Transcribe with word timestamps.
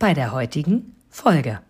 bei 0.00 0.14
der 0.14 0.32
heutigen 0.32 0.96
Folge. 1.10 1.60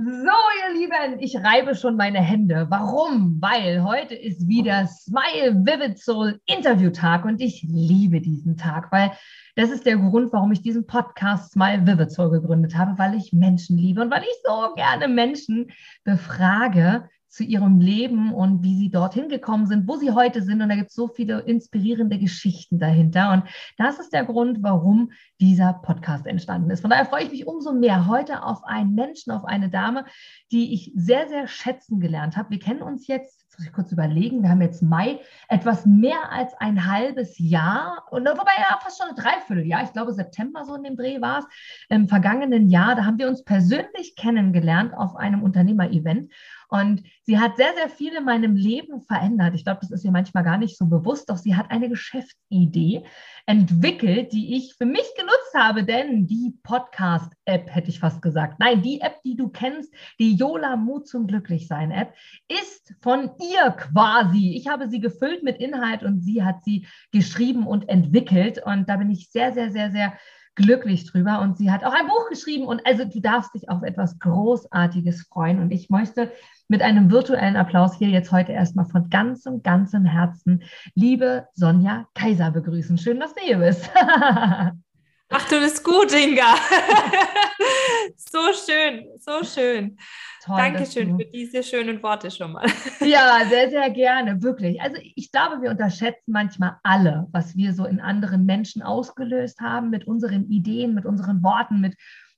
So, 0.00 0.04
ihr 0.04 0.74
Lieben, 0.74 1.20
ich 1.20 1.36
reibe 1.36 1.76
schon 1.76 1.96
meine 1.96 2.20
Hände. 2.20 2.66
Warum? 2.68 3.40
Weil 3.40 3.84
heute 3.84 4.14
ist 4.14 4.46
wieder 4.48 4.86
Smile 4.86 5.54
Vivid 5.64 5.98
Soul 5.98 6.40
Interviewtag 6.46 7.24
und 7.24 7.40
ich 7.40 7.62
liebe 7.62 8.20
diesen 8.20 8.56
Tag, 8.56 8.90
weil 8.90 9.12
das 9.54 9.70
ist 9.70 9.86
der 9.86 9.96
Grund, 9.96 10.32
warum 10.32 10.50
ich 10.50 10.62
diesen 10.62 10.86
Podcast 10.86 11.52
Smile 11.52 11.86
Vivid 11.86 12.10
Soul 12.10 12.30
gegründet 12.30 12.76
habe, 12.76 12.98
weil 12.98 13.14
ich 13.14 13.32
Menschen 13.32 13.78
liebe 13.78 14.00
und 14.02 14.10
weil 14.10 14.22
ich 14.22 14.36
so 14.44 14.74
gerne 14.74 15.06
Menschen 15.06 15.70
befrage, 16.02 17.08
zu 17.28 17.44
ihrem 17.44 17.80
Leben 17.80 18.32
und 18.32 18.62
wie 18.62 18.76
sie 18.76 18.90
dorthin 18.90 19.28
gekommen 19.28 19.66
sind, 19.66 19.86
wo 19.86 19.96
sie 19.96 20.12
heute 20.12 20.42
sind. 20.42 20.62
Und 20.62 20.70
da 20.70 20.76
gibt 20.76 20.88
es 20.88 20.94
so 20.94 21.08
viele 21.08 21.40
inspirierende 21.40 22.18
Geschichten 22.18 22.78
dahinter. 22.78 23.32
Und 23.32 23.44
das 23.76 23.98
ist 23.98 24.12
der 24.12 24.24
Grund, 24.24 24.62
warum 24.62 25.12
dieser 25.40 25.74
Podcast 25.74 26.26
entstanden 26.26 26.70
ist. 26.70 26.80
Von 26.80 26.90
daher 26.90 27.04
freue 27.04 27.24
ich 27.24 27.30
mich 27.30 27.46
umso 27.46 27.72
mehr 27.72 28.06
heute 28.06 28.42
auf 28.42 28.64
einen 28.64 28.94
Menschen, 28.94 29.30
auf 29.30 29.44
eine 29.44 29.68
Dame, 29.68 30.04
die 30.50 30.72
ich 30.72 30.92
sehr, 30.94 31.28
sehr 31.28 31.46
schätzen 31.46 32.00
gelernt 32.00 32.36
habe. 32.36 32.50
Wir 32.50 32.58
kennen 32.58 32.82
uns 32.82 33.06
jetzt, 33.06 33.42
jetzt 33.42 33.58
muss 33.58 33.66
ich 33.66 33.72
kurz 33.72 33.92
überlegen, 33.92 34.42
wir 34.42 34.50
haben 34.50 34.62
jetzt 34.62 34.82
Mai, 34.82 35.20
etwas 35.48 35.84
mehr 35.84 36.32
als 36.32 36.54
ein 36.54 36.90
halbes 36.90 37.38
Jahr, 37.38 38.04
und 38.10 38.26
wobei 38.26 38.52
ja 38.58 38.78
fast 38.82 38.98
schon 38.98 39.10
ein 39.10 39.16
Dreivierteljahr, 39.16 39.82
ich 39.84 39.92
glaube 39.92 40.12
September 40.12 40.64
so 40.64 40.74
in 40.74 40.82
dem 40.82 40.96
Dreh 40.96 41.20
war 41.20 41.40
es, 41.40 41.46
im 41.88 42.08
vergangenen 42.08 42.68
Jahr, 42.68 42.94
da 42.94 43.04
haben 43.04 43.18
wir 43.18 43.28
uns 43.28 43.44
persönlich 43.44 44.16
kennengelernt 44.16 44.94
auf 44.96 45.16
einem 45.16 45.42
Unternehmer-Event. 45.42 46.32
Und 46.68 47.02
sie 47.22 47.38
hat 47.38 47.56
sehr, 47.56 47.74
sehr 47.74 47.88
viel 47.88 48.14
in 48.14 48.24
meinem 48.24 48.54
Leben 48.54 49.00
verändert. 49.00 49.54
Ich 49.54 49.64
glaube, 49.64 49.80
das 49.80 49.90
ist 49.90 50.04
ihr 50.04 50.10
manchmal 50.10 50.44
gar 50.44 50.58
nicht 50.58 50.76
so 50.76 50.86
bewusst, 50.86 51.30
doch 51.30 51.38
sie 51.38 51.56
hat 51.56 51.70
eine 51.70 51.88
Geschäftsidee 51.88 53.04
entwickelt, 53.46 54.32
die 54.32 54.56
ich 54.56 54.74
für 54.74 54.84
mich 54.84 55.06
genutzt 55.16 55.54
habe, 55.54 55.82
denn 55.82 56.26
die 56.26 56.54
Podcast-App, 56.62 57.74
hätte 57.74 57.88
ich 57.88 58.00
fast 58.00 58.20
gesagt. 58.20 58.60
Nein, 58.60 58.82
die 58.82 59.00
App, 59.00 59.22
die 59.24 59.36
du 59.36 59.48
kennst, 59.48 59.92
die 60.18 60.34
Yola 60.34 60.76
Mut 60.76 61.08
zum 61.08 61.26
Glücklichsein-App, 61.26 62.12
ist 62.48 62.94
von 63.00 63.30
ihr 63.40 63.70
quasi. 63.70 64.54
Ich 64.54 64.68
habe 64.68 64.88
sie 64.90 65.00
gefüllt 65.00 65.42
mit 65.42 65.58
Inhalt 65.58 66.02
und 66.02 66.20
sie 66.20 66.44
hat 66.44 66.62
sie 66.64 66.86
geschrieben 67.12 67.66
und 67.66 67.88
entwickelt. 67.88 68.62
Und 68.62 68.88
da 68.90 68.96
bin 68.96 69.10
ich 69.10 69.30
sehr, 69.30 69.52
sehr, 69.54 69.70
sehr, 69.70 69.90
sehr 69.90 70.12
glücklich 70.58 71.10
drüber. 71.10 71.40
Und 71.40 71.56
sie 71.56 71.70
hat 71.70 71.84
auch 71.84 71.94
ein 71.94 72.06
Buch 72.06 72.28
geschrieben. 72.28 72.66
Und 72.66 72.86
also 72.86 73.04
du 73.04 73.20
darfst 73.20 73.54
dich 73.54 73.70
auf 73.70 73.82
etwas 73.82 74.18
Großartiges 74.18 75.22
freuen. 75.22 75.60
Und 75.60 75.70
ich 75.70 75.88
möchte 75.88 76.30
mit 76.66 76.82
einem 76.82 77.10
virtuellen 77.10 77.56
Applaus 77.56 77.96
hier 77.96 78.08
jetzt 78.08 78.32
heute 78.32 78.52
erstmal 78.52 78.86
von 78.86 79.08
ganzem, 79.08 79.62
ganzem 79.62 80.04
Herzen 80.04 80.64
liebe 80.94 81.46
Sonja 81.54 82.06
Kaiser 82.14 82.50
begrüßen. 82.50 82.98
Schön, 82.98 83.20
dass 83.20 83.34
du 83.34 83.40
hier 83.40 83.58
bist. 83.58 83.88
Ach, 85.30 85.46
du 85.48 85.60
bist 85.60 85.84
gut, 85.84 86.12
Inga. 86.12 86.54
so 88.16 88.38
schön, 88.54 89.06
so 89.18 89.44
schön. 89.44 89.98
Toll, 90.42 90.56
Dankeschön 90.56 91.18
für 91.18 91.26
diese 91.26 91.62
schönen 91.62 92.02
Worte 92.02 92.30
schon 92.30 92.52
mal. 92.52 92.66
ja, 93.00 93.44
sehr, 93.46 93.68
sehr 93.68 93.90
gerne, 93.90 94.42
wirklich. 94.42 94.80
Also 94.80 94.96
ich 95.14 95.30
glaube, 95.30 95.60
wir 95.60 95.70
unterschätzen 95.70 96.32
manchmal 96.32 96.78
alle, 96.82 97.26
was 97.32 97.54
wir 97.56 97.74
so 97.74 97.84
in 97.84 98.00
anderen 98.00 98.46
Menschen 98.46 98.82
ausgelöst 98.82 99.60
haben 99.60 99.90
mit 99.90 100.06
unseren 100.06 100.48
Ideen, 100.50 100.94
mit 100.94 101.04
unseren 101.04 101.42
Worten, 101.42 101.80
mit 101.80 101.94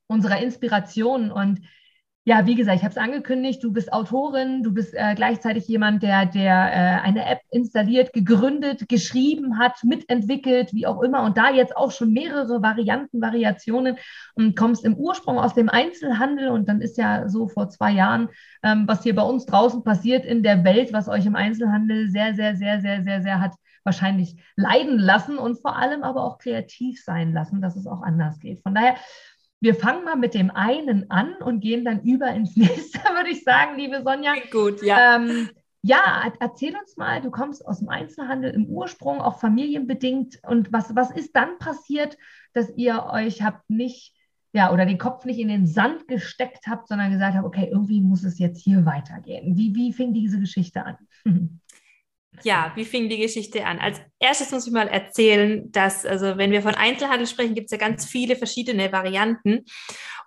unserer 0.08 0.42
Inspiration. 0.42 1.30
Und 1.30 1.60
ja, 2.30 2.46
wie 2.46 2.54
gesagt, 2.54 2.76
ich 2.76 2.84
habe 2.84 2.92
es 2.92 2.96
angekündigt, 2.96 3.60
du 3.64 3.72
bist 3.72 3.92
Autorin, 3.92 4.62
du 4.62 4.72
bist 4.72 4.94
äh, 4.94 5.16
gleichzeitig 5.16 5.66
jemand, 5.66 6.04
der, 6.04 6.26
der 6.26 6.52
äh, 6.52 7.04
eine 7.04 7.26
App 7.26 7.40
installiert, 7.50 8.12
gegründet, 8.12 8.88
geschrieben 8.88 9.58
hat, 9.58 9.82
mitentwickelt, 9.82 10.72
wie 10.72 10.86
auch 10.86 11.02
immer, 11.02 11.24
und 11.24 11.36
da 11.36 11.50
jetzt 11.50 11.76
auch 11.76 11.90
schon 11.90 12.12
mehrere 12.12 12.62
Varianten, 12.62 13.20
Variationen 13.20 13.96
und 14.36 14.54
kommst 14.54 14.84
im 14.84 14.94
Ursprung 14.94 15.40
aus 15.40 15.54
dem 15.54 15.68
Einzelhandel 15.68 16.50
und 16.50 16.68
dann 16.68 16.80
ist 16.80 16.98
ja 16.98 17.28
so 17.28 17.48
vor 17.48 17.68
zwei 17.68 17.90
Jahren, 17.90 18.28
ähm, 18.62 18.84
was 18.86 19.02
hier 19.02 19.16
bei 19.16 19.22
uns 19.22 19.44
draußen 19.46 19.82
passiert 19.82 20.24
in 20.24 20.44
der 20.44 20.62
Welt, 20.62 20.92
was 20.92 21.08
euch 21.08 21.26
im 21.26 21.34
Einzelhandel 21.34 22.10
sehr, 22.10 22.36
sehr, 22.36 22.54
sehr, 22.54 22.80
sehr, 22.80 23.02
sehr, 23.02 23.22
sehr 23.22 23.40
hat 23.40 23.54
wahrscheinlich 23.82 24.36
leiden 24.54 25.00
lassen 25.00 25.36
und 25.36 25.60
vor 25.60 25.76
allem 25.76 26.04
aber 26.04 26.22
auch 26.22 26.38
kreativ 26.38 27.02
sein 27.02 27.32
lassen, 27.32 27.60
dass 27.60 27.74
es 27.74 27.88
auch 27.88 28.02
anders 28.02 28.38
geht. 28.38 28.60
Von 28.62 28.76
daher 28.76 28.94
wir 29.60 29.74
fangen 29.74 30.04
mal 30.04 30.16
mit 30.16 30.34
dem 30.34 30.50
einen 30.50 31.10
an 31.10 31.34
und 31.34 31.60
gehen 31.60 31.84
dann 31.84 32.02
über 32.02 32.28
ins 32.28 32.56
nächste, 32.56 32.98
würde 32.98 33.30
ich 33.30 33.44
sagen, 33.44 33.78
liebe 33.78 34.02
Sonja. 34.02 34.34
Gut, 34.50 34.82
ja. 34.82 35.16
Ähm, 35.16 35.48
ja, 35.82 36.30
erzähl 36.40 36.76
uns 36.76 36.96
mal, 36.96 37.22
du 37.22 37.30
kommst 37.30 37.66
aus 37.66 37.78
dem 37.78 37.88
Einzelhandel 37.88 38.50
im 38.52 38.66
Ursprung, 38.66 39.20
auch 39.20 39.40
familienbedingt. 39.40 40.40
Und 40.46 40.72
was, 40.72 40.94
was 40.94 41.10
ist 41.10 41.34
dann 41.34 41.58
passiert, 41.58 42.18
dass 42.52 42.70
ihr 42.76 43.06
euch 43.10 43.42
habt 43.42 43.70
nicht, 43.70 44.14
ja, 44.52 44.72
oder 44.72 44.84
den 44.84 44.98
Kopf 44.98 45.24
nicht 45.24 45.38
in 45.38 45.48
den 45.48 45.66
Sand 45.66 46.06
gesteckt 46.06 46.66
habt, 46.66 46.88
sondern 46.88 47.12
gesagt 47.12 47.34
habt, 47.34 47.46
okay, 47.46 47.68
irgendwie 47.70 48.02
muss 48.02 48.24
es 48.24 48.38
jetzt 48.38 48.60
hier 48.62 48.84
weitergehen. 48.84 49.56
Wie, 49.56 49.74
wie 49.74 49.92
fing 49.92 50.12
diese 50.12 50.38
Geschichte 50.38 50.84
an? 50.84 50.96
Ja, 52.42 52.72
wie 52.74 52.84
fing 52.84 53.08
die 53.08 53.18
Geschichte 53.18 53.66
an? 53.66 53.78
Als 53.78 54.00
erstes 54.18 54.50
muss 54.50 54.66
ich 54.66 54.72
mal 54.72 54.88
erzählen, 54.88 55.70
dass, 55.72 56.06
also 56.06 56.38
wenn 56.38 56.52
wir 56.52 56.62
von 56.62 56.74
Einzelhandel 56.74 57.26
sprechen, 57.26 57.54
gibt 57.54 57.66
es 57.66 57.72
ja 57.72 57.78
ganz 57.78 58.06
viele 58.06 58.36
verschiedene 58.36 58.92
Varianten. 58.92 59.64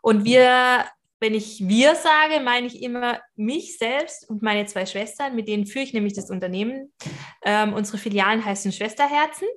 Und 0.02 0.26
wir, 0.26 0.86
wenn 1.20 1.34
ich 1.34 1.68
wir 1.68 1.96
sage, 1.96 2.44
meine 2.44 2.68
ich 2.68 2.84
immer 2.84 3.20
mich 3.36 3.78
selbst 3.78 4.30
und 4.30 4.44
meine 4.44 4.66
zwei 4.66 4.86
Schwestern, 4.86 5.36
mit 5.36 5.48
denen 5.48 5.66
führe 5.66 5.86
ich 5.86 5.94
nämlich 5.94 6.14
das 6.14 6.30
Unternehmen. 6.30 6.94
Ähm, 7.44 7.74
unsere 7.74 7.98
Filialen 7.98 8.44
heißen 8.44 8.72
Schwesterherzen. 8.72 9.48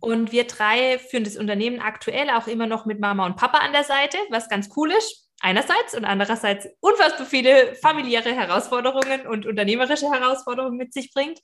Und 0.00 0.32
wir 0.32 0.44
drei 0.44 0.98
führen 0.98 1.24
das 1.24 1.36
Unternehmen 1.36 1.80
aktuell 1.80 2.30
auch 2.30 2.46
immer 2.46 2.66
noch 2.66 2.86
mit 2.86 3.00
Mama 3.00 3.26
und 3.26 3.36
Papa 3.36 3.58
an 3.58 3.72
der 3.72 3.84
Seite, 3.84 4.16
was 4.30 4.48
ganz 4.48 4.70
cool 4.76 4.90
ist 4.90 5.23
einerseits 5.44 5.94
und 5.94 6.04
andererseits 6.04 6.66
unfassbar 6.80 7.26
viele 7.26 7.74
familiäre 7.76 8.34
Herausforderungen 8.34 9.26
und 9.26 9.44
unternehmerische 9.44 10.10
Herausforderungen 10.10 10.78
mit 10.78 10.94
sich 10.94 11.12
bringt. 11.12 11.38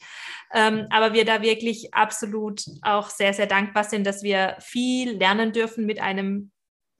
Ähm, 0.55 0.87
aber 0.91 1.13
wir 1.13 1.27
da 1.27 1.43
wirklich 1.43 1.93
absolut 1.93 2.63
auch 2.81 3.11
sehr, 3.11 3.35
sehr 3.35 3.47
dankbar 3.47 3.85
sind, 3.85 4.07
dass 4.07 4.23
wir 4.23 4.57
viel 4.61 5.19
lernen 5.19 5.53
dürfen 5.53 5.85
mit 5.85 6.01
einem 6.01 6.51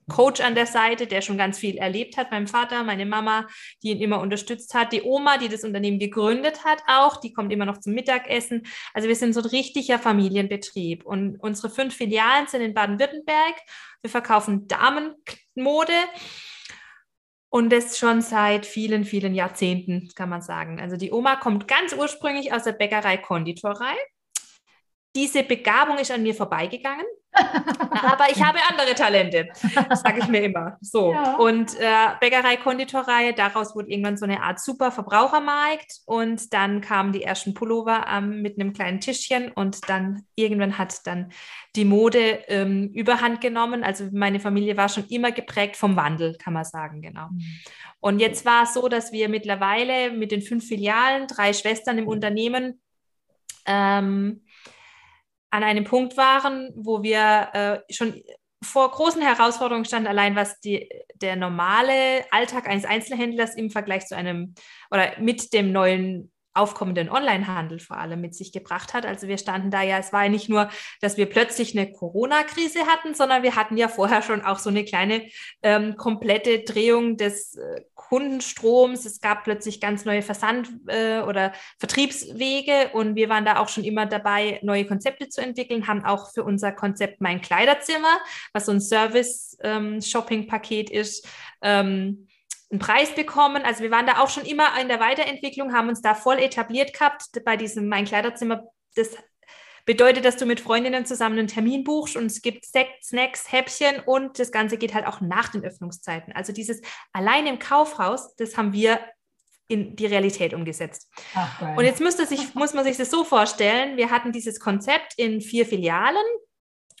Coach 0.09 0.41
an 0.41 0.55
der 0.55 0.67
Seite, 0.67 1.07
der 1.07 1.21
schon 1.21 1.37
ganz 1.37 1.57
viel 1.57 1.77
erlebt 1.77 2.17
hat. 2.17 2.31
Mein 2.31 2.45
Vater, 2.45 2.83
meine 2.83 3.05
Mama, 3.05 3.47
die 3.81 3.91
ihn 3.91 4.01
immer 4.01 4.19
unterstützt 4.19 4.73
hat. 4.73 4.91
Die 4.91 5.03
Oma, 5.03 5.37
die 5.37 5.47
das 5.47 5.63
Unternehmen 5.63 5.99
gegründet 5.99 6.65
hat, 6.65 6.83
auch, 6.87 7.17
die 7.17 7.33
kommt 7.33 7.51
immer 7.51 7.65
noch 7.65 7.79
zum 7.79 7.93
Mittagessen. 7.93 8.63
Also 8.93 9.07
wir 9.07 9.15
sind 9.15 9.33
so 9.33 9.41
ein 9.41 9.47
richtiger 9.47 9.99
Familienbetrieb. 9.99 11.05
Und 11.05 11.37
unsere 11.37 11.69
fünf 11.69 11.95
Filialen 11.95 12.47
sind 12.47 12.61
in 12.61 12.73
Baden-Württemberg. 12.73 13.55
Wir 14.01 14.09
verkaufen 14.09 14.67
Damenmode 14.67 15.93
und 17.51 17.69
das 17.71 17.99
schon 17.99 18.21
seit 18.21 18.65
vielen, 18.65 19.03
vielen 19.05 19.35
Jahrzehnten, 19.35 20.09
kann 20.15 20.29
man 20.29 20.41
sagen. 20.41 20.79
Also 20.79 20.95
die 20.97 21.11
Oma 21.11 21.35
kommt 21.35 21.67
ganz 21.67 21.93
ursprünglich 21.93 22.53
aus 22.53 22.63
der 22.63 22.71
Bäckerei 22.71 23.17
Konditorei. 23.17 23.93
Diese 25.15 25.43
Begabung 25.43 25.97
ist 25.97 26.11
an 26.11 26.23
mir 26.23 26.33
vorbeigegangen. 26.33 27.05
Aber 27.33 28.29
ich 28.29 28.43
habe 28.43 28.59
andere 28.69 28.93
Talente, 28.93 29.47
sage 29.93 30.19
ich 30.19 30.27
mir 30.27 30.43
immer. 30.43 30.77
So. 30.81 31.13
Ja. 31.13 31.35
Und 31.37 31.79
äh, 31.79 32.09
Bäckerei, 32.19 32.57
Konditorei, 32.57 33.31
daraus 33.31 33.73
wurde 33.73 33.89
irgendwann 33.89 34.17
so 34.17 34.25
eine 34.25 34.43
Art 34.43 34.59
super 34.59 34.91
Verbrauchermarkt. 34.91 36.01
Und 36.05 36.53
dann 36.53 36.81
kamen 36.81 37.13
die 37.13 37.23
ersten 37.23 37.53
Pullover 37.53 38.05
ähm, 38.09 38.41
mit 38.41 38.59
einem 38.59 38.73
kleinen 38.73 38.99
Tischchen. 38.99 39.49
Und 39.51 39.89
dann 39.89 40.23
irgendwann 40.35 40.77
hat 40.77 41.07
dann 41.07 41.31
die 41.77 41.85
Mode 41.85 42.43
ähm, 42.47 42.89
überhand 42.93 43.39
genommen. 43.39 43.83
Also 43.85 44.09
meine 44.11 44.41
Familie 44.41 44.75
war 44.75 44.89
schon 44.89 45.07
immer 45.07 45.31
geprägt 45.31 45.77
vom 45.77 45.95
Wandel, 45.95 46.35
kann 46.37 46.53
man 46.53 46.65
sagen, 46.65 47.01
genau. 47.01 47.27
Mhm. 47.31 47.41
Und 48.01 48.19
jetzt 48.19 48.45
war 48.45 48.63
es 48.63 48.73
so, 48.73 48.89
dass 48.89 49.13
wir 49.13 49.29
mittlerweile 49.29 50.11
mit 50.11 50.31
den 50.31 50.41
fünf 50.41 50.67
Filialen, 50.67 51.27
drei 51.27 51.53
Schwestern 51.53 51.97
im 51.97 52.07
Unternehmen, 52.07 52.81
ähm, 53.65 54.41
an 55.51 55.63
einem 55.63 55.83
Punkt 55.83 56.17
waren, 56.17 56.71
wo 56.75 57.03
wir 57.03 57.49
äh, 57.87 57.93
schon 57.93 58.21
vor 58.63 58.91
großen 58.91 59.21
Herausforderungen 59.21 59.85
standen, 59.85 60.07
allein 60.07 60.35
was 60.35 60.59
die, 60.59 60.87
der 61.15 61.35
normale 61.35 62.25
Alltag 62.31 62.67
eines 62.67 62.85
Einzelhändlers 62.85 63.55
im 63.55 63.71
Vergleich 63.71 64.05
zu 64.05 64.15
einem 64.15 64.53
oder 64.91 65.19
mit 65.19 65.53
dem 65.53 65.71
neuen 65.71 66.30
aufkommenden 66.53 67.09
Onlinehandel 67.09 67.79
vor 67.79 67.97
allem 67.97 68.21
mit 68.21 68.35
sich 68.35 68.51
gebracht 68.51 68.93
hat. 68.93 69.05
Also 69.05 69.27
wir 69.27 69.37
standen 69.37 69.71
da 69.71 69.81
ja, 69.81 69.97
es 69.97 70.11
war 70.11 70.23
ja 70.23 70.29
nicht 70.29 70.49
nur, 70.49 70.69
dass 70.99 71.17
wir 71.17 71.27
plötzlich 71.27 71.77
eine 71.77 71.91
Corona-Krise 71.91 72.87
hatten, 72.87 73.13
sondern 73.13 73.43
wir 73.43 73.55
hatten 73.55 73.77
ja 73.77 73.87
vorher 73.87 74.21
schon 74.21 74.41
auch 74.41 74.59
so 74.59 74.69
eine 74.69 74.83
kleine 74.83 75.27
ähm, 75.63 75.95
komplette 75.95 76.59
Drehung 76.59 77.15
des 77.15 77.55
äh, 77.55 77.81
Kundenstroms. 77.95 79.05
Es 79.05 79.21
gab 79.21 79.45
plötzlich 79.45 79.79
ganz 79.79 80.03
neue 80.03 80.21
Versand- 80.21 80.69
äh, 80.87 81.21
oder 81.21 81.53
Vertriebswege 81.79 82.89
und 82.93 83.15
wir 83.15 83.29
waren 83.29 83.45
da 83.45 83.59
auch 83.59 83.69
schon 83.69 83.85
immer 83.85 84.05
dabei, 84.05 84.59
neue 84.61 84.85
Konzepte 84.85 85.29
zu 85.29 85.39
entwickeln, 85.39 85.87
haben 85.87 86.03
auch 86.03 86.33
für 86.33 86.43
unser 86.43 86.73
Konzept 86.73 87.21
Mein 87.21 87.39
Kleiderzimmer, 87.39 88.19
was 88.51 88.65
so 88.65 88.73
ein 88.73 88.81
Service-Shopping-Paket 88.81 90.91
ähm, 90.91 90.99
ist, 90.99 91.25
ähm, 91.61 92.27
einen 92.71 92.79
Preis 92.79 93.13
bekommen. 93.13 93.63
Also 93.63 93.83
wir 93.83 93.91
waren 93.91 94.07
da 94.07 94.19
auch 94.19 94.29
schon 94.29 94.45
immer 94.45 94.79
in 94.79 94.87
der 94.87 94.99
Weiterentwicklung, 94.99 95.73
haben 95.73 95.89
uns 95.89 96.01
da 96.01 96.15
voll 96.15 96.39
etabliert 96.39 96.93
gehabt 96.93 97.25
bei 97.45 97.57
diesem 97.57 97.87
Mein 97.87 98.05
Kleiderzimmer. 98.05 98.63
Das 98.95 99.09
bedeutet, 99.85 100.25
dass 100.25 100.37
du 100.37 100.45
mit 100.45 100.59
Freundinnen 100.59 101.05
zusammen 101.05 101.39
einen 101.39 101.47
Termin 101.47 101.83
buchst 101.83 102.15
und 102.15 102.27
es 102.27 102.41
gibt 102.41 102.65
Sekt, 102.65 103.03
Snacks, 103.03 103.51
Häppchen 103.51 103.99
und 104.05 104.39
das 104.39 104.51
Ganze 104.51 104.77
geht 104.77 104.93
halt 104.93 105.05
auch 105.05 105.21
nach 105.21 105.49
den 105.49 105.65
Öffnungszeiten. 105.65 106.33
Also 106.33 106.53
dieses 106.53 106.81
allein 107.13 107.47
im 107.47 107.59
Kaufhaus, 107.59 108.35
das 108.35 108.57
haben 108.57 108.73
wir 108.73 108.99
in 109.67 109.95
die 109.95 110.05
Realität 110.05 110.53
umgesetzt. 110.53 111.09
Ach, 111.33 111.77
und 111.77 111.85
jetzt 111.85 112.01
müsste 112.01 112.25
sich, 112.25 112.53
muss 112.55 112.73
man 112.73 112.83
sich 112.83 112.97
das 112.97 113.09
so 113.09 113.23
vorstellen, 113.23 113.97
wir 113.97 114.11
hatten 114.11 114.31
dieses 114.31 114.59
Konzept 114.59 115.13
in 115.17 115.41
vier 115.41 115.65
Filialen 115.65 116.25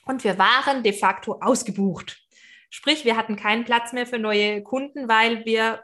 und 0.05 0.23
wir 0.23 0.37
waren 0.37 0.81
de 0.81 0.93
facto 0.93 1.37
ausgebucht. 1.41 2.17
Sprich, 2.71 3.03
wir 3.03 3.17
hatten 3.17 3.35
keinen 3.35 3.65
Platz 3.65 3.91
mehr 3.91 4.07
für 4.07 4.17
neue 4.17 4.63
Kunden, 4.63 5.09
weil 5.09 5.45
wir 5.45 5.81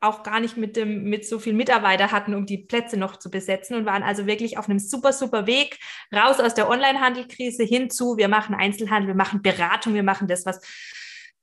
auch 0.00 0.22
gar 0.22 0.38
nicht 0.38 0.58
mit, 0.58 0.76
dem, 0.76 1.04
mit 1.04 1.26
so 1.26 1.38
viel 1.38 1.54
Mitarbeiter 1.54 2.12
hatten, 2.12 2.34
um 2.34 2.44
die 2.44 2.58
Plätze 2.58 2.98
noch 2.98 3.16
zu 3.16 3.30
besetzen 3.30 3.74
und 3.74 3.86
waren 3.86 4.02
also 4.02 4.26
wirklich 4.26 4.58
auf 4.58 4.68
einem 4.68 4.78
super, 4.78 5.14
super 5.14 5.46
Weg 5.46 5.78
raus 6.14 6.40
aus 6.40 6.54
der 6.54 6.68
Online-Handelkrise 6.68 7.64
hinzu. 7.64 8.18
Wir 8.18 8.28
machen 8.28 8.54
Einzelhandel, 8.54 9.08
wir 9.08 9.14
machen 9.14 9.40
Beratung, 9.40 9.94
wir 9.94 10.02
machen 10.02 10.28
das, 10.28 10.44
was 10.44 10.60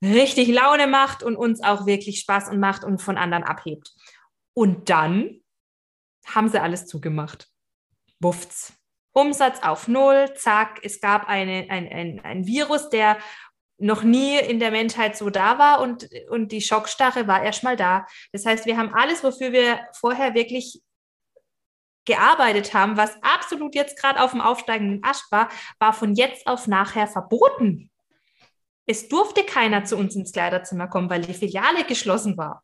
richtig 0.00 0.46
Laune 0.46 0.86
macht 0.86 1.24
und 1.24 1.34
uns 1.34 1.60
auch 1.60 1.86
wirklich 1.86 2.20
Spaß 2.20 2.48
und 2.50 2.60
macht 2.60 2.84
und 2.84 3.02
von 3.02 3.18
anderen 3.18 3.42
abhebt. 3.42 3.90
Und 4.54 4.88
dann 4.90 5.40
haben 6.24 6.48
sie 6.48 6.62
alles 6.62 6.86
zugemacht. 6.86 7.48
Wuffts. 8.20 8.74
Umsatz 9.12 9.62
auf 9.62 9.88
Null, 9.88 10.32
zack, 10.36 10.80
es 10.84 11.00
gab 11.00 11.28
eine, 11.28 11.66
ein, 11.68 11.88
ein, 11.88 12.20
ein 12.20 12.46
Virus, 12.46 12.88
der 12.88 13.18
noch 13.82 14.02
nie 14.04 14.38
in 14.38 14.60
der 14.60 14.70
Menschheit 14.70 15.16
so 15.16 15.28
da 15.28 15.58
war 15.58 15.80
und, 15.80 16.08
und 16.30 16.52
die 16.52 16.60
Schockstarre 16.60 17.26
war 17.26 17.42
erstmal 17.42 17.76
da. 17.76 18.06
Das 18.32 18.46
heißt, 18.46 18.64
wir 18.66 18.76
haben 18.76 18.94
alles, 18.94 19.24
wofür 19.24 19.52
wir 19.52 19.80
vorher 19.92 20.34
wirklich 20.34 20.80
gearbeitet 22.04 22.74
haben, 22.74 22.96
was 22.96 23.16
absolut 23.22 23.74
jetzt 23.74 24.00
gerade 24.00 24.20
auf 24.20 24.30
dem 24.30 24.40
aufsteigenden 24.40 25.04
Ast 25.04 25.30
war, 25.30 25.48
war 25.78 25.92
von 25.92 26.14
jetzt 26.14 26.46
auf 26.46 26.66
nachher 26.66 27.06
verboten. 27.06 27.90
Es 28.86 29.08
durfte 29.08 29.44
keiner 29.44 29.84
zu 29.84 29.96
uns 29.96 30.16
ins 30.16 30.32
Kleiderzimmer 30.32 30.88
kommen, 30.88 31.10
weil 31.10 31.22
die 31.22 31.34
Filiale 31.34 31.84
geschlossen 31.84 32.36
war. 32.36 32.62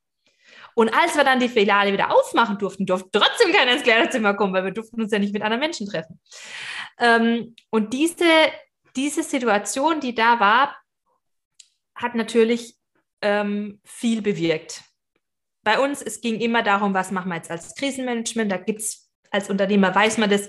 Und 0.75 0.95
als 0.95 1.17
wir 1.17 1.25
dann 1.25 1.41
die 1.41 1.49
Filiale 1.49 1.93
wieder 1.93 2.13
aufmachen 2.13 2.59
durften, 2.59 2.87
durfte 2.87 3.11
trotzdem 3.13 3.53
keiner 3.53 3.73
ins 3.73 3.83
Kleiderzimmer 3.83 4.35
kommen, 4.35 4.55
weil 4.55 4.65
wir 4.65 4.73
durften 4.73 5.03
uns 5.03 5.13
ja 5.13 5.19
nicht 5.19 5.33
mit 5.33 5.43
anderen 5.43 5.61
Menschen 5.61 5.89
treffen. 5.89 6.21
Ähm, 6.99 7.55
und 7.71 7.93
diese, 7.93 8.25
diese 8.95 9.23
Situation, 9.23 10.01
die 10.01 10.15
da 10.15 10.41
war, 10.41 10.77
hat 11.99 12.15
natürlich 12.15 12.77
ähm, 13.23 13.81
viel 13.85 14.23
bewirkt. 14.23 14.83
Bei 15.63 15.79
uns, 15.79 16.01
es 16.01 16.21
ging 16.21 16.41
immer 16.41 16.63
darum, 16.63 16.95
was 16.95 17.11
machen 17.11 17.29
wir 17.29 17.37
jetzt 17.37 17.51
als 17.51 17.75
Krisenmanagement. 17.75 18.51
Da 18.51 18.57
gibt 18.57 18.81
es 18.81 19.11
als 19.31 19.51
Unternehmer, 19.51 19.95
weiß 19.95 20.19
man 20.19 20.31
das, 20.31 20.49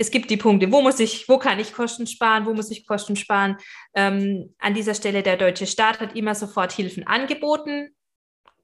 es 0.00 0.12
gibt 0.12 0.30
die 0.30 0.36
Punkte, 0.36 0.70
wo 0.70 0.80
muss 0.80 1.00
ich, 1.00 1.28
wo 1.28 1.38
kann 1.38 1.58
ich 1.58 1.72
Kosten 1.72 2.06
sparen, 2.06 2.46
wo 2.46 2.54
muss 2.54 2.70
ich 2.70 2.86
Kosten 2.86 3.16
sparen. 3.16 3.56
Ähm, 3.94 4.54
an 4.58 4.74
dieser 4.74 4.94
Stelle, 4.94 5.24
der 5.24 5.36
deutsche 5.36 5.66
Staat 5.66 5.98
hat 5.98 6.14
immer 6.14 6.36
sofort 6.36 6.70
Hilfen 6.70 7.04
angeboten. 7.04 7.88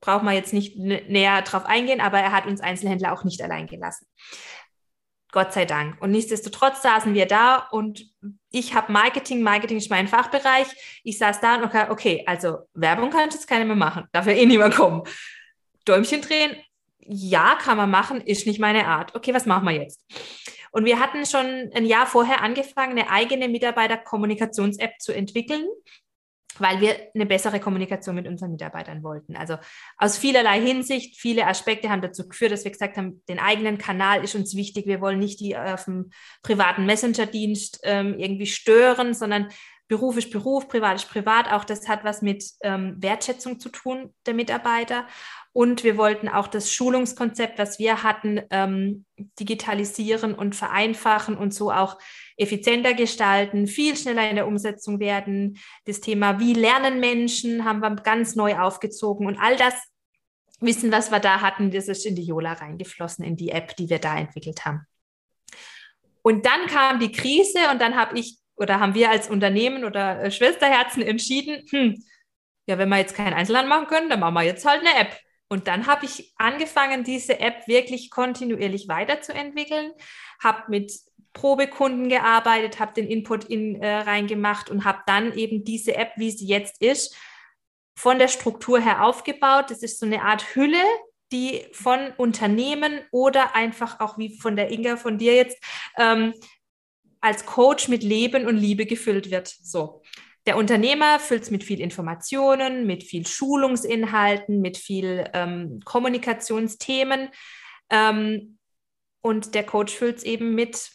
Braucht 0.01 0.23
man 0.23 0.35
jetzt 0.35 0.53
nicht 0.53 0.79
näher 0.79 1.43
drauf 1.43 1.67
eingehen, 1.67 2.01
aber 2.01 2.21
er 2.21 2.31
hat 2.31 2.47
uns 2.47 2.61
Einzelhändler 2.61 3.13
auch 3.13 3.25
nicht 3.25 3.43
allein 3.43 3.67
gelassen. 3.67 4.07
Gott 5.35 5.53
sei 5.53 5.65
Dank. 5.65 6.01
Und 6.01 6.13
nichtsdestotrotz 6.13 6.81
saßen 6.81 7.13
wir 7.13 7.27
da 7.27 7.57
und 7.71 8.07
ich 8.51 8.75
habe 8.75 8.93
Marketing, 8.93 9.43
Marketing 9.43 9.77
ist 9.79 9.91
mein 9.91 10.07
Fachbereich. 10.07 10.69
Ich 11.03 11.19
saß 11.19 11.41
da 11.41 11.57
und 11.57 11.65
okay, 11.65 11.87
okay 11.91 12.25
also 12.25 12.59
Werbung 12.73 13.11
kann 13.11 13.29
ich 13.29 13.35
jetzt 13.35 13.49
keine 13.49 13.65
mehr 13.65 13.77
machen, 13.77 14.05
darf 14.13 14.27
ja 14.27 14.33
eh 14.33 14.47
niemand 14.47 14.77
kommen. 14.77 15.03
Däumchen 15.85 16.23
drehen, 16.23 16.57
ja, 17.01 17.59
kann 17.61 17.77
man 17.77 17.91
machen, 17.91 18.21
ist 18.21 18.47
nicht 18.47 18.61
meine 18.61 18.87
Art. 18.87 19.15
Okay, 19.17 19.35
was 19.35 19.45
machen 19.45 19.67
wir 19.67 19.75
jetzt? 19.75 20.01
Und 20.71 20.85
wir 20.85 21.01
hatten 21.01 21.27
schon 21.27 21.71
ein 21.75 21.85
Jahr 21.85 22.07
vorher 22.07 22.41
angefangen, 22.41 22.93
eine 22.93 23.11
eigene 23.11 23.49
Mitarbeiterkommunikations-App 23.49 25.01
zu 25.01 25.13
entwickeln, 25.13 25.67
weil 26.61 26.81
wir 26.81 26.97
eine 27.15 27.27
bessere 27.27 27.61
Kommunikation 27.61 28.15
mit 28.15 28.27
unseren 28.27 28.53
Mitarbeitern 28.53 29.03
wollten. 29.03 29.37
Also 29.37 29.57
aus 29.97 30.19
vielerlei 30.19 30.61
Hinsicht, 30.61 31.21
viele 31.21 31.47
Aspekte 31.47 31.91
haben 31.91 32.03
dazu 32.03 32.29
geführt, 32.29 32.53
dass 32.53 32.65
wir 32.65 32.71
gesagt 32.71 32.97
haben, 32.97 33.23
den 33.29 33.39
eigenen 33.39 33.79
Kanal 33.79 34.25
ist 34.25 34.35
uns 34.35 34.55
wichtig. 34.55 34.87
Wir 34.87 35.01
wollen 35.01 35.19
nicht 35.19 35.41
die 35.41 35.57
auf 35.57 35.85
dem 35.85 36.11
privaten 36.43 36.87
Messenger-Dienst 36.87 37.81
ähm, 37.85 38.19
irgendwie 38.19 38.47
stören, 38.47 39.15
sondern 39.15 39.49
Beruf 39.87 40.17
ist 40.17 40.31
Beruf, 40.31 40.69
privat 40.69 40.97
ist 40.97 41.11
privat. 41.11 41.53
Auch 41.53 41.65
das 41.65 41.89
hat 41.89 42.05
was 42.05 42.23
mit 42.23 42.45
ähm, 42.63 42.97
Wertschätzung 42.99 43.61
zu 43.61 43.69
tun 43.69 44.15
der 44.25 44.35
Mitarbeiter. 44.35 45.07
Und 45.53 45.85
wir 45.85 45.97
wollten 45.97 46.29
auch 46.29 46.49
das 46.49 46.73
Schulungskonzept, 46.73 47.59
was 47.59 47.79
wir 47.79 48.03
hatten, 48.03 48.41
ähm, 48.51 49.05
digitalisieren 49.39 50.35
und 50.35 50.57
vereinfachen 50.57 51.37
und 51.37 51.55
so 51.55 51.71
auch 51.71 51.99
effizienter 52.37 52.95
gestalten, 52.95 53.67
viel 53.67 53.97
schneller 53.97 54.29
in 54.29 54.37
der 54.37 54.47
Umsetzung 54.47 55.01
werden. 55.01 55.59
Das 55.85 56.01
Thema, 56.01 56.41
wie 56.41 56.55
lernen 56.55 57.01
Menschen, 57.01 57.65
haben 57.65 57.81
wir 57.81 57.95
ganz 57.97 58.35
neu 58.35 58.59
aufgezogen. 58.59 59.27
Und 59.27 59.39
all 59.39 59.57
das 59.57 59.75
Wissen, 60.61 60.91
was 60.91 61.11
wir 61.11 61.21
da 61.21 61.41
hatten, 61.41 61.71
das 61.71 61.89
ist 61.89 62.07
in 62.07 62.17
die 62.17 62.25
Yola 62.25 62.55
reingeflossen, 62.55 63.25
in 63.25 63.37
die 63.37 63.51
App, 63.51 63.77
die 63.77 63.89
wir 63.89 63.99
da 63.99 64.19
entwickelt 64.19 64.65
haben. 64.65 64.87
Und 66.23 66.47
dann 66.47 66.67
kam 66.69 67.01
die 67.01 67.13
Krise 67.13 67.59
und 67.71 67.81
dann 67.81 67.97
habe 67.97 68.19
ich 68.19 68.39
oder 68.57 68.81
haben 68.81 68.95
wir 68.95 69.11
als 69.11 69.29
Unternehmen 69.29 69.85
oder 69.85 70.23
äh, 70.23 70.31
Schwesterherzen 70.31 71.03
entschieden, 71.03 71.65
hm, 71.71 72.03
ja, 72.67 72.79
wenn 72.79 72.89
wir 72.89 72.99
jetzt 72.99 73.15
keinen 73.15 73.35
Einzelhandel 73.35 73.69
machen 73.69 73.89
können, 73.89 74.09
dann 74.09 74.21
machen 74.21 74.35
wir 74.35 74.43
jetzt 74.43 74.65
halt 74.65 74.81
eine 74.81 74.99
App. 74.99 75.19
Und 75.49 75.67
dann 75.67 75.87
habe 75.87 76.07
ich 76.07 76.33
angefangen, 76.37 77.05
diese 77.05 77.39
App 77.39 77.69
wirklich 77.69 78.11
kontinuierlich 78.11 78.89
weiterzuentwickeln, 78.89 79.93
habe 80.43 80.63
mit 80.69 80.93
Probekunden 81.35 82.09
gearbeitet, 82.09 82.81
habe 82.81 82.95
den 82.95 83.07
Input 83.07 83.45
in, 83.45 83.83
äh, 83.83 83.97
reingemacht 83.97 84.71
und 84.71 84.85
habe 84.85 85.01
dann 85.07 85.35
eben 85.35 85.65
diese 85.65 85.95
App, 85.97 86.13
wie 86.17 86.31
sie 86.31 86.47
jetzt 86.47 86.81
ist, 86.81 87.15
von 87.95 88.19
der 88.19 88.29
Struktur 88.29 88.81
her 88.81 89.05
aufgebaut. 89.05 89.67
Das 89.69 89.83
ist 89.83 90.01
so 90.01 90.07
eine 90.07 90.23
Art 90.23 90.55
Hülle, 90.55 90.83
die 91.33 91.67
von 91.73 92.13
Unternehmen 92.17 93.01
oder 93.11 93.55
einfach 93.55 94.01
auch 94.01 94.17
wie 94.17 94.39
von 94.39 94.57
der 94.57 94.71
Inga, 94.71 94.97
von 94.97 95.19
dir 95.19 95.35
jetzt, 95.35 95.59
ähm, 95.99 96.33
als 97.21 97.47
Coach 97.47 97.89
mit 97.89 98.03
Leben 98.03 98.47
und 98.47 98.57
Liebe 98.57 98.87
gefüllt 98.87 99.31
wird. 99.31 99.49
So. 99.49 100.03
Der 100.47 100.57
Unternehmer 100.57 101.19
füllt 101.19 101.43
es 101.45 101.51
mit 101.51 101.65
viel 101.65 101.81
Informationen, 101.81 102.87
mit 102.87 103.03
viel 103.03 103.27
Schulungsinhalten, 103.27 104.61
mit 104.61 104.77
viel 104.77 105.29
ähm, 105.33 105.81
Kommunikationsthemen. 105.85 107.31
Ähm, 107.91 108.59
und 109.23 109.55
der 109.55 109.65
Coach 109.65 109.95
füllt 109.95 110.19
es 110.19 110.23
eben 110.23 110.55
mit 110.55 110.94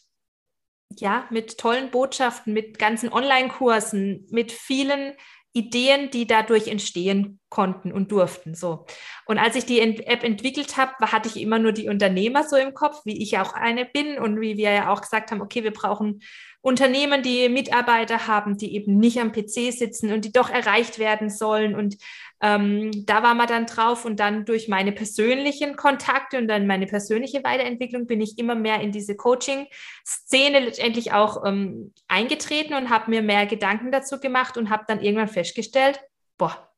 ja, 0.98 1.28
mit 1.30 1.58
tollen 1.58 1.92
Botschaften, 1.92 2.54
mit 2.54 2.80
ganzen 2.80 3.12
Online-Kursen, 3.12 4.28
mit 4.32 4.52
vielen 4.52 5.14
Ideen, 5.54 6.12
die 6.12 6.28
dadurch 6.28 6.68
entstehen 6.68 7.40
konnten 7.50 7.92
und 7.92 8.12
durften. 8.12 8.54
So. 8.54 8.86
Und 9.26 9.40
als 9.40 9.56
ich 9.56 9.66
die 9.66 9.80
App 9.80 10.24
entwickelt 10.24 10.78
habe, 10.78 10.94
hatte 11.12 11.28
ich 11.28 11.42
immer 11.42 11.58
nur 11.58 11.72
die 11.72 11.90
Unternehmer 11.90 12.44
so 12.44 12.56
im 12.56 12.74
Kopf, 12.74 13.02
wie 13.06 13.22
ich 13.22 13.38
auch 13.40 13.54
eine 13.54 13.86
bin 13.86 14.20
und 14.20 14.40
wie 14.40 14.58
wir 14.58 14.72
ja 14.72 14.94
auch 14.94 15.02
gesagt 15.02 15.32
haben, 15.32 15.42
okay, 15.42 15.64
wir 15.64 15.74
brauchen 15.74 16.22
Unternehmen, 16.62 17.24
die 17.24 17.48
Mitarbeiter 17.48 18.28
haben, 18.28 18.58
die 18.58 18.76
eben 18.76 18.98
nicht 18.98 19.20
am 19.20 19.32
PC 19.32 19.72
sitzen 19.72 20.12
und 20.12 20.26
die 20.26 20.34
doch 20.34 20.50
erreicht 20.50 21.00
werden 21.00 21.30
sollen. 21.30 21.74
Und 21.74 21.98
ähm, 22.42 22.92
da 23.06 23.24
war 23.24 23.34
man 23.34 23.48
dann 23.48 23.66
drauf 23.66 24.04
und 24.04 24.20
dann 24.20 24.44
durch 24.46 24.68
meine 24.68 24.92
persönlichen 24.92 25.78
Kontakte 25.78 26.38
und 26.38 26.48
dann 26.48 26.68
meine 26.68 26.86
persönliche 26.86 27.44
Weiterentwicklung 27.44 28.08
bin 28.08 28.20
ich 28.20 28.38
immer 28.38 28.56
mehr 28.56 28.82
in 28.82 28.92
diese 28.92 29.16
Coaching-Szene 29.16 30.60
letztendlich 30.60 31.14
auch 31.14 31.46
ähm, 31.46 31.94
eingetreten 32.10 32.74
und 32.74 32.90
habe 32.90 33.10
mir 33.10 33.22
mehr 33.22 33.46
Gedanken 33.46 33.92
dazu 33.92 34.20
gemacht 34.20 34.58
und 34.58 34.70
habe 34.70 34.84
dann 34.88 35.02
irgendwann 35.02 35.30
festgestellt, 35.30 36.02
boah, 36.38 36.70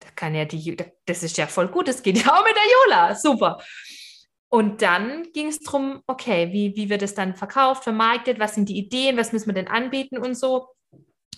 da 0.00 0.08
kann 0.14 0.34
ja 0.34 0.44
die, 0.44 0.76
das 1.06 1.22
ist 1.22 1.36
ja 1.36 1.46
voll 1.46 1.68
gut, 1.68 1.88
das 1.88 2.02
geht 2.02 2.18
ja 2.24 2.32
auch 2.32 2.44
mit 2.44 2.54
der 2.54 2.96
Jola, 2.96 3.14
super. 3.14 3.58
Und 4.50 4.80
dann 4.80 5.24
ging 5.34 5.48
es 5.48 5.60
darum, 5.60 6.02
okay, 6.06 6.52
wie, 6.52 6.74
wie 6.74 6.88
wird 6.88 7.02
es 7.02 7.14
dann 7.14 7.36
verkauft, 7.36 7.84
vermarktet, 7.84 8.38
was 8.38 8.54
sind 8.54 8.68
die 8.68 8.78
Ideen, 8.78 9.16
was 9.18 9.32
müssen 9.32 9.48
wir 9.48 9.54
denn 9.54 9.68
anbieten 9.68 10.16
und 10.16 10.34
so. 10.34 10.68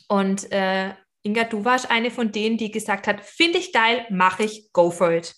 Und 0.09 0.51
äh, 0.53 0.95
Inga, 1.23 1.45
du 1.45 1.65
warst 1.65 1.91
eine 1.91 2.11
von 2.11 2.33
denen, 2.33 2.57
die 2.57 2.71
gesagt 2.71 3.07
hat, 3.07 3.25
finde 3.25 3.59
ich 3.59 3.73
geil, 3.73 4.07
mache 4.11 4.45
ich, 4.45 4.73
go 4.73 4.91
for 4.91 5.13
it. 5.13 5.35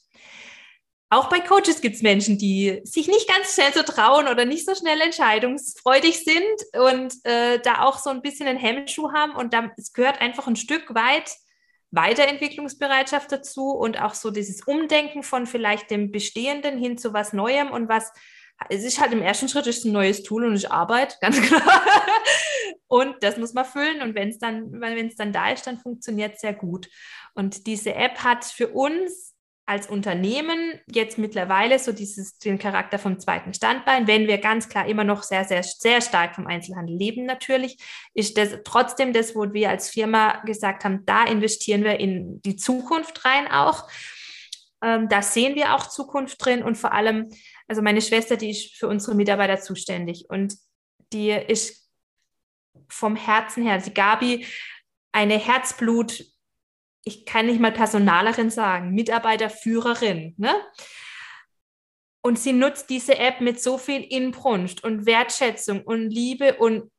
auch 1.10 1.28
bei 1.28 1.40
Coaches 1.40 1.80
gibt 1.80 1.96
es 1.96 2.02
Menschen, 2.02 2.38
die 2.38 2.80
sich 2.84 3.08
nicht 3.08 3.28
ganz 3.28 3.54
schnell 3.54 3.72
so 3.72 3.82
trauen 3.82 4.28
oder 4.28 4.44
nicht 4.44 4.64
so 4.64 4.74
schnell 4.74 5.00
entscheidungsfreudig 5.00 6.24
sind 6.24 6.78
und 6.78 7.14
äh, 7.24 7.58
da 7.58 7.82
auch 7.82 7.98
so 7.98 8.10
ein 8.10 8.22
bisschen 8.22 8.48
einen 8.48 8.58
Hemmschuh 8.58 9.12
haben. 9.12 9.34
Und 9.34 9.52
da, 9.54 9.70
es 9.76 9.92
gehört 9.92 10.20
einfach 10.20 10.46
ein 10.46 10.56
Stück 10.56 10.94
weit 10.94 11.30
Weiterentwicklungsbereitschaft 11.92 13.30
dazu 13.30 13.70
und 13.70 14.00
auch 14.00 14.14
so 14.14 14.30
dieses 14.30 14.62
Umdenken 14.66 15.22
von 15.22 15.46
vielleicht 15.46 15.90
dem 15.90 16.10
Bestehenden 16.10 16.78
hin 16.78 16.98
zu 16.98 17.12
was 17.12 17.32
Neuem 17.32 17.70
und 17.70 17.88
was 17.88 18.12
es 18.68 18.84
ist 18.84 19.00
halt 19.00 19.12
im 19.12 19.22
ersten 19.22 19.48
Schritt 19.48 19.66
ist 19.66 19.84
ein 19.84 19.92
neues 19.92 20.22
Tool 20.22 20.44
und 20.44 20.54
ist 20.54 20.70
Arbeit, 20.70 21.18
ganz 21.20 21.40
klar. 21.40 21.82
und 22.86 23.16
das 23.20 23.36
muss 23.36 23.54
man 23.54 23.64
füllen. 23.64 24.02
Und 24.02 24.14
wenn 24.14 24.28
es 24.28 24.38
dann, 24.38 24.80
wenn 24.80 25.06
es 25.06 25.16
dann 25.16 25.32
da 25.32 25.50
ist, 25.50 25.66
dann 25.66 25.78
funktioniert 25.78 26.34
es 26.34 26.40
sehr 26.40 26.54
gut. 26.54 26.88
Und 27.34 27.66
diese 27.66 27.94
App 27.94 28.18
hat 28.18 28.44
für 28.44 28.68
uns 28.68 29.31
als 29.64 29.88
Unternehmen 29.88 30.80
jetzt 30.86 31.18
mittlerweile 31.18 31.78
so 31.78 31.92
dieses, 31.92 32.36
den 32.38 32.58
Charakter 32.58 32.98
vom 32.98 33.20
zweiten 33.20 33.54
Standbein, 33.54 34.06
wenn 34.06 34.26
wir 34.26 34.38
ganz 34.38 34.68
klar 34.68 34.86
immer 34.86 35.04
noch 35.04 35.22
sehr, 35.22 35.44
sehr, 35.44 35.62
sehr 35.62 36.00
stark 36.00 36.34
vom 36.34 36.46
Einzelhandel 36.46 36.96
leben 36.96 37.24
natürlich, 37.24 37.78
ist 38.12 38.36
das 38.36 38.58
trotzdem 38.64 39.12
das, 39.12 39.36
wo 39.36 39.52
wir 39.52 39.70
als 39.70 39.90
Firma 39.90 40.42
gesagt 40.44 40.84
haben, 40.84 41.04
da 41.06 41.24
investieren 41.24 41.84
wir 41.84 42.00
in 42.00 42.42
die 42.42 42.56
Zukunft 42.56 43.24
rein 43.24 43.46
auch. 43.48 43.88
Ähm, 44.82 45.08
da 45.08 45.22
sehen 45.22 45.54
wir 45.54 45.74
auch 45.74 45.86
Zukunft 45.86 46.44
drin 46.44 46.64
und 46.64 46.76
vor 46.76 46.92
allem, 46.92 47.28
also 47.68 47.82
meine 47.82 48.02
Schwester, 48.02 48.36
die 48.36 48.50
ist 48.50 48.76
für 48.76 48.88
unsere 48.88 49.14
Mitarbeiter 49.14 49.60
zuständig 49.60 50.26
und 50.28 50.54
die 51.12 51.30
ist 51.30 51.88
vom 52.88 53.14
Herzen 53.14 53.64
her, 53.64 53.78
die 53.78 53.94
Gabi, 53.94 54.46
eine 55.12 55.38
Herzblut 55.38 56.24
ich 57.04 57.26
kann 57.26 57.46
nicht 57.46 57.60
mal 57.60 57.72
Personalerin 57.72 58.50
sagen, 58.50 58.92
Mitarbeiterführerin. 58.92 60.34
Ne? 60.36 60.54
Und 62.22 62.38
sie 62.38 62.52
nutzt 62.52 62.90
diese 62.90 63.18
App 63.18 63.40
mit 63.40 63.60
so 63.60 63.78
viel 63.78 64.02
Inbrunst 64.02 64.84
und 64.84 65.06
Wertschätzung 65.06 65.82
und 65.82 66.10
Liebe 66.10 66.54
und 66.54 66.90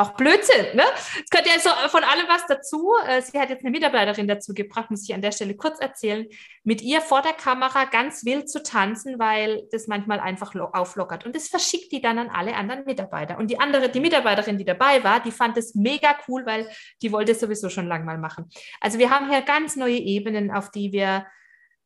auch 0.00 0.12
Blödsinn. 0.14 0.74
Ne? 0.74 0.84
Es 1.22 1.30
gehört 1.30 1.46
ja 1.46 1.60
so 1.60 1.70
von 1.88 2.04
allem 2.04 2.26
was 2.28 2.46
dazu. 2.46 2.92
Äh, 3.06 3.22
sie 3.22 3.38
hat 3.38 3.50
jetzt 3.50 3.62
eine 3.62 3.70
Mitarbeiterin 3.70 4.26
dazu 4.26 4.54
gebracht, 4.54 4.90
muss 4.90 5.08
ich 5.08 5.14
an 5.14 5.22
der 5.22 5.32
Stelle 5.32 5.54
kurz 5.56 5.80
erzählen, 5.80 6.26
mit 6.64 6.82
ihr 6.82 7.00
vor 7.00 7.22
der 7.22 7.32
Kamera 7.32 7.84
ganz 7.84 8.24
wild 8.24 8.48
zu 8.48 8.62
tanzen, 8.62 9.18
weil 9.18 9.66
das 9.70 9.86
manchmal 9.86 10.20
einfach 10.20 10.54
auflockert. 10.72 11.26
Und 11.26 11.34
das 11.34 11.48
verschickt 11.48 11.92
die 11.92 12.00
dann 12.00 12.18
an 12.18 12.30
alle 12.30 12.54
anderen 12.54 12.84
Mitarbeiter. 12.84 13.38
Und 13.38 13.50
die 13.50 13.60
andere, 13.60 13.88
die 13.88 14.00
Mitarbeiterin, 14.00 14.58
die 14.58 14.64
dabei 14.64 15.02
war, 15.04 15.20
die 15.20 15.32
fand 15.32 15.56
es 15.56 15.74
mega 15.74 16.16
cool, 16.28 16.44
weil 16.46 16.68
die 17.02 17.12
wollte 17.12 17.32
es 17.32 17.40
sowieso 17.40 17.68
schon 17.68 17.86
lang 17.86 18.04
mal 18.04 18.18
machen. 18.18 18.50
Also 18.80 18.98
wir 18.98 19.10
haben 19.10 19.30
hier 19.30 19.42
ganz 19.42 19.76
neue 19.76 19.98
Ebenen, 19.98 20.50
auf 20.50 20.70
die 20.70 20.92
wir 20.92 21.26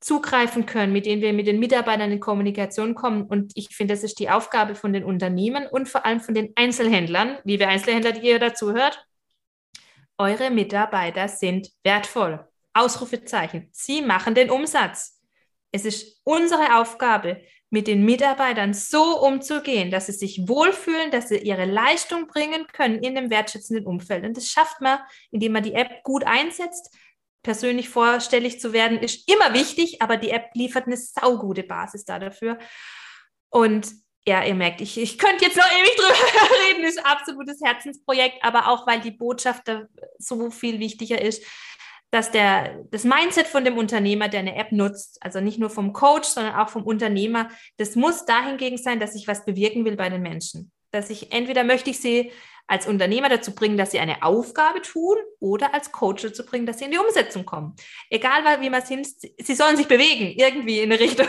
zugreifen 0.05 0.67
können, 0.67 0.93
mit 0.93 1.07
denen 1.07 1.23
wir 1.23 1.33
mit 1.33 1.47
den 1.47 1.59
Mitarbeitern 1.59 2.13
in 2.13 2.21
Kommunikation 2.21 2.95
kommen. 2.95 3.23
Und 3.23 3.53
ich 3.55 3.75
finde, 3.75 3.95
das 3.95 4.05
ist 4.05 4.19
die 4.19 4.29
Aufgabe 4.29 4.75
von 4.75 4.93
den 4.93 5.03
Unternehmen 5.03 5.67
und 5.67 5.89
vor 5.89 6.05
allem 6.05 6.21
von 6.21 6.35
den 6.35 6.53
Einzelhändlern, 6.57 7.39
liebe 7.45 7.67
Einzelhändler, 7.67 8.13
die 8.13 8.29
ihr 8.29 8.39
dazu 8.39 8.75
hört. 8.75 9.07
Eure 10.19 10.51
Mitarbeiter 10.51 11.27
sind 11.29 11.71
wertvoll. 11.85 12.47
Ausrufezeichen. 12.75 13.71
Sie 13.73 14.03
machen 14.03 14.35
den 14.35 14.51
Umsatz. 14.51 15.23
Es 15.73 15.87
ist 15.87 16.21
unsere 16.23 16.79
Aufgabe, 16.79 17.41
mit 17.71 17.89
den 17.89 18.05
Mitarbeitern 18.05 18.73
so 18.73 19.21
umzugehen, 19.21 19.91
dass 19.91 20.07
sie 20.07 20.13
sich 20.13 20.47
wohlfühlen, 20.47 21.11
dass 21.11 21.31
sie 21.31 21.39
ihre 21.39 21.65
Leistung 21.65 22.29
bringen 22.29 22.67
können 22.73 23.03
in 23.03 23.17
dem 23.17 23.31
wertschätzenden 23.31 23.87
Umfeld. 23.87 24.25
Und 24.25 24.37
das 24.37 24.49
schafft 24.49 24.81
man, 24.81 25.01
indem 25.33 25.53
man 25.53 25.65
die 25.65 25.75
App 25.75 26.05
gut 26.05 26.25
einsetzt, 26.25 26.95
persönlich 27.45 27.89
vorstellig 27.89 28.59
zu 28.59 28.73
werden, 28.73 28.99
ist 28.99 29.31
immer 29.31 29.55
wichtig, 29.55 30.03
aber 30.03 30.17
die 30.17 30.31
App 30.31 30.51
liefert 30.55 30.87
eine 30.87 30.97
saugute 30.97 31.63
Basis 31.63 32.05
da 32.05 32.19
dafür. 32.19 32.59
Und 33.51 33.93
ja, 34.27 34.43
ihr 34.43 34.55
merkt, 34.55 34.81
ich, 34.81 34.99
ich 34.99 35.19
könnte 35.19 35.45
jetzt 35.45 35.57
noch 35.57 35.71
ewig 35.71 35.95
drüber 35.95 36.15
reden, 36.69 36.85
ist 36.85 36.99
ein 36.99 37.05
absolutes 37.05 37.61
Herzensprojekt, 37.63 38.43
aber 38.43 38.69
auch 38.69 38.87
weil 38.87 39.01
die 39.01 39.13
Botschaft 39.13 39.69
da 39.69 39.85
so 40.19 40.51
viel 40.51 40.81
wichtiger 40.81 41.21
ist, 41.21 41.45
dass 42.11 42.31
der, 42.31 42.85
das 42.91 43.05
Mindset 43.05 43.47
von 43.47 43.65
dem 43.65 43.77
Unternehmer, 43.77 44.29
der 44.29 44.41
eine 44.41 44.57
App 44.57 44.73
nutzt, 44.73 45.19
also 45.21 45.41
nicht 45.41 45.59
nur 45.59 45.69
vom 45.69 45.93
Coach, 45.93 46.29
sondern 46.29 46.55
auch 46.55 46.69
vom 46.69 46.85
Unternehmer, 46.85 47.51
das 47.77 47.97
muss 47.97 48.25
dahingegen 48.25 48.79
sein, 48.79 49.01
dass 49.01 49.15
ich 49.15 49.29
was 49.29 49.45
bewirken 49.45 49.85
will 49.85 49.97
bei 49.97 50.09
den 50.09 50.23
Menschen. 50.23 50.73
Dass 50.93 51.11
ich 51.11 51.33
entweder 51.33 51.65
möchte 51.65 51.91
ich 51.91 52.01
sie 52.01 52.33
als 52.67 52.87
Unternehmer 52.87 53.29
dazu 53.29 53.55
bringen, 53.55 53.77
dass 53.77 53.91
sie 53.91 53.99
eine 53.99 54.23
Aufgabe 54.23 54.81
tun 54.81 55.17
oder 55.39 55.75
als 55.75 55.93
Coach 55.93 56.23
dazu 56.23 56.47
bringen, 56.47 56.65
dass 56.65 56.79
sie 56.79 56.87
in 56.87 56.93
die 56.93 56.99
Umsetzung 56.99 57.45
kommen. 57.45 57.75
Egal, 58.09 58.43
wie 58.61 58.71
man 58.71 58.83
es 58.83 58.89
hin, 58.89 59.05
sie 59.05 59.55
sollen 59.55 59.77
sich 59.77 59.87
bewegen, 59.87 60.33
irgendwie 60.37 60.81
in 60.81 60.91
eine 60.91 61.01
Richtung. 61.01 61.27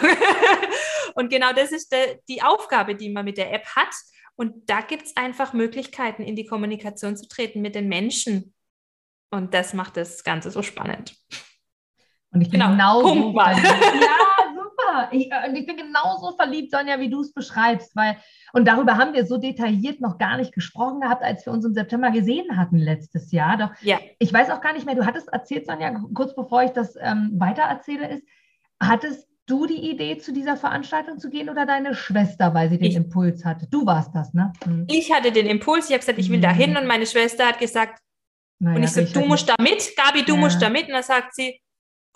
und 1.16 1.30
genau 1.30 1.52
das 1.54 1.72
ist 1.72 1.92
de, 1.92 2.20
die 2.30 2.42
Aufgabe, 2.42 2.96
die 2.96 3.10
man 3.10 3.26
mit 3.26 3.38
der 3.38 3.54
App 3.54 3.66
hat. 3.76 3.94
Und 4.38 4.70
da 4.70 4.82
gibt 4.82 5.08
es 5.08 5.18
einfach 5.18 5.54
Möglichkeiten, 5.54 6.24
in 6.24 6.36
die 6.36 6.46
Kommunikation 6.46 7.18
zu 7.18 7.28
treten 7.28 7.62
mit 7.62 7.76
den 7.76 7.88
Menschen. 7.88 8.54
Und 9.30 9.54
das 9.54 9.74
macht 9.74 9.98
das 9.98 10.24
Ganze 10.24 10.52
so 10.52 10.62
spannend. 10.62 11.16
Und 12.32 12.42
ich 12.42 12.50
bin 12.50 12.60
genau, 12.60 12.72
genau 12.72 13.02
Punkt 13.02 13.36
mal. 13.36 13.56
Ja, 13.64 14.25
Ich, 15.12 15.32
äh, 15.32 15.52
ich 15.54 15.66
bin 15.66 15.78
genauso 15.78 16.36
verliebt, 16.36 16.72
Sonja, 16.72 17.00
wie 17.00 17.10
du 17.10 17.22
es 17.22 17.34
beschreibst, 17.34 17.96
weil 17.96 18.18
und 18.54 18.68
darüber 18.68 18.98
haben 18.98 19.14
wir 19.14 19.26
so 19.26 19.38
detailliert 19.38 20.00
noch 20.00 20.18
gar 20.18 20.38
nicht 20.38 20.54
gesprochen 20.54 21.02
gehabt, 21.02 21.24
als 21.24 21.46
wir 21.46 21.54
uns 21.54 21.66
im 21.66 21.74
September 21.74 22.12
gesehen 22.12 22.58
hatten 22.58 22.78
letztes 22.78 23.32
Jahr. 23.32 23.58
Doch 23.58 23.70
ja. 23.82 24.00
ich 24.20 24.32
weiß 24.32 24.50
auch 24.50 24.62
gar 24.62 24.74
nicht 24.74 24.86
mehr, 24.86 24.96
du 24.96 25.06
hattest 25.06 25.28
erzählt, 25.30 25.66
Sonja, 25.66 25.94
kurz 26.14 26.36
bevor 26.36 26.64
ich 26.64 26.72
das 26.72 26.96
ähm, 27.00 27.32
weitererzähle, 27.36 28.10
ist, 28.10 28.24
hattest 28.80 29.28
du 29.46 29.66
die 29.68 29.92
Idee, 29.92 30.18
zu 30.18 30.34
dieser 30.34 30.58
Veranstaltung 30.58 31.20
zu 31.20 31.30
gehen 31.30 31.50
oder 31.50 31.66
deine 31.66 31.94
Schwester, 31.94 32.54
weil 32.54 32.70
sie 32.70 32.78
den 32.78 32.88
ich, 32.88 32.96
Impuls 32.96 33.46
hatte? 33.46 33.68
Du 33.70 33.86
warst 33.86 34.16
das, 34.16 34.34
ne? 34.34 34.54
Hm. 34.64 34.86
Ich 34.90 35.14
hatte 35.14 35.32
den 35.32 35.46
Impuls, 35.46 35.86
ich 35.86 35.92
habe 35.92 36.00
gesagt, 36.00 36.18
ich 36.18 36.30
will 36.30 36.40
mhm. 36.40 36.44
da 36.44 36.52
hin 36.52 36.76
und 36.78 36.88
meine 36.88 37.06
Schwester 37.06 37.46
hat 37.46 37.60
gesagt, 37.60 38.00
naja, 38.60 38.78
und 38.78 38.84
ich 38.84 38.92
so, 38.92 39.02
du 39.04 39.26
musst 39.26 39.50
da 39.50 39.56
mit, 39.60 39.96
Gabi, 39.96 40.24
du 40.24 40.34
ja. 40.36 40.40
musst 40.40 40.62
da 40.62 40.70
mit. 40.70 40.88
Und 40.88 40.94
dann 40.94 41.04
sagt 41.04 41.36
sie, 41.36 41.60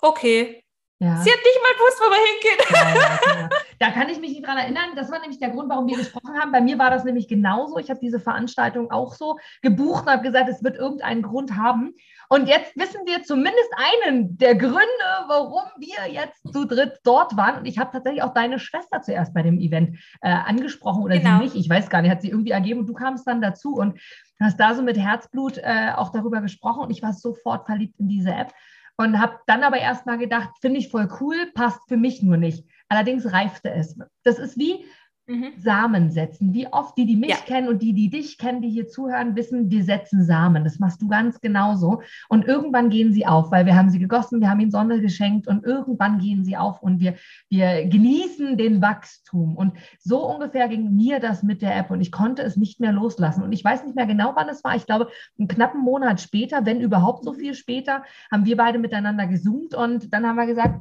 okay. 0.00 0.64
Ja. 1.02 1.16
Sie 1.16 1.30
hat 1.30 1.38
nicht 1.38 1.60
mal 1.62 1.72
gewusst, 1.78 1.98
wo 1.98 2.10
wir 2.10 2.20
hingehen. 2.28 2.58
Ja, 2.74 3.40
ja, 3.40 3.48
da 3.78 3.90
kann 3.90 4.10
ich 4.10 4.20
mich 4.20 4.32
nicht 4.32 4.46
dran 4.46 4.58
erinnern. 4.58 4.90
Das 4.96 5.10
war 5.10 5.18
nämlich 5.18 5.40
der 5.40 5.48
Grund, 5.48 5.70
warum 5.70 5.86
wir 5.86 5.96
gesprochen 5.96 6.38
haben. 6.38 6.52
Bei 6.52 6.60
mir 6.60 6.78
war 6.78 6.90
das 6.90 7.04
nämlich 7.04 7.26
genauso. 7.26 7.78
Ich 7.78 7.88
habe 7.88 8.00
diese 8.00 8.20
Veranstaltung 8.20 8.90
auch 8.90 9.14
so 9.14 9.38
gebucht 9.62 10.04
und 10.04 10.12
habe 10.12 10.22
gesagt, 10.22 10.50
es 10.50 10.62
wird 10.62 10.76
irgendeinen 10.76 11.22
Grund 11.22 11.56
haben. 11.56 11.94
Und 12.28 12.48
jetzt 12.48 12.76
wissen 12.76 13.00
wir 13.06 13.22
zumindest 13.22 13.70
einen 13.76 14.36
der 14.36 14.56
Gründe, 14.56 14.78
warum 15.26 15.62
wir 15.78 16.12
jetzt 16.12 16.42
zu 16.52 16.66
dritt 16.66 17.00
dort 17.02 17.34
waren. 17.34 17.60
Und 17.60 17.64
ich 17.64 17.78
habe 17.78 17.92
tatsächlich 17.92 18.22
auch 18.22 18.34
deine 18.34 18.58
Schwester 18.58 19.00
zuerst 19.00 19.32
bei 19.32 19.42
dem 19.42 19.58
Event 19.58 19.98
äh, 20.20 20.28
angesprochen 20.28 21.02
oder 21.02 21.16
genau. 21.16 21.38
sie 21.38 21.44
nicht. 21.44 21.56
Ich 21.56 21.70
weiß 21.70 21.88
gar 21.88 22.02
nicht, 22.02 22.10
hat 22.10 22.20
sie 22.20 22.28
irgendwie 22.28 22.50
ergeben 22.50 22.80
und 22.80 22.86
du 22.86 22.92
kamst 22.92 23.26
dann 23.26 23.40
dazu 23.40 23.74
und 23.74 23.98
hast 24.38 24.60
da 24.60 24.74
so 24.74 24.82
mit 24.82 24.98
Herzblut 24.98 25.56
äh, 25.56 25.92
auch 25.96 26.12
darüber 26.12 26.42
gesprochen 26.42 26.82
und 26.82 26.90
ich 26.90 27.02
war 27.02 27.14
sofort 27.14 27.64
verliebt 27.64 27.98
in 27.98 28.08
diese 28.08 28.32
App 28.32 28.52
und 29.00 29.18
habe 29.18 29.38
dann 29.46 29.62
aber 29.62 29.78
erst 29.78 30.04
mal 30.04 30.18
gedacht, 30.18 30.50
finde 30.60 30.78
ich 30.78 30.90
voll 30.90 31.08
cool, 31.20 31.50
passt 31.54 31.80
für 31.88 31.96
mich 31.96 32.22
nur 32.22 32.36
nicht. 32.36 32.68
Allerdings 32.88 33.32
reifte 33.32 33.70
es. 33.70 33.98
Das 34.24 34.38
ist 34.38 34.58
wie, 34.58 34.84
Mhm. 35.30 35.52
Samen 35.58 36.10
setzen. 36.10 36.52
Wie 36.52 36.66
oft 36.66 36.98
die, 36.98 37.06
die 37.06 37.14
mich 37.14 37.30
ja. 37.30 37.36
kennen 37.36 37.68
und 37.68 37.82
die, 37.82 37.92
die 37.92 38.10
dich 38.10 38.36
kennen, 38.36 38.62
die 38.62 38.68
hier 38.68 38.88
zuhören, 38.88 39.36
wissen, 39.36 39.70
wir 39.70 39.84
setzen 39.84 40.24
Samen. 40.24 40.64
Das 40.64 40.80
machst 40.80 41.00
du 41.00 41.06
ganz 41.06 41.40
genauso. 41.40 42.02
Und 42.28 42.46
irgendwann 42.46 42.90
gehen 42.90 43.12
sie 43.12 43.26
auf, 43.26 43.52
weil 43.52 43.64
wir 43.64 43.76
haben 43.76 43.90
sie 43.90 44.00
gegossen, 44.00 44.40
wir 44.40 44.50
haben 44.50 44.58
ihnen 44.58 44.72
Sonne 44.72 45.00
geschenkt 45.00 45.46
und 45.46 45.64
irgendwann 45.64 46.18
gehen 46.18 46.44
sie 46.44 46.56
auf 46.56 46.82
und 46.82 46.98
wir, 46.98 47.14
wir 47.48 47.86
genießen 47.86 48.56
den 48.56 48.82
Wachstum. 48.82 49.56
Und 49.56 49.74
so 50.00 50.26
ungefähr 50.26 50.66
ging 50.66 50.96
mir 50.96 51.20
das 51.20 51.44
mit 51.44 51.62
der 51.62 51.76
App 51.76 51.92
und 51.92 52.00
ich 52.00 52.10
konnte 52.10 52.42
es 52.42 52.56
nicht 52.56 52.80
mehr 52.80 52.90
loslassen. 52.90 53.44
Und 53.44 53.52
ich 53.52 53.64
weiß 53.64 53.84
nicht 53.84 53.94
mehr 53.94 54.06
genau, 54.06 54.32
wann 54.34 54.48
es 54.48 54.64
war. 54.64 54.74
Ich 54.74 54.86
glaube, 54.86 55.10
einen 55.38 55.46
knappen 55.46 55.80
Monat 55.80 56.20
später, 56.20 56.66
wenn 56.66 56.80
überhaupt 56.80 57.22
so 57.22 57.34
viel 57.34 57.54
später, 57.54 58.02
haben 58.32 58.46
wir 58.46 58.56
beide 58.56 58.80
miteinander 58.80 59.28
gesoomt 59.28 59.76
und 59.76 60.12
dann 60.12 60.26
haben 60.26 60.36
wir 60.36 60.46
gesagt, 60.46 60.80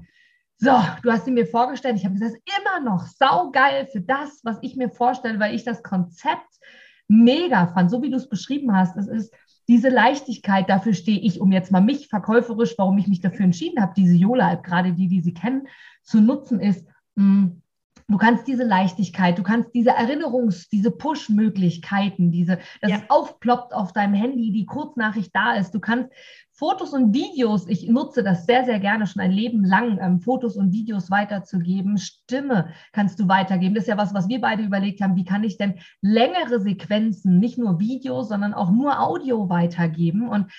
so, 0.61 0.71
du 1.03 1.11
hast 1.11 1.23
sie 1.23 1.31
mir 1.31 1.45
vorgestellt. 1.45 1.95
Ich 1.95 2.05
habe 2.05 2.15
gesagt, 2.15 2.35
immer 2.59 2.83
noch 2.83 3.07
saugeil 3.07 3.87
für 3.87 4.01
das, 4.01 4.41
was 4.43 4.57
ich 4.61 4.75
mir 4.75 4.89
vorstelle, 4.89 5.39
weil 5.39 5.55
ich 5.55 5.63
das 5.63 5.83
Konzept 5.83 6.59
mega 7.07 7.67
fand, 7.67 7.89
so 7.89 8.01
wie 8.01 8.09
du 8.09 8.17
es 8.17 8.27
beschrieben 8.27 8.75
hast. 8.75 8.97
Es 8.97 9.07
ist 9.07 9.33
diese 9.69 9.87
Leichtigkeit, 9.87 10.69
dafür 10.69 10.93
stehe 10.93 11.19
ich, 11.19 11.39
um 11.39 11.53
jetzt 11.53 11.71
mal 11.71 11.79
mich 11.79 12.09
verkäuferisch, 12.09 12.75
warum 12.77 12.97
ich 12.97 13.07
mich 13.07 13.21
dafür 13.21 13.45
entschieden 13.45 13.81
habe, 13.81 13.93
diese 13.95 14.15
Yola-App, 14.15 14.63
gerade 14.63 14.93
die, 14.93 15.07
die 15.07 15.21
Sie 15.21 15.33
kennen, 15.33 15.67
zu 16.03 16.19
nutzen, 16.19 16.59
ist, 16.59 16.85
mh, 17.15 17.23
mm, 17.23 17.61
Du 18.09 18.17
kannst 18.17 18.47
diese 18.47 18.63
Leichtigkeit, 18.63 19.37
du 19.37 19.43
kannst 19.43 19.73
diese 19.75 19.91
Erinnerungs-, 19.91 20.67
diese 20.71 20.89
Push-Möglichkeiten, 20.89 22.31
diese, 22.31 22.57
dass 22.81 22.91
ja. 22.91 22.97
es 22.97 23.09
aufploppt 23.09 23.71
auf 23.71 23.93
deinem 23.93 24.15
Handy, 24.15 24.51
die 24.51 24.65
Kurznachricht 24.65 25.29
da 25.35 25.53
ist. 25.53 25.75
Du 25.75 25.79
kannst 25.79 26.09
Fotos 26.51 26.91
und 26.91 27.13
Videos, 27.13 27.67
ich 27.67 27.87
nutze 27.87 28.23
das 28.23 28.47
sehr, 28.47 28.65
sehr 28.65 28.79
gerne 28.79 29.05
schon 29.05 29.21
ein 29.21 29.31
Leben 29.31 29.63
lang, 29.63 29.99
ähm, 30.01 30.19
Fotos 30.19 30.57
und 30.57 30.73
Videos 30.73 31.11
weiterzugeben. 31.11 31.99
Stimme 31.99 32.69
kannst 32.93 33.19
du 33.19 33.27
weitergeben. 33.27 33.75
Das 33.75 33.83
ist 33.83 33.89
ja 33.89 33.97
was, 33.97 34.13
was 34.13 34.27
wir 34.27 34.41
beide 34.41 34.63
überlegt 34.63 35.01
haben. 35.01 35.15
Wie 35.15 35.23
kann 35.23 35.43
ich 35.43 35.57
denn 35.57 35.75
längere 36.01 36.59
Sequenzen, 36.59 37.37
nicht 37.37 37.59
nur 37.59 37.79
Video, 37.79 38.23
sondern 38.23 38.55
auch 38.55 38.71
nur 38.71 38.99
Audio 38.99 39.49
weitergeben? 39.49 40.27
Und 40.27 40.51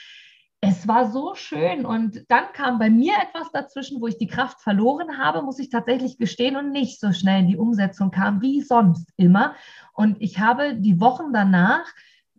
es 0.61 0.87
war 0.87 1.11
so 1.11 1.35
schön. 1.35 1.87
Und 1.87 2.25
dann 2.29 2.45
kam 2.53 2.79
bei 2.79 2.91
mir 2.91 3.15
etwas 3.15 3.51
dazwischen, 3.53 4.01
wo 4.01 4.07
ich 4.07 4.19
die 4.19 4.27
Kraft 4.27 4.61
verloren 4.61 5.19
habe, 5.19 5.43
muss 5.43 5.59
ich 5.59 5.71
tatsächlich 5.71 6.19
gestehen, 6.19 6.57
und 6.57 6.71
nicht 6.71 7.01
so 7.01 7.13
schnell 7.13 7.41
in 7.41 7.49
die 7.49 7.57
Umsetzung 7.57 8.11
kam 8.11 8.43
wie 8.43 8.61
sonst 8.61 9.09
immer. 9.17 9.55
Und 9.95 10.21
ich 10.21 10.39
habe 10.39 10.75
die 10.75 11.01
Wochen 11.01 11.33
danach 11.33 11.87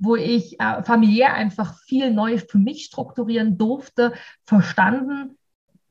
wo 0.01 0.15
ich 0.15 0.59
äh, 0.59 0.81
familiär 0.83 1.35
einfach 1.35 1.77
viel 1.83 2.11
neu 2.11 2.39
für 2.39 2.57
mich 2.57 2.85
strukturieren 2.85 3.59
durfte, 3.59 4.13
verstanden, 4.45 5.37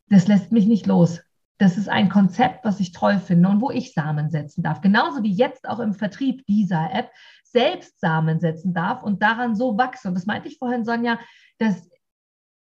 das 0.08 0.26
lässt 0.26 0.50
mich 0.50 0.66
nicht 0.66 0.86
los. 0.86 1.20
Das 1.58 1.78
ist 1.78 1.88
ein 1.88 2.08
Konzept, 2.08 2.64
was 2.64 2.80
ich 2.80 2.90
toll 2.90 3.20
finde 3.20 3.48
und 3.48 3.60
wo 3.60 3.70
ich 3.70 3.94
Samen 3.94 4.30
setzen 4.30 4.64
darf. 4.64 4.80
Genauso 4.80 5.22
wie 5.22 5.32
jetzt 5.32 5.68
auch 5.68 5.78
im 5.78 5.94
Vertrieb 5.94 6.44
dieser 6.46 6.92
App 6.92 7.10
selbst 7.44 8.00
Samen 8.00 8.40
setzen 8.40 8.74
darf 8.74 9.04
und 9.04 9.22
daran 9.22 9.54
so 9.54 9.78
wachse. 9.78 10.08
Und 10.08 10.14
das 10.14 10.26
meinte 10.26 10.48
ich 10.48 10.58
vorhin, 10.58 10.84
Sonja, 10.84 11.20
dass 11.58 11.88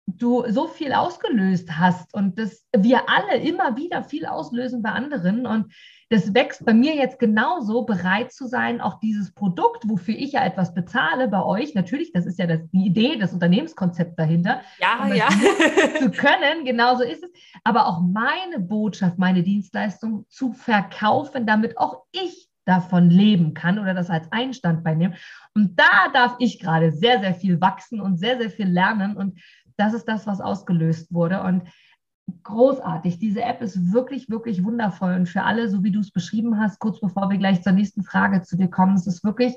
du 0.06 0.44
so 0.50 0.68
viel 0.68 0.94
ausgelöst 0.94 1.78
hast 1.78 2.14
und 2.14 2.38
dass 2.38 2.66
wir 2.76 3.10
alle 3.10 3.38
immer 3.38 3.78
wieder 3.78 4.04
viel 4.04 4.26
auslösen 4.26 4.82
bei 4.82 4.90
anderen. 4.90 5.46
Und 5.46 5.74
das 6.10 6.34
wächst 6.34 6.66
bei 6.66 6.74
mir 6.74 6.96
jetzt 6.96 7.20
genauso, 7.20 7.84
bereit 7.86 8.32
zu 8.32 8.48
sein, 8.48 8.82
auch 8.82 9.00
dieses 9.00 9.34
Produkt, 9.34 9.88
wofür 9.88 10.16
ich 10.16 10.34
ja 10.34 10.46
etwas 10.46 10.74
bezahle 10.74 11.28
bei 11.30 11.44
euch, 11.44 11.74
natürlich, 11.74 12.12
das 12.12 12.26
ist 12.26 12.38
ja 12.38 12.48
das, 12.48 12.60
die 12.72 12.86
Idee, 12.86 13.18
das 13.18 13.34
Unternehmenskonzept 13.34 14.20
dahinter. 14.20 14.62
Ja, 14.80 15.08
ja. 15.14 15.28
zu 16.00 16.12
können, 16.12 16.66
genauso 16.66 17.04
ist 17.04 17.24
es. 17.24 17.32
Aber 17.64 17.88
auch 17.88 18.02
meine 18.02 18.60
Botschaft, 18.60 19.18
meine 19.18 19.42
Dienstleistung 19.42 20.26
zu 20.30 20.52
verkaufen, 20.52 21.48
damit 21.48 21.78
auch 21.78 22.04
ich 22.12 22.50
davon 22.66 23.10
leben 23.10 23.54
kann 23.54 23.80
oder 23.80 23.94
das 23.94 24.10
als 24.10 24.32
Einstand 24.32 24.84
bei 24.84 24.96
nehmen. 24.96 25.16
Und 25.54 25.80
da 25.80 26.10
darf 26.14 26.36
ich 26.40 26.60
gerade 26.60 26.92
sehr, 26.92 27.20
sehr 27.20 27.34
viel 27.34 27.60
wachsen 27.62 28.00
und 28.00 28.18
sehr, 28.18 28.38
sehr 28.38 28.50
viel 28.50 28.68
lernen. 28.68 29.18
Und 29.18 29.40
das 29.78 29.94
ist 29.94 30.08
das, 30.08 30.28
was 30.28 30.42
ausgelöst 30.42 31.14
wurde. 31.14 31.42
Und 31.42 31.64
großartig. 32.44 33.20
Diese 33.20 33.42
App 33.42 33.62
ist 33.62 33.94
wirklich, 33.94 34.30
wirklich 34.30 34.64
wundervoll. 34.64 35.14
Und 35.14 35.28
für 35.28 35.44
alle, 35.44 35.70
so 35.70 35.84
wie 35.84 35.92
du 35.92 36.00
es 36.00 36.12
beschrieben 36.12 36.60
hast, 36.60 36.80
kurz 36.80 37.00
bevor 37.00 37.30
wir 37.30 37.38
gleich 37.38 37.62
zur 37.62 37.74
nächsten 37.74 38.04
Frage 38.04 38.42
zu 38.42 38.58
dir 38.58 38.70
kommen, 38.70 38.96
es 38.96 39.08
ist 39.08 39.24
wirklich 39.24 39.56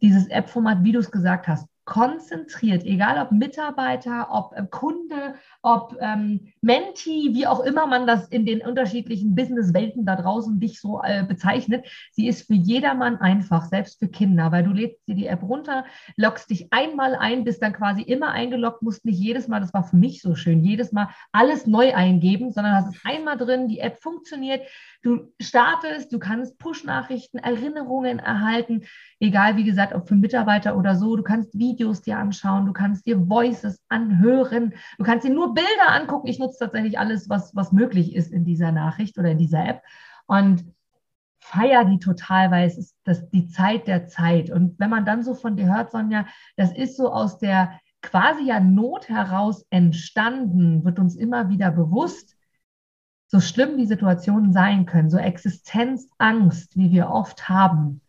dieses 0.00 0.26
App-Format, 0.28 0.84
wie 0.84 0.92
du 0.92 0.98
es 0.98 1.10
gesagt 1.10 1.48
hast, 1.48 1.66
konzentriert, 1.84 2.84
egal 2.84 3.20
ob 3.22 3.30
Mitarbeiter, 3.30 4.28
ob 4.30 4.52
äh, 4.56 4.64
Kunde, 4.70 5.34
ob 5.62 5.96
ähm, 6.00 6.52
Menti, 6.62 7.30
wie 7.32 7.46
auch 7.46 7.60
immer 7.60 7.86
man 7.86 8.06
das 8.06 8.26
in 8.28 8.46
den 8.46 8.62
unterschiedlichen 8.62 9.34
Businesswelten 9.34 10.06
da 10.06 10.16
draußen 10.16 10.58
dich 10.58 10.80
so 10.80 11.02
äh, 11.02 11.24
bezeichnet. 11.24 11.86
Sie 12.12 12.26
ist 12.26 12.46
für 12.46 12.54
jedermann 12.54 13.18
einfach, 13.18 13.66
selbst 13.66 13.98
für 13.98 14.08
Kinder, 14.08 14.50
weil 14.50 14.64
du 14.64 14.70
lädst 14.70 15.06
dir 15.06 15.14
die 15.14 15.26
App 15.26 15.42
runter, 15.42 15.84
loggst 16.16 16.48
dich 16.50 16.72
einmal 16.72 17.14
ein, 17.14 17.44
bist 17.44 17.62
dann 17.62 17.74
quasi 17.74 18.02
immer 18.02 18.30
eingeloggt, 18.30 18.82
musst 18.82 19.04
nicht 19.04 19.18
jedes 19.18 19.48
Mal, 19.48 19.60
das 19.60 19.74
war 19.74 19.84
für 19.84 19.96
mich 19.96 20.22
so 20.22 20.34
schön, 20.34 20.64
jedes 20.64 20.92
Mal 20.92 21.08
alles 21.32 21.66
neu 21.66 21.94
eingeben, 21.94 22.50
sondern 22.50 22.76
hast 22.76 22.94
es 22.94 23.00
einmal 23.04 23.36
drin, 23.36 23.68
die 23.68 23.80
App 23.80 23.98
funktioniert, 24.02 24.62
du 25.04 25.32
startest, 25.40 26.12
du 26.12 26.18
kannst 26.18 26.58
Push-Nachrichten, 26.58 27.38
Erinnerungen 27.38 28.18
erhalten, 28.18 28.84
egal 29.20 29.56
wie 29.56 29.64
gesagt, 29.64 29.94
ob 29.94 30.08
für 30.08 30.14
Mitarbeiter 30.14 30.76
oder 30.76 30.96
so, 30.96 31.14
du 31.14 31.22
kannst 31.22 31.56
Videos 31.58 32.00
dir 32.02 32.18
anschauen, 32.18 32.66
du 32.66 32.72
kannst 32.72 33.06
dir 33.06 33.28
Voices 33.28 33.80
anhören, 33.88 34.72
du 34.98 35.04
kannst 35.04 35.26
dir 35.26 35.32
nur 35.32 35.54
Bilder 35.54 35.90
angucken. 35.90 36.28
Ich 36.28 36.38
nutze 36.38 36.58
tatsächlich 36.58 36.98
alles, 36.98 37.28
was, 37.28 37.54
was 37.54 37.70
möglich 37.70 38.14
ist 38.14 38.32
in 38.32 38.44
dieser 38.44 38.72
Nachricht 38.72 39.18
oder 39.18 39.30
in 39.30 39.38
dieser 39.38 39.64
App. 39.66 39.82
Und 40.26 40.64
feier 41.38 41.84
die 41.84 41.98
total, 41.98 42.50
weil 42.50 42.66
es 42.66 42.78
ist 42.78 42.96
das, 43.04 43.28
die 43.28 43.46
Zeit 43.48 43.86
der 43.86 44.06
Zeit. 44.06 44.50
Und 44.50 44.78
wenn 44.78 44.88
man 44.88 45.04
dann 45.04 45.22
so 45.22 45.34
von 45.34 45.56
dir 45.56 45.66
hört, 45.66 45.92
Sonja, 45.92 46.26
das 46.56 46.72
ist 46.72 46.96
so 46.96 47.12
aus 47.12 47.38
der 47.38 47.78
quasi 48.00 48.46
ja 48.46 48.60
Not 48.60 49.10
heraus 49.10 49.66
entstanden, 49.68 50.84
wird 50.84 50.98
uns 50.98 51.16
immer 51.16 51.50
wieder 51.50 51.70
bewusst, 51.70 52.33
so 53.26 53.40
schlimm 53.40 53.76
die 53.78 53.86
Situationen 53.86 54.52
sein 54.52 54.86
können, 54.86 55.10
so 55.10 55.18
Existenzangst, 55.18 56.76
wie 56.76 56.90
wir 56.90 57.08
oft 57.08 57.48
haben, 57.48 58.00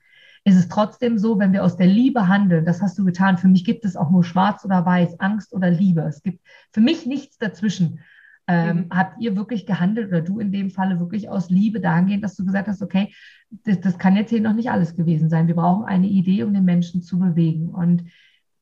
ist 0.44 0.56
es 0.56 0.68
trotzdem 0.68 1.18
so, 1.18 1.40
wenn 1.40 1.54
wir 1.54 1.64
aus 1.64 1.76
der 1.76 1.88
Liebe 1.88 2.28
handeln, 2.28 2.66
das 2.66 2.82
hast 2.82 2.98
du 3.00 3.04
getan. 3.04 3.40
Für 3.40 3.48
mich 3.48 3.66
gibt 3.66 3.84
es 3.84 3.96
auch 3.96 4.12
nur 4.12 4.24
schwarz 4.24 4.64
oder 4.64 4.86
weiß, 4.86 5.20
Angst 5.20 5.54
oder 5.54 5.72
Liebe. 5.72 6.02
Es 6.02 6.22
gibt 6.22 6.40
für 6.72 6.82
mich 6.82 7.08
nichts 7.08 7.40
dazwischen. 7.40 8.00
Ähm, 8.48 8.78
mhm. 8.78 8.86
Habt 8.92 9.20
ihr 9.20 9.36
wirklich 9.36 9.66
gehandelt 9.66 10.10
oder 10.10 10.22
du 10.22 10.40
in 10.40 10.52
dem 10.52 10.70
Falle 10.70 11.00
wirklich 11.00 11.30
aus 11.30 11.50
Liebe 11.50 11.80
dahingehend, 11.80 12.24
dass 12.24 12.36
du 12.36 12.46
gesagt 12.46 12.68
hast, 12.68 12.84
okay, 12.84 13.12
das, 13.50 13.82
das 13.82 13.98
kann 13.98 14.16
jetzt 14.16 14.30
hier 14.30 14.42
noch 14.42 14.54
nicht 14.54 14.70
alles 14.70 14.96
gewesen 14.96 15.30
sein. 15.30 15.48
Wir 15.48 15.56
brauchen 15.56 15.86
eine 15.86 16.08
Idee, 16.08 16.44
um 16.44 16.54
den 16.54 16.66
Menschen 16.66 17.02
zu 17.02 17.18
bewegen. 17.18 17.70
Und 17.70 18.04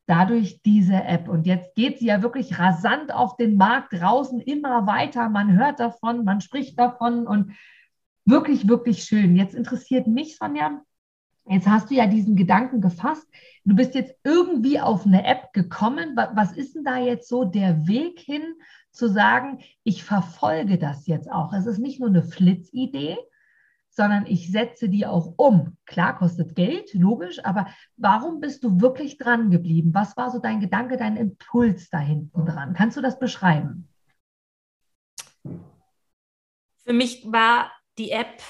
dadurch 0.05 0.61
diese 0.63 0.95
App. 0.95 1.27
Und 1.27 1.45
jetzt 1.45 1.75
geht 1.75 1.99
sie 1.99 2.07
ja 2.07 2.21
wirklich 2.21 2.59
rasant 2.59 3.13
auf 3.13 3.37
den 3.37 3.55
Markt 3.55 3.93
draußen 3.93 4.39
immer 4.41 4.85
weiter. 4.87 5.29
Man 5.29 5.57
hört 5.57 5.79
davon, 5.79 6.23
man 6.23 6.41
spricht 6.41 6.77
davon 6.79 7.27
und 7.27 7.53
wirklich, 8.25 8.67
wirklich 8.67 9.03
schön. 9.03 9.35
Jetzt 9.35 9.55
interessiert 9.55 10.07
mich, 10.07 10.37
Sonja, 10.37 10.81
Jetzt 11.45 11.67
hast 11.67 11.89
du 11.89 11.95
ja 11.95 12.07
diesen 12.07 12.35
Gedanken 12.35 12.79
gefasst. 12.79 13.27
Du 13.65 13.75
bist 13.75 13.95
jetzt 13.95 14.15
irgendwie 14.23 14.79
auf 14.79 15.05
eine 15.05 15.25
App 15.25 15.51
gekommen. 15.51 16.15
Was 16.15 16.53
ist 16.53 16.75
denn 16.75 16.85
da 16.85 16.97
jetzt 16.97 17.27
so 17.27 17.43
der 17.43 17.85
Weg 17.85 18.19
hin, 18.19 18.43
zu 18.91 19.09
sagen, 19.09 19.59
ich 19.83 20.03
verfolge 20.03 20.77
das 20.77 21.05
jetzt 21.07 21.29
auch? 21.29 21.51
Es 21.51 21.65
ist 21.65 21.79
nicht 21.79 21.99
nur 21.99 22.09
eine 22.09 22.23
Flitzidee, 22.23 23.17
sondern 23.95 24.25
ich 24.25 24.51
setze 24.51 24.89
die 24.89 25.05
auch 25.05 25.33
um. 25.37 25.77
Klar, 25.85 26.17
kostet 26.17 26.55
Geld, 26.55 26.93
logisch, 26.93 27.43
aber 27.45 27.67
warum 27.95 28.39
bist 28.39 28.63
du 28.63 28.81
wirklich 28.81 29.17
dran 29.17 29.51
geblieben? 29.51 29.93
Was 29.93 30.17
war 30.17 30.31
so 30.31 30.39
dein 30.39 30.59
Gedanke, 30.59 30.97
dein 30.97 31.15
Impuls 31.15 31.89
da 31.89 31.99
hinten 31.99 32.45
dran? 32.45 32.73
Kannst 32.73 32.97
du 32.97 33.01
das 33.01 33.19
beschreiben? 33.19 33.87
Für 36.83 36.93
mich 36.93 37.23
war 37.31 37.71
die 37.97 38.11
App 38.11 38.41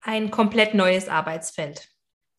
ein 0.00 0.30
komplett 0.30 0.74
neues 0.74 1.08
Arbeitsfeld. 1.08 1.88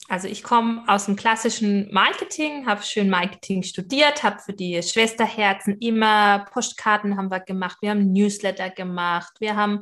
Also 0.07 0.27
ich 0.27 0.41
komme 0.41 0.83
aus 0.87 1.05
dem 1.05 1.15
klassischen 1.15 1.93
Marketing, 1.93 2.65
habe 2.65 2.81
schön 2.81 3.11
Marketing 3.11 3.61
studiert, 3.61 4.23
habe 4.23 4.39
für 4.39 4.53
die 4.53 4.81
Schwesterherzen 4.81 5.77
immer 5.79 6.45
Postkarten 6.51 7.15
haben 7.15 7.29
wir 7.29 7.41
gemacht, 7.41 7.77
wir 7.81 7.91
haben 7.91 8.11
Newsletter 8.11 8.71
gemacht, 8.71 9.33
wir 9.39 9.55
haben 9.55 9.81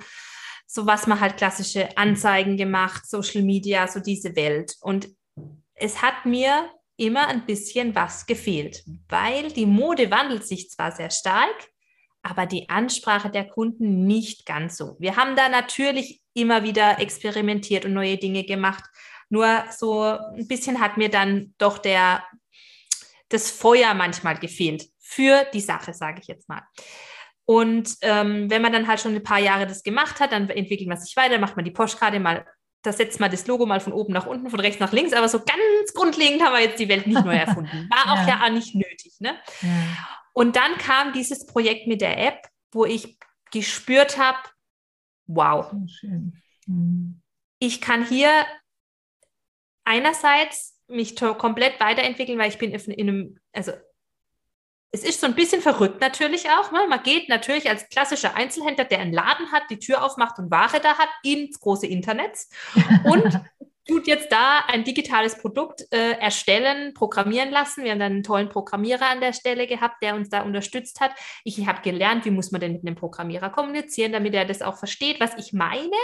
so 0.67 0.85
was 0.85 1.07
man 1.07 1.19
halt 1.19 1.37
klassische 1.37 1.97
Anzeigen 1.97 2.57
gemacht, 2.57 3.07
Social 3.09 3.41
Media, 3.41 3.87
so 3.87 3.99
diese 4.01 4.35
Welt. 4.35 4.75
Und 4.81 5.07
es 5.73 6.01
hat 6.01 6.25
mir 6.25 6.69
immer 6.97 7.27
ein 7.27 7.45
bisschen 7.45 7.95
was 7.95 8.25
gefehlt, 8.25 8.83
weil 9.07 9.51
die 9.51 9.65
Mode 9.65 10.11
wandelt 10.11 10.45
sich 10.45 10.69
zwar 10.69 10.91
sehr 10.91 11.09
stark, 11.09 11.69
aber 12.21 12.45
die 12.45 12.69
Ansprache 12.69 13.29
der 13.29 13.47
Kunden 13.47 14.05
nicht 14.05 14.45
ganz 14.45 14.77
so. 14.77 14.97
Wir 14.99 15.15
haben 15.15 15.35
da 15.35 15.47
natürlich 15.47 16.21
immer 16.33 16.63
wieder 16.63 16.99
experimentiert 16.99 17.85
und 17.85 17.93
neue 17.93 18.17
Dinge 18.17 18.43
gemacht. 18.43 18.83
Nur 19.29 19.63
so 19.71 20.01
ein 20.01 20.47
bisschen 20.47 20.81
hat 20.81 20.97
mir 20.97 21.09
dann 21.09 21.53
doch 21.57 21.77
der, 21.77 22.23
das 23.29 23.51
Feuer 23.51 23.93
manchmal 23.93 24.37
gefehlt 24.37 24.85
für 24.99 25.45
die 25.53 25.61
Sache, 25.61 25.93
sage 25.93 26.19
ich 26.21 26.27
jetzt 26.27 26.49
mal. 26.49 26.63
Und 27.49 27.95
ähm, 28.01 28.49
wenn 28.49 28.61
man 28.61 28.73
dann 28.73 28.87
halt 28.89 28.99
schon 28.99 29.15
ein 29.15 29.23
paar 29.23 29.39
Jahre 29.39 29.65
das 29.65 29.81
gemacht 29.81 30.19
hat, 30.19 30.33
dann 30.33 30.49
entwickelt 30.49 30.89
man 30.89 30.97
sich 30.97 31.15
weiter, 31.15 31.39
macht 31.39 31.55
man 31.55 31.63
die 31.63 31.71
Postkarte 31.71 32.19
mal, 32.19 32.45
da 32.83 32.91
setzt 32.91 33.21
man 33.21 33.31
das 33.31 33.47
Logo 33.47 33.65
mal 33.65 33.79
von 33.79 33.93
oben 33.93 34.11
nach 34.11 34.25
unten, 34.25 34.49
von 34.49 34.59
rechts 34.59 34.81
nach 34.81 34.91
links, 34.91 35.13
aber 35.13 35.29
so 35.29 35.39
ganz 35.39 35.93
grundlegend 35.93 36.43
haben 36.43 36.53
wir 36.53 36.61
jetzt 36.61 36.77
die 36.77 36.89
Welt 36.89 37.07
nicht 37.07 37.23
neu 37.23 37.35
erfunden. 37.37 37.89
War 37.89 38.13
auch 38.13 38.27
ja, 38.27 38.41
ja 38.43 38.49
nicht 38.49 38.75
nötig. 38.75 39.13
Ne? 39.19 39.37
Ja. 39.61 39.69
Und 40.33 40.57
dann 40.57 40.77
kam 40.77 41.13
dieses 41.13 41.45
Projekt 41.45 41.87
mit 41.87 42.01
der 42.01 42.17
App, 42.17 42.49
wo 42.73 42.83
ich 42.83 43.17
gespürt 43.51 44.17
habe, 44.17 44.39
wow, 45.25 45.71
mhm. 46.01 47.21
ich 47.59 47.79
kann 47.79 48.05
hier 48.05 48.29
einerseits 49.85 50.81
mich 50.89 51.15
komplett 51.15 51.79
weiterentwickeln, 51.79 52.37
weil 52.37 52.49
ich 52.49 52.57
bin 52.57 52.73
in 52.73 53.09
einem, 53.09 53.39
also 53.53 53.71
es 54.91 55.03
ist 55.03 55.21
so 55.21 55.27
ein 55.27 55.35
bisschen 55.35 55.61
verrückt 55.61 56.01
natürlich 56.01 56.49
auch. 56.49 56.71
Ne? 56.71 56.79
Man 56.89 57.03
geht 57.03 57.29
natürlich 57.29 57.69
als 57.69 57.89
klassischer 57.89 58.35
Einzelhändler, 58.35 58.85
der 58.85 58.99
einen 58.99 59.13
Laden 59.13 59.51
hat, 59.51 59.63
die 59.69 59.79
Tür 59.79 60.03
aufmacht 60.03 60.39
und 60.39 60.49
Ware 60.49 60.79
da 60.81 60.97
hat, 60.97 61.09
ins 61.23 61.59
große 61.59 61.87
Internet 61.87 62.37
und 63.03 63.41
tut 63.87 64.07
jetzt 64.07 64.31
da 64.31 64.65
ein 64.67 64.83
digitales 64.83 65.37
Produkt 65.37 65.85
äh, 65.91 66.11
erstellen, 66.19 66.93
programmieren 66.93 67.51
lassen. 67.51 67.83
Wir 67.83 67.91
haben 67.91 67.99
dann 67.99 68.11
einen 68.13 68.23
tollen 68.23 68.49
Programmierer 68.49 69.09
an 69.09 69.21
der 69.21 69.33
Stelle 69.33 69.65
gehabt, 69.65 70.03
der 70.03 70.15
uns 70.15 70.29
da 70.29 70.41
unterstützt 70.41 70.99
hat. 70.99 71.11
Ich 71.43 71.65
habe 71.65 71.81
gelernt, 71.81 72.25
wie 72.25 72.31
muss 72.31 72.51
man 72.51 72.61
denn 72.61 72.73
mit 72.73 72.85
einem 72.85 72.95
Programmierer 72.95 73.49
kommunizieren, 73.49 74.11
damit 74.11 74.33
er 74.33 74.45
das 74.45 74.61
auch 74.61 74.77
versteht, 74.77 75.19
was 75.19 75.37
ich 75.37 75.53
meine. 75.53 75.95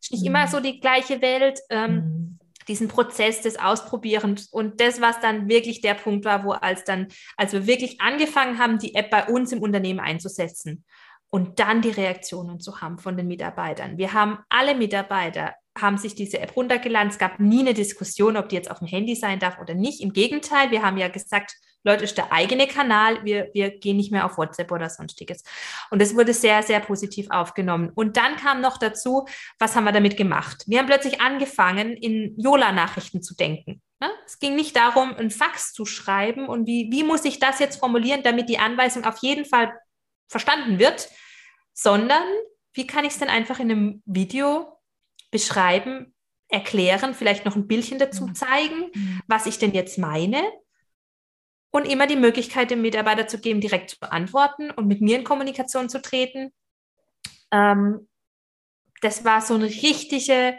Ist 0.00 0.12
nicht 0.12 0.24
immer 0.24 0.46
so 0.46 0.60
die 0.60 0.80
gleiche 0.80 1.20
Welt. 1.20 1.60
Ähm, 1.68 1.94
mhm 1.94 2.39
diesen 2.70 2.88
Prozess 2.88 3.42
des 3.42 3.58
Ausprobierens 3.58 4.46
und 4.46 4.80
das, 4.80 5.00
was 5.00 5.20
dann 5.20 5.48
wirklich 5.48 5.80
der 5.80 5.94
Punkt 5.94 6.24
war, 6.24 6.44
wo 6.44 6.52
als 6.52 6.84
dann, 6.84 7.08
als 7.36 7.52
wir 7.52 7.66
wirklich 7.66 8.00
angefangen 8.00 8.58
haben, 8.58 8.78
die 8.78 8.94
App 8.94 9.10
bei 9.10 9.26
uns 9.26 9.52
im 9.52 9.60
Unternehmen 9.60 10.00
einzusetzen 10.00 10.84
und 11.30 11.58
dann 11.58 11.82
die 11.82 11.90
Reaktionen 11.90 12.60
zu 12.60 12.80
haben 12.80 12.98
von 12.98 13.16
den 13.16 13.26
Mitarbeitern. 13.26 13.98
Wir 13.98 14.12
haben 14.12 14.38
alle 14.48 14.74
Mitarbeiter 14.74 15.54
haben 15.80 15.98
sich 15.98 16.14
diese 16.14 16.40
App 16.40 16.56
runtergeladen. 16.56 17.10
Es 17.10 17.18
gab 17.18 17.38
nie 17.38 17.60
eine 17.60 17.74
Diskussion, 17.74 18.36
ob 18.36 18.48
die 18.48 18.56
jetzt 18.56 18.70
auf 18.70 18.80
dem 18.80 18.88
Handy 18.88 19.14
sein 19.14 19.38
darf 19.38 19.58
oder 19.60 19.74
nicht. 19.74 20.00
Im 20.00 20.12
Gegenteil, 20.12 20.70
wir 20.70 20.82
haben 20.82 20.96
ja 20.96 21.08
gesagt, 21.08 21.54
Leute, 21.82 22.04
ist 22.04 22.18
der 22.18 22.32
eigene 22.32 22.66
Kanal, 22.66 23.24
wir, 23.24 23.50
wir 23.54 23.70
gehen 23.70 23.96
nicht 23.96 24.12
mehr 24.12 24.26
auf 24.26 24.36
WhatsApp 24.36 24.70
oder 24.70 24.90
sonstiges. 24.90 25.42
Und 25.90 26.02
das 26.02 26.14
wurde 26.14 26.34
sehr, 26.34 26.62
sehr 26.62 26.80
positiv 26.80 27.26
aufgenommen. 27.30 27.90
Und 27.94 28.16
dann 28.16 28.36
kam 28.36 28.60
noch 28.60 28.76
dazu, 28.76 29.26
was 29.58 29.76
haben 29.76 29.84
wir 29.84 29.92
damit 29.92 30.16
gemacht? 30.16 30.64
Wir 30.66 30.78
haben 30.78 30.86
plötzlich 30.86 31.20
angefangen, 31.20 31.96
in 31.96 32.34
Yola-Nachrichten 32.38 33.22
zu 33.22 33.34
denken. 33.34 33.80
Ne? 34.00 34.10
Es 34.26 34.38
ging 34.38 34.56
nicht 34.56 34.76
darum, 34.76 35.14
ein 35.16 35.30
Fax 35.30 35.72
zu 35.72 35.84
schreiben 35.86 36.48
und 36.48 36.66
wie, 36.66 36.88
wie 36.90 37.04
muss 37.04 37.24
ich 37.24 37.38
das 37.38 37.58
jetzt 37.58 37.80
formulieren, 37.80 38.22
damit 38.22 38.48
die 38.48 38.58
Anweisung 38.58 39.04
auf 39.04 39.18
jeden 39.18 39.44
Fall 39.44 39.72
verstanden 40.28 40.78
wird, 40.78 41.08
sondern 41.72 42.22
wie 42.72 42.86
kann 42.86 43.04
ich 43.04 43.12
es 43.12 43.18
denn 43.18 43.28
einfach 43.28 43.58
in 43.58 43.70
einem 43.70 44.02
Video 44.04 44.78
beschreiben, 45.30 46.14
erklären, 46.48 47.14
vielleicht 47.14 47.44
noch 47.44 47.56
ein 47.56 47.66
Bildchen 47.66 47.98
dazu 47.98 48.26
mhm. 48.26 48.34
zeigen, 48.34 48.90
mhm. 48.92 49.22
was 49.26 49.46
ich 49.46 49.58
denn 49.58 49.72
jetzt 49.72 49.98
meine 49.98 50.42
und 51.70 51.86
immer 51.86 52.06
die 52.06 52.16
Möglichkeit 52.16 52.70
dem 52.70 52.82
Mitarbeiter 52.82 53.26
zu 53.26 53.38
geben, 53.38 53.60
direkt 53.60 53.90
zu 53.90 54.10
antworten 54.10 54.70
und 54.70 54.86
mit 54.86 55.00
mir 55.00 55.18
in 55.18 55.24
Kommunikation 55.24 55.88
zu 55.88 56.02
treten. 56.02 56.52
Ähm, 57.52 58.08
das 59.02 59.24
war 59.24 59.40
so 59.40 59.54
eine 59.54 59.66
richtige, 59.66 60.58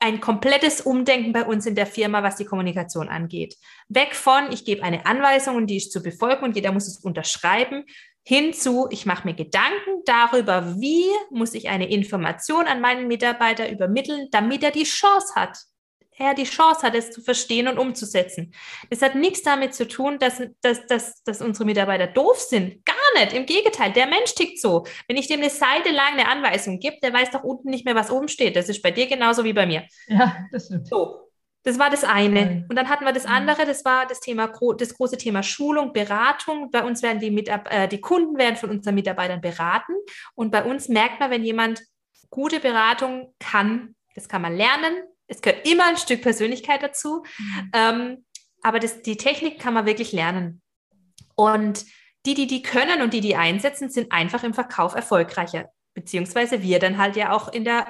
ein 0.00 0.20
komplettes 0.20 0.80
Umdenken 0.80 1.32
bei 1.32 1.44
uns 1.44 1.66
in 1.66 1.74
der 1.74 1.86
Firma, 1.86 2.22
was 2.22 2.36
die 2.36 2.44
Kommunikation 2.44 3.08
angeht. 3.08 3.56
Weg 3.88 4.16
von, 4.16 4.50
ich 4.50 4.64
gebe 4.64 4.82
eine 4.82 5.06
Anweisung 5.06 5.56
und 5.56 5.68
die 5.68 5.76
ist 5.76 5.92
zu 5.92 6.02
befolgen 6.02 6.44
und 6.44 6.56
jeder 6.56 6.72
muss 6.72 6.88
es 6.88 6.98
unterschreiben, 6.98 7.84
hinzu, 8.24 8.88
ich 8.90 9.06
mache 9.06 9.26
mir 9.26 9.34
Gedanken 9.34 10.02
darüber, 10.04 10.80
wie 10.80 11.04
muss 11.30 11.54
ich 11.54 11.68
eine 11.68 11.90
Information 11.90 12.66
an 12.66 12.80
meinen 12.80 13.08
Mitarbeiter 13.08 13.70
übermitteln, 13.70 14.28
damit 14.30 14.62
er 14.62 14.70
die 14.70 14.84
Chance 14.84 15.34
hat, 15.34 15.58
er 16.22 16.34
die 16.34 16.44
Chance 16.44 16.82
hat, 16.82 16.94
es 16.94 17.10
zu 17.10 17.20
verstehen 17.20 17.68
und 17.68 17.78
umzusetzen. 17.78 18.54
Das 18.90 19.02
hat 19.02 19.14
nichts 19.14 19.42
damit 19.42 19.74
zu 19.74 19.86
tun, 19.86 20.18
dass, 20.18 20.42
dass, 20.62 20.86
dass, 20.86 21.22
dass 21.24 21.42
unsere 21.42 21.64
Mitarbeiter 21.64 22.06
doof 22.06 22.38
sind. 22.38 22.84
Gar 22.84 22.96
nicht. 23.16 23.32
Im 23.34 23.46
Gegenteil, 23.46 23.92
der 23.92 24.06
Mensch 24.06 24.34
tickt 24.34 24.60
so. 24.60 24.86
Wenn 25.08 25.16
ich 25.16 25.26
dem 25.26 25.40
eine 25.40 25.50
Seite 25.50 25.90
lang 25.90 26.14
eine 26.14 26.28
Anweisung 26.28 26.78
gebe, 26.78 26.96
der 27.02 27.12
weiß 27.12 27.30
doch 27.32 27.42
unten 27.42 27.70
nicht 27.70 27.84
mehr, 27.84 27.94
was 27.94 28.10
oben 28.10 28.28
steht. 28.28 28.56
Das 28.56 28.68
ist 28.68 28.82
bei 28.82 28.90
dir 28.90 29.06
genauso 29.06 29.44
wie 29.44 29.52
bei 29.52 29.66
mir. 29.66 29.84
Ja, 30.06 30.36
das 30.52 30.66
stimmt. 30.66 30.88
So. 30.88 31.28
Das 31.64 31.78
war 31.78 31.90
das 31.90 32.02
eine. 32.02 32.66
Und 32.68 32.76
dann 32.76 32.88
hatten 32.88 33.04
wir 33.04 33.12
das 33.12 33.24
andere, 33.24 33.64
das 33.64 33.84
war 33.84 34.06
das 34.06 34.18
Thema, 34.18 34.52
das 34.78 34.94
große 34.94 35.16
Thema 35.16 35.44
Schulung, 35.44 35.92
Beratung. 35.92 36.70
Bei 36.72 36.82
uns 36.82 37.02
werden 37.02 37.20
die, 37.20 37.30
Mitab 37.30 37.72
äh, 37.72 37.86
die 37.86 38.00
Kunden 38.00 38.36
werden 38.36 38.56
von 38.56 38.70
unseren 38.70 38.96
Mitarbeitern 38.96 39.40
beraten. 39.40 39.92
Und 40.34 40.50
bei 40.50 40.64
uns 40.64 40.88
merkt 40.88 41.20
man, 41.20 41.30
wenn 41.30 41.44
jemand 41.44 41.80
gute 42.30 42.58
Beratung 42.58 43.32
kann, 43.38 43.94
das 44.16 44.28
kann 44.28 44.42
man 44.42 44.56
lernen. 44.56 45.04
Es 45.32 45.40
gehört 45.40 45.66
immer 45.66 45.86
ein 45.86 45.96
Stück 45.96 46.22
Persönlichkeit 46.22 46.82
dazu. 46.82 47.24
Mhm. 47.38 47.70
Ähm, 47.72 48.24
aber 48.62 48.78
das, 48.78 49.02
die 49.02 49.16
Technik 49.16 49.58
kann 49.58 49.74
man 49.74 49.86
wirklich 49.86 50.12
lernen. 50.12 50.62
Und 51.34 51.84
die, 52.26 52.34
die 52.34 52.46
die 52.46 52.62
können 52.62 53.02
und 53.02 53.12
die, 53.12 53.20
die 53.20 53.34
einsetzen, 53.34 53.90
sind 53.90 54.12
einfach 54.12 54.44
im 54.44 54.54
Verkauf 54.54 54.94
erfolgreicher. 54.94 55.70
Beziehungsweise 55.94 56.62
wir 56.62 56.78
dann 56.78 56.98
halt 56.98 57.16
ja 57.16 57.32
auch 57.32 57.48
in 57.48 57.64
der 57.64 57.86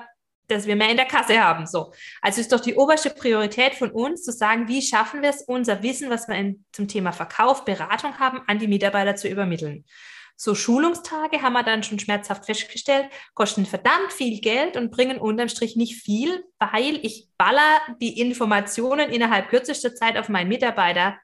dass 0.48 0.66
wir 0.66 0.76
mehr 0.76 0.90
in 0.90 0.96
der 0.96 1.06
Kasse 1.06 1.42
haben. 1.42 1.66
So. 1.66 1.92
Also 2.20 2.40
ist 2.40 2.52
doch 2.52 2.60
die 2.60 2.74
oberste 2.74 3.10
Priorität 3.10 3.74
von 3.74 3.90
uns, 3.90 4.22
zu 4.22 4.32
sagen, 4.32 4.68
wie 4.68 4.82
schaffen 4.82 5.22
wir 5.22 5.30
es, 5.30 5.42
unser 5.42 5.82
Wissen, 5.82 6.10
was 6.10 6.28
wir 6.28 6.34
in, 6.34 6.64
zum 6.72 6.88
Thema 6.88 7.12
Verkauf, 7.12 7.64
Beratung 7.64 8.18
haben, 8.18 8.42
an 8.48 8.58
die 8.58 8.68
Mitarbeiter 8.68 9.16
zu 9.16 9.28
übermitteln. 9.28 9.84
So 10.36 10.54
Schulungstage 10.54 11.42
haben 11.42 11.52
wir 11.52 11.62
dann 11.62 11.82
schon 11.82 11.98
schmerzhaft 11.98 12.46
festgestellt, 12.46 13.06
kosten 13.34 13.66
verdammt 13.66 14.12
viel 14.12 14.40
Geld 14.40 14.76
und 14.76 14.90
bringen 14.90 15.18
unterm 15.18 15.48
Strich 15.48 15.76
nicht 15.76 16.02
viel, 16.02 16.44
weil 16.58 16.98
ich 17.02 17.28
baller 17.38 17.80
die 18.00 18.20
Informationen 18.20 19.10
innerhalb 19.10 19.48
kürzester 19.48 19.94
Zeit 19.94 20.16
auf 20.16 20.28
meinen 20.28 20.48
Mitarbeiter 20.48 21.16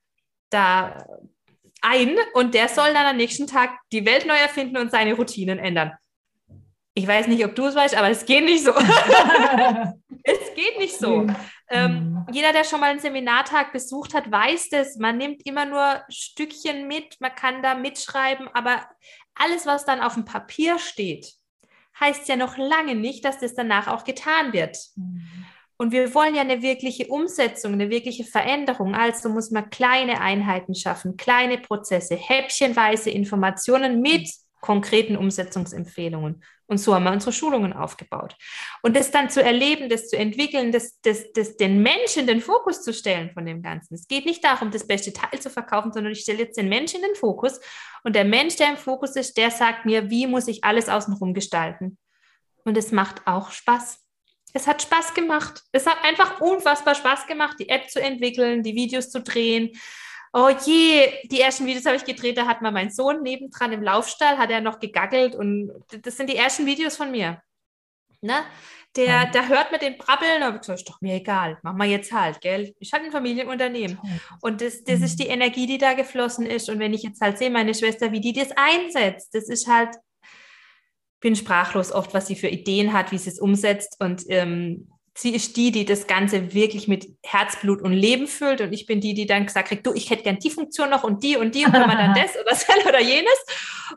da 0.50 1.04
ein 1.80 2.16
und 2.34 2.54
der 2.54 2.68
soll 2.68 2.92
dann 2.92 3.06
am 3.06 3.16
nächsten 3.16 3.46
Tag 3.46 3.78
die 3.92 4.04
Welt 4.04 4.26
neu 4.26 4.36
erfinden 4.36 4.76
und 4.76 4.90
seine 4.90 5.14
Routinen 5.14 5.58
ändern. 5.58 5.92
Ich 6.94 7.06
weiß 7.06 7.28
nicht, 7.28 7.44
ob 7.44 7.54
du 7.54 7.66
es 7.66 7.76
weißt, 7.76 7.96
aber 7.96 8.10
es 8.10 8.24
geht 8.26 8.44
nicht 8.44 8.64
so. 8.64 8.72
es 10.24 10.54
geht 10.56 10.78
nicht 10.78 10.98
so. 10.98 11.26
Ähm, 11.70 12.12
mhm. 12.12 12.26
jeder, 12.32 12.52
der 12.52 12.64
schon 12.64 12.80
mal 12.80 12.90
einen 12.90 13.00
Seminartag 13.00 13.72
besucht 13.72 14.14
hat, 14.14 14.30
weiß 14.30 14.70
das. 14.70 14.96
Man 14.96 15.18
nimmt 15.18 15.44
immer 15.46 15.66
nur 15.66 16.02
Stückchen 16.08 16.88
mit, 16.88 17.16
man 17.20 17.34
kann 17.34 17.62
da 17.62 17.74
mitschreiben, 17.74 18.48
aber 18.54 18.88
alles, 19.34 19.66
was 19.66 19.84
dann 19.84 20.00
auf 20.00 20.14
dem 20.14 20.24
Papier 20.24 20.78
steht, 20.78 21.34
heißt 22.00 22.28
ja 22.28 22.36
noch 22.36 22.56
lange 22.56 22.94
nicht, 22.94 23.24
dass 23.24 23.38
das 23.38 23.54
danach 23.54 23.88
auch 23.88 24.04
getan 24.04 24.52
wird. 24.52 24.78
Mhm. 24.96 25.46
Und 25.80 25.92
wir 25.92 26.12
wollen 26.12 26.34
ja 26.34 26.40
eine 26.40 26.60
wirkliche 26.60 27.06
Umsetzung, 27.06 27.74
eine 27.74 27.88
wirkliche 27.88 28.24
Veränderung. 28.24 28.96
Also 28.96 29.28
muss 29.28 29.52
man 29.52 29.70
kleine 29.70 30.20
Einheiten 30.20 30.74
schaffen, 30.74 31.16
kleine 31.16 31.58
Prozesse, 31.58 32.16
häppchenweise 32.16 33.10
Informationen 33.10 34.00
mit 34.00 34.28
konkreten 34.60 35.16
Umsetzungsempfehlungen. 35.16 36.42
Und 36.68 36.76
so 36.76 36.94
haben 36.94 37.04
wir 37.04 37.12
unsere 37.12 37.32
Schulungen 37.32 37.72
aufgebaut. 37.72 38.36
Und 38.82 38.94
das 38.94 39.10
dann 39.10 39.30
zu 39.30 39.42
erleben, 39.42 39.88
das 39.88 40.08
zu 40.08 40.18
entwickeln, 40.18 40.70
das, 40.70 41.00
das, 41.00 41.32
das 41.32 41.56
den 41.56 41.82
Menschen 41.82 42.26
den 42.26 42.42
Fokus 42.42 42.82
zu 42.82 42.92
stellen 42.92 43.30
von 43.32 43.46
dem 43.46 43.62
Ganzen. 43.62 43.94
Es 43.94 44.06
geht 44.06 44.26
nicht 44.26 44.44
darum, 44.44 44.70
das 44.70 44.86
beste 44.86 45.14
Teil 45.14 45.40
zu 45.40 45.48
verkaufen, 45.48 45.92
sondern 45.92 46.12
ich 46.12 46.20
stelle 46.20 46.40
jetzt 46.40 46.58
den 46.58 46.68
Menschen 46.68 47.00
in 47.00 47.06
den 47.06 47.14
Fokus. 47.16 47.58
Und 48.04 48.14
der 48.14 48.26
Mensch, 48.26 48.56
der 48.56 48.68
im 48.68 48.76
Fokus 48.76 49.16
ist, 49.16 49.38
der 49.38 49.50
sagt 49.50 49.86
mir, 49.86 50.10
wie 50.10 50.26
muss 50.26 50.46
ich 50.46 50.62
alles 50.62 50.90
außenrum 50.90 51.32
gestalten. 51.32 51.96
Und 52.64 52.76
es 52.76 52.92
macht 52.92 53.26
auch 53.26 53.50
Spaß. 53.50 54.04
Es 54.52 54.66
hat 54.66 54.82
Spaß 54.82 55.14
gemacht. 55.14 55.62
Es 55.72 55.86
hat 55.86 56.04
einfach 56.04 56.40
unfassbar 56.42 56.94
Spaß 56.94 57.26
gemacht, 57.26 57.56
die 57.58 57.70
App 57.70 57.88
zu 57.88 58.00
entwickeln, 58.00 58.62
die 58.62 58.74
Videos 58.74 59.10
zu 59.10 59.22
drehen, 59.22 59.72
Oh 60.32 60.48
je, 60.48 61.08
die 61.24 61.40
ersten 61.40 61.66
Videos 61.66 61.86
habe 61.86 61.96
ich 61.96 62.04
gedreht, 62.04 62.36
da 62.36 62.46
hat 62.46 62.60
mal 62.62 62.70
mein 62.70 62.90
Sohn 62.90 63.22
nebendran 63.22 63.72
im 63.72 63.82
Laufstall, 63.82 64.38
hat 64.38 64.50
er 64.50 64.60
noch 64.60 64.78
gegackelt 64.78 65.34
und 65.34 65.72
das 66.02 66.16
sind 66.16 66.28
die 66.28 66.36
ersten 66.36 66.66
Videos 66.66 66.96
von 66.96 67.10
mir. 67.10 67.40
Ne? 68.20 68.44
Der, 68.96 69.06
ja. 69.06 69.26
da 69.26 69.46
hört 69.46 69.70
man 69.70 69.80
den 69.80 69.96
Brabbeln, 69.96 70.42
aber 70.42 70.58
das 70.58 70.68
ist 70.68 70.88
doch 70.88 71.00
mir 71.00 71.14
egal, 71.14 71.58
machen 71.62 71.78
wir 71.78 71.86
jetzt 71.86 72.10
halt, 72.10 72.40
gell? 72.40 72.74
Ich 72.80 72.92
hatte 72.92 73.04
ein 73.04 73.12
Familienunternehmen 73.12 73.98
und 74.40 74.60
das, 74.60 74.82
das 74.82 74.98
mhm. 74.98 75.04
ist 75.04 75.20
die 75.20 75.26
Energie, 75.26 75.66
die 75.66 75.78
da 75.78 75.92
geflossen 75.92 76.46
ist 76.46 76.68
und 76.68 76.78
wenn 76.78 76.94
ich 76.94 77.02
jetzt 77.02 77.20
halt 77.20 77.38
sehe, 77.38 77.50
meine 77.50 77.74
Schwester, 77.74 78.12
wie 78.12 78.20
die 78.20 78.32
das 78.32 78.48
einsetzt, 78.56 79.34
das 79.34 79.48
ist 79.48 79.68
halt, 79.68 79.90
bin 81.20 81.36
sprachlos 81.36 81.92
oft, 81.92 82.14
was 82.14 82.26
sie 82.26 82.36
für 82.36 82.48
Ideen 82.48 82.92
hat, 82.92 83.12
wie 83.12 83.18
sie 83.18 83.30
es 83.30 83.38
umsetzt 83.38 83.96
und 84.00 84.24
ähm, 84.28 84.90
sie 85.18 85.34
ist 85.34 85.56
die, 85.56 85.72
die 85.72 85.84
das 85.84 86.06
Ganze 86.06 86.54
wirklich 86.54 86.86
mit 86.86 87.08
Herzblut 87.24 87.82
und 87.82 87.92
Leben 87.92 88.28
füllt 88.28 88.60
und 88.60 88.72
ich 88.72 88.86
bin 88.86 89.00
die, 89.00 89.14
die 89.14 89.26
dann 89.26 89.46
gesagt 89.46 89.72
hat, 89.72 89.84
du, 89.84 89.92
ich 89.92 90.10
hätte 90.10 90.22
gern 90.22 90.38
die 90.38 90.50
Funktion 90.50 90.90
noch 90.90 91.02
und 91.02 91.24
die 91.24 91.36
und 91.36 91.56
die 91.56 91.64
und 91.64 91.72
kann 91.72 91.88
man 91.88 91.98
dann 91.98 92.14
das 92.16 92.36
oder 92.36 92.44
das 92.50 92.66
oder 92.86 93.00
jenes. 93.00 93.34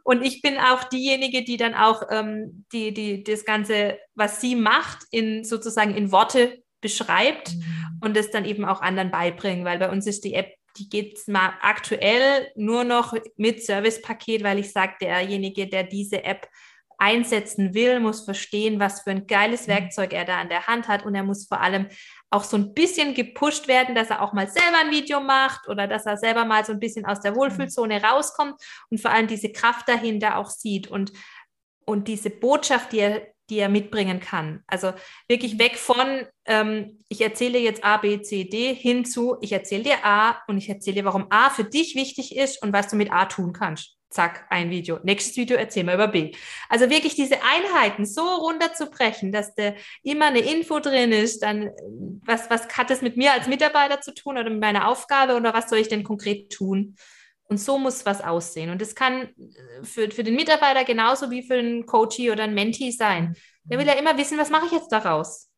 Und 0.04 0.24
ich 0.24 0.42
bin 0.42 0.58
auch 0.58 0.84
diejenige, 0.86 1.44
die 1.44 1.58
dann 1.58 1.76
auch 1.76 2.02
ähm, 2.10 2.66
die, 2.72 2.92
die 2.92 3.24
das 3.24 3.46
Ganze, 3.46 4.00
was 4.16 4.42
sie 4.42 4.56
macht, 4.56 5.04
in 5.12 5.44
sozusagen 5.44 5.96
in 5.96 6.12
Worte 6.12 6.64
beschreibt 6.82 7.54
mhm. 7.54 8.00
und 8.02 8.18
das 8.18 8.32
dann 8.32 8.46
eben 8.46 8.66
auch 8.66 8.82
anderen 8.82 9.12
beibringen, 9.12 9.64
weil 9.64 9.78
bei 9.78 9.92
uns 9.92 10.08
ist 10.08 10.24
die 10.24 10.34
App 10.34 10.56
die 10.78 10.88
geht 10.88 11.28
mal 11.28 11.54
aktuell 11.62 12.50
nur 12.56 12.86
noch 12.86 13.14
mit 13.36 13.62
Servicepaket, 13.62 14.42
weil 14.42 14.58
ich 14.58 14.72
sage, 14.72 14.94
derjenige, 15.02 15.68
der 15.68 15.84
diese 15.84 16.24
App 16.24 16.48
einsetzen 17.02 17.74
will, 17.74 18.00
muss 18.00 18.22
verstehen, 18.26 18.80
was 18.80 19.02
für 19.02 19.10
ein 19.10 19.26
geiles 19.26 19.66
mhm. 19.66 19.72
Werkzeug 19.72 20.14
er 20.14 20.24
da 20.24 20.40
an 20.40 20.50
der 20.50 20.68
Hand 20.68 20.88
hat. 20.88 21.04
Und 21.04 21.16
er 21.16 21.24
muss 21.24 21.48
vor 21.48 21.60
allem 21.60 21.88
auch 22.30 22.44
so 22.44 22.56
ein 22.58 22.74
bisschen 22.74 23.16
gepusht 23.16 23.68
werden, 23.68 23.96
dass 23.96 24.12
er 24.12 24.22
auch 24.22 24.34
mal 24.34 24.48
selber 24.48 24.78
ein 24.80 24.92
Video 24.92 25.20
macht 25.20 25.68
oder 25.68 25.88
dass 25.88 26.06
er 26.06 26.16
selber 26.16 26.46
mal 26.46 26.64
so 26.64 26.72
ein 26.72 26.80
bisschen 26.80 27.06
aus 27.06 27.20
der 27.20 27.36
Wohlfühlzone 27.36 28.02
rauskommt 28.04 28.56
und 28.90 29.02
vor 29.02 29.12
allem 29.12 29.28
diese 29.28 29.52
Kraft 29.52 29.90
dahinter 29.90 30.38
auch 30.38 30.50
sieht. 30.50 30.88
Und, 30.88 31.12
und 31.86 32.08
diese 32.08 32.30
Botschaft, 32.30 32.92
die 32.92 33.00
er, 33.00 33.28
die 33.52 33.60
er 33.60 33.70
mitbringen 33.70 34.20
kann. 34.20 34.64
Also 34.66 34.94
wirklich 35.28 35.60
weg 35.60 35.78
von, 35.78 36.26
ähm, 36.46 36.98
ich 37.10 37.22
erzähle 37.22 37.60
jetzt 37.60 37.84
A, 37.84 37.98
B, 37.98 38.22
C, 38.22 38.46
D 38.46 38.74
hin 38.74 39.06
zu, 39.06 39.38
ich 39.42 39.52
erzähle 39.52 39.84
dir 39.84 40.06
A 40.06 40.42
und 40.48 40.58
ich 40.58 40.70
erzähle 40.70 40.96
dir, 40.96 41.06
warum 41.06 41.28
A 41.30 41.52
für 41.52 41.66
dich 41.66 41.96
wichtig 41.96 42.36
ist 42.36 42.64
und 42.64 42.74
was 42.74 42.88
du 42.88 42.96
mit 42.96 43.12
A 43.12 43.26
tun 43.26 43.54
kannst 43.54 43.98
zack, 44.12 44.46
ein 44.50 44.70
Video. 44.70 45.00
Nächstes 45.04 45.38
Video 45.38 45.58
erzählen 45.58 45.88
wir 45.88 45.96
über 45.96 46.10
B. 46.10 46.34
Also 46.70 46.90
wirklich 46.90 47.16
diese 47.16 47.38
Einheiten 47.44 48.06
so 48.06 48.22
runterzubrechen, 48.22 49.32
dass 49.32 49.56
da 49.56 49.74
immer 50.04 50.28
eine 50.28 50.40
Info 50.40 50.80
drin 50.80 51.12
ist, 51.12 51.42
dann 51.44 51.72
was, 52.26 52.50
was 52.50 52.68
hat 52.78 52.90
das 52.90 53.02
mit 53.02 53.18
mir 53.18 53.32
als 53.32 53.48
Mitarbeiter 53.48 54.02
zu 54.02 54.14
tun 54.14 54.38
oder 54.38 54.50
mit 54.50 54.60
meiner 54.60 54.88
Aufgabe 54.88 55.36
oder 55.36 55.54
was 55.54 55.70
soll 55.70 55.80
ich 55.80 55.88
denn 55.88 56.04
konkret 56.04 56.52
tun? 56.52 56.96
Und 57.52 57.58
so 57.58 57.78
muss 57.78 58.06
was 58.06 58.22
aussehen. 58.22 58.70
Und 58.70 58.82
das 58.82 58.96
kann 58.96 59.28
für, 59.84 60.10
für 60.10 60.24
den 60.24 60.38
Mitarbeiter 60.38 60.86
genauso 60.86 61.30
wie 61.32 61.44
für 61.44 61.56
einen 61.56 61.86
Coachie 61.86 62.32
oder 62.32 62.46
einen 62.46 62.54
Mentee 62.54 62.92
sein. 62.92 63.36
Der 63.66 63.78
will 63.78 63.86
ja 63.86 63.92
immer 63.92 64.18
wissen, 64.18 64.38
was 64.38 64.50
mache 64.50 64.68
ich 64.68 64.72
jetzt 64.72 64.90
daraus? 64.90 65.50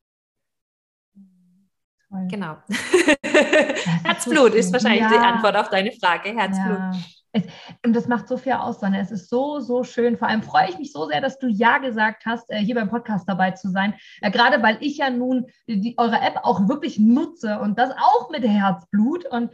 Genau. 2.30 2.58
Herzblut 4.04 4.56
ist 4.56 4.74
wahrscheinlich 4.74 5.02
ja. 5.02 5.10
die 5.10 5.18
Antwort 5.18 5.56
auf 5.56 5.70
deine 5.70 5.92
Frage. 5.92 6.30
Herzblut. 6.36 6.80
Ja. 6.80 6.92
Es, 7.32 7.44
und 7.86 7.96
das 7.96 8.08
macht 8.08 8.28
so 8.28 8.38
viel 8.38 8.54
aus, 8.54 8.80
Sonne. 8.80 9.00
Es 9.00 9.12
ist 9.12 9.30
so, 9.30 9.60
so 9.60 9.84
schön. 9.84 10.18
Vor 10.18 10.28
allem 10.28 10.44
freue 10.44 10.70
ich 10.70 10.80
mich 10.80 10.92
so 10.92 11.08
sehr, 11.08 11.22
dass 11.22 11.38
du 11.38 11.48
Ja 11.48 11.80
gesagt 11.80 12.26
hast, 12.26 12.50
äh, 12.50 12.58
hier 12.58 12.74
beim 12.74 12.90
Podcast 12.90 13.30
dabei 13.30 13.52
zu 13.52 13.70
sein. 13.70 13.94
Äh, 14.22 14.32
gerade 14.32 14.64
weil 14.64 14.78
ich 14.82 14.98
ja 14.98 15.12
nun 15.12 15.46
die, 15.68 15.96
eure 15.98 16.20
App 16.22 16.40
auch 16.44 16.68
wirklich 16.68 16.98
nutze 16.98 17.60
und 17.60 17.78
das 17.78 17.92
auch 17.92 18.30
mit 18.30 18.44
Herzblut. 18.44 19.26
Und 19.26 19.52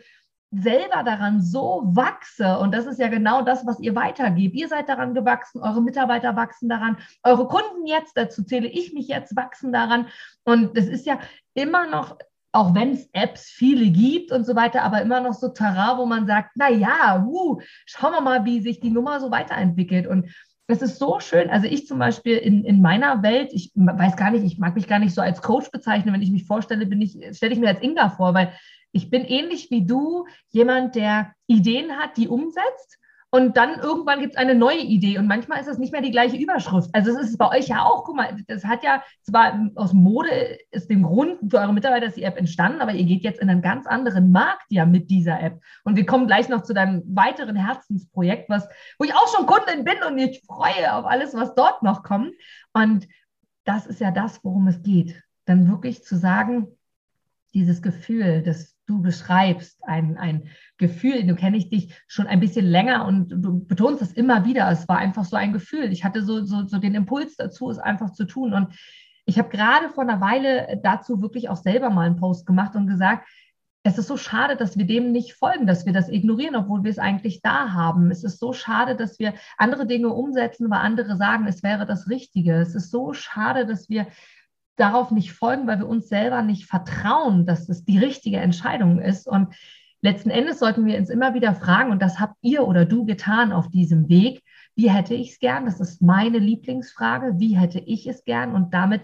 selber 0.51 1.03
daran 1.03 1.41
so 1.41 1.83
wachse, 1.85 2.57
und 2.59 2.73
das 2.73 2.85
ist 2.85 2.99
ja 2.99 3.07
genau 3.07 3.43
das, 3.43 3.65
was 3.67 3.79
ihr 3.79 3.95
weitergebt. 3.95 4.55
Ihr 4.55 4.67
seid 4.67 4.89
daran 4.89 5.13
gewachsen, 5.13 5.61
eure 5.61 5.81
Mitarbeiter 5.81 6.35
wachsen 6.35 6.69
daran, 6.69 6.97
eure 7.23 7.47
Kunden 7.47 7.85
jetzt, 7.85 8.17
dazu 8.17 8.43
zähle 8.43 8.67
ich 8.67 8.93
mich 8.93 9.07
jetzt, 9.07 9.35
wachsen 9.35 9.71
daran. 9.71 10.07
Und 10.43 10.75
es 10.75 10.87
ist 10.87 11.05
ja 11.05 11.19
immer 11.53 11.87
noch, 11.87 12.17
auch 12.51 12.73
wenn 12.73 12.93
es 12.93 13.07
Apps 13.13 13.43
viele 13.43 13.91
gibt 13.91 14.31
und 14.31 14.43
so 14.43 14.55
weiter, 14.55 14.81
aber 14.81 15.01
immer 15.01 15.21
noch 15.21 15.33
so 15.33 15.49
Terrain, 15.49 15.97
wo 15.97 16.05
man 16.07 16.25
sagt, 16.25 16.51
na 16.55 16.69
ja, 16.69 17.23
uh, 17.23 17.61
schauen 17.85 18.13
wir 18.13 18.21
mal, 18.21 18.43
wie 18.45 18.59
sich 18.59 18.79
die 18.79 18.89
Nummer 18.89 19.19
so 19.19 19.29
weiterentwickelt. 19.29 20.07
Und 20.07 20.33
es 20.65 20.81
ist 20.81 20.97
so 20.97 21.19
schön. 21.19 21.49
Also 21.51 21.67
ich 21.67 21.85
zum 21.85 21.99
Beispiel 21.99 22.37
in, 22.37 22.63
in 22.63 22.81
meiner 22.81 23.21
Welt, 23.21 23.51
ich 23.53 23.71
weiß 23.75 24.15
gar 24.15 24.31
nicht, 24.31 24.43
ich 24.43 24.57
mag 24.57 24.75
mich 24.75 24.87
gar 24.87 24.99
nicht 24.99 25.13
so 25.13 25.21
als 25.21 25.41
Coach 25.43 25.69
bezeichnen. 25.69 26.13
Wenn 26.13 26.21
ich 26.21 26.31
mich 26.31 26.45
vorstelle, 26.45 26.87
bin 26.87 27.01
ich, 27.01 27.17
stelle 27.35 27.53
ich 27.53 27.59
mir 27.59 27.69
als 27.69 27.81
Inga 27.81 28.09
vor, 28.09 28.33
weil 28.33 28.51
ich 28.91 29.09
bin 29.09 29.25
ähnlich 29.25 29.69
wie 29.71 29.85
du, 29.85 30.25
jemand, 30.49 30.95
der 30.95 31.33
Ideen 31.47 31.97
hat, 31.97 32.17
die 32.17 32.27
umsetzt. 32.27 32.99
Und 33.31 33.57
dann 33.57 33.79
irgendwann 33.79 34.21
gibt 34.21 34.33
es 34.33 34.39
eine 34.39 34.55
neue 34.55 34.79
Idee 34.79 35.19
und 35.19 35.27
manchmal 35.27 35.61
ist 35.61 35.67
es 35.67 35.77
nicht 35.77 35.91
mehr 35.91 36.01
die 36.01 36.09
gleiche 36.09 36.35
Überschrift. 36.35 36.89
Also 36.93 37.11
es 37.11 37.29
ist 37.29 37.37
bei 37.37 37.47
euch 37.49 37.67
ja 37.67 37.83
auch, 37.83 38.03
guck 38.03 38.15
mal, 38.15 38.35
das 38.47 38.65
hat 38.65 38.83
ja 38.83 39.03
zwar 39.21 39.69
aus 39.75 39.93
Mode 39.93 40.57
ist 40.71 40.89
dem 40.89 41.03
Grund 41.03 41.37
für 41.47 41.59
eure 41.59 41.73
Mitarbeiter 41.73 42.07
ist 42.07 42.17
die 42.17 42.23
App 42.23 42.37
entstanden, 42.37 42.81
aber 42.81 42.93
ihr 42.93 43.05
geht 43.05 43.23
jetzt 43.23 43.39
in 43.39 43.49
einen 43.49 43.61
ganz 43.61 43.85
anderen 43.85 44.31
Markt 44.31 44.65
ja 44.69 44.85
mit 44.87 45.11
dieser 45.11 45.39
App. 45.39 45.61
Und 45.83 45.95
wir 45.95 46.07
kommen 46.07 46.25
gleich 46.25 46.49
noch 46.49 46.63
zu 46.63 46.73
deinem 46.73 47.03
weiteren 47.15 47.55
Herzensprojekt, 47.55 48.49
was, 48.49 48.67
wo 48.97 49.05
ich 49.05 49.13
auch 49.13 49.27
schon 49.35 49.45
Kundin 49.45 49.83
bin 49.83 50.01
und 50.07 50.17
ich 50.17 50.41
freue 50.47 50.95
auf 50.95 51.05
alles, 51.05 51.35
was 51.35 51.53
dort 51.53 51.83
noch 51.83 52.01
kommt. 52.01 52.33
Und 52.73 53.07
das 53.63 53.85
ist 53.85 54.01
ja 54.01 54.09
das, 54.09 54.43
worum 54.43 54.67
es 54.67 54.81
geht. 54.81 55.21
Dann 55.45 55.69
wirklich 55.69 56.03
zu 56.03 56.17
sagen, 56.17 56.67
dieses 57.53 57.83
Gefühl, 57.83 58.41
das 58.41 58.75
du 58.89 59.01
beschreibst, 59.01 59.79
ein, 59.83 60.17
ein 60.17 60.49
Gefühl, 60.77 61.25
du 61.25 61.35
kenne 61.35 61.57
ich 61.57 61.69
dich 61.69 61.93
schon 62.07 62.27
ein 62.27 62.39
bisschen 62.39 62.65
länger 62.65 63.05
und 63.05 63.29
du 63.29 63.63
betonst 63.65 64.01
das 64.01 64.13
immer 64.13 64.45
wieder. 64.45 64.69
Es 64.71 64.87
war 64.87 64.97
einfach 64.97 65.25
so 65.25 65.35
ein 65.35 65.53
Gefühl. 65.53 65.91
Ich 65.91 66.03
hatte 66.03 66.23
so, 66.23 66.43
so, 66.43 66.65
so 66.65 66.79
den 66.79 66.95
Impuls 66.95 67.35
dazu, 67.35 67.69
es 67.69 67.77
einfach 67.77 68.11
zu 68.11 68.25
tun. 68.25 68.53
Und 68.53 68.73
ich 69.25 69.37
habe 69.37 69.49
gerade 69.49 69.89
vor 69.89 70.03
einer 70.03 70.21
Weile 70.21 70.79
dazu 70.81 71.21
wirklich 71.21 71.49
auch 71.49 71.57
selber 71.57 71.91
mal 71.91 72.07
einen 72.07 72.19
Post 72.19 72.47
gemacht 72.47 72.75
und 72.75 72.87
gesagt, 72.87 73.27
es 73.83 73.97
ist 73.97 74.07
so 74.07 74.17
schade, 74.17 74.57
dass 74.57 74.77
wir 74.77 74.85
dem 74.85 75.11
nicht 75.11 75.33
folgen, 75.33 75.65
dass 75.65 75.85
wir 75.85 75.93
das 75.93 76.09
ignorieren, 76.09 76.55
obwohl 76.55 76.83
wir 76.83 76.91
es 76.91 76.99
eigentlich 76.99 77.41
da 77.41 77.71
haben. 77.71 78.11
Es 78.11 78.23
ist 78.23 78.39
so 78.39 78.51
schade, 78.51 78.95
dass 78.95 79.19
wir 79.19 79.35
andere 79.57 79.87
Dinge 79.87 80.09
umsetzen, 80.09 80.69
weil 80.69 80.79
andere 80.79 81.15
sagen, 81.15 81.47
es 81.47 81.63
wäre 81.63 81.85
das 81.85 82.09
Richtige. 82.09 82.55
Es 82.55 82.75
ist 82.75 82.91
so 82.91 83.13
schade, 83.13 83.65
dass 83.65 83.87
wir 83.87 84.07
darauf 84.79 85.11
nicht 85.11 85.33
folgen, 85.33 85.67
weil 85.67 85.79
wir 85.79 85.87
uns 85.87 86.07
selber 86.07 86.41
nicht 86.41 86.65
vertrauen, 86.65 87.45
dass 87.45 87.69
es 87.69 87.85
die 87.85 87.97
richtige 87.97 88.37
Entscheidung 88.37 88.99
ist. 88.99 89.27
Und 89.27 89.53
letzten 90.01 90.29
Endes 90.29 90.59
sollten 90.59 90.85
wir 90.85 90.97
uns 90.97 91.09
immer 91.09 91.33
wieder 91.33 91.53
fragen, 91.55 91.91
und 91.91 92.01
das 92.01 92.19
habt 92.19 92.35
ihr 92.41 92.67
oder 92.67 92.85
du 92.85 93.05
getan 93.05 93.51
auf 93.51 93.69
diesem 93.69 94.09
Weg, 94.09 94.43
wie 94.75 94.89
hätte 94.89 95.13
ich 95.13 95.31
es 95.31 95.39
gern? 95.39 95.65
Das 95.65 95.81
ist 95.81 96.01
meine 96.01 96.37
Lieblingsfrage. 96.37 97.33
Wie 97.37 97.57
hätte 97.57 97.79
ich 97.79 98.07
es 98.07 98.23
gern? 98.23 98.53
Und 98.55 98.73
damit 98.73 99.01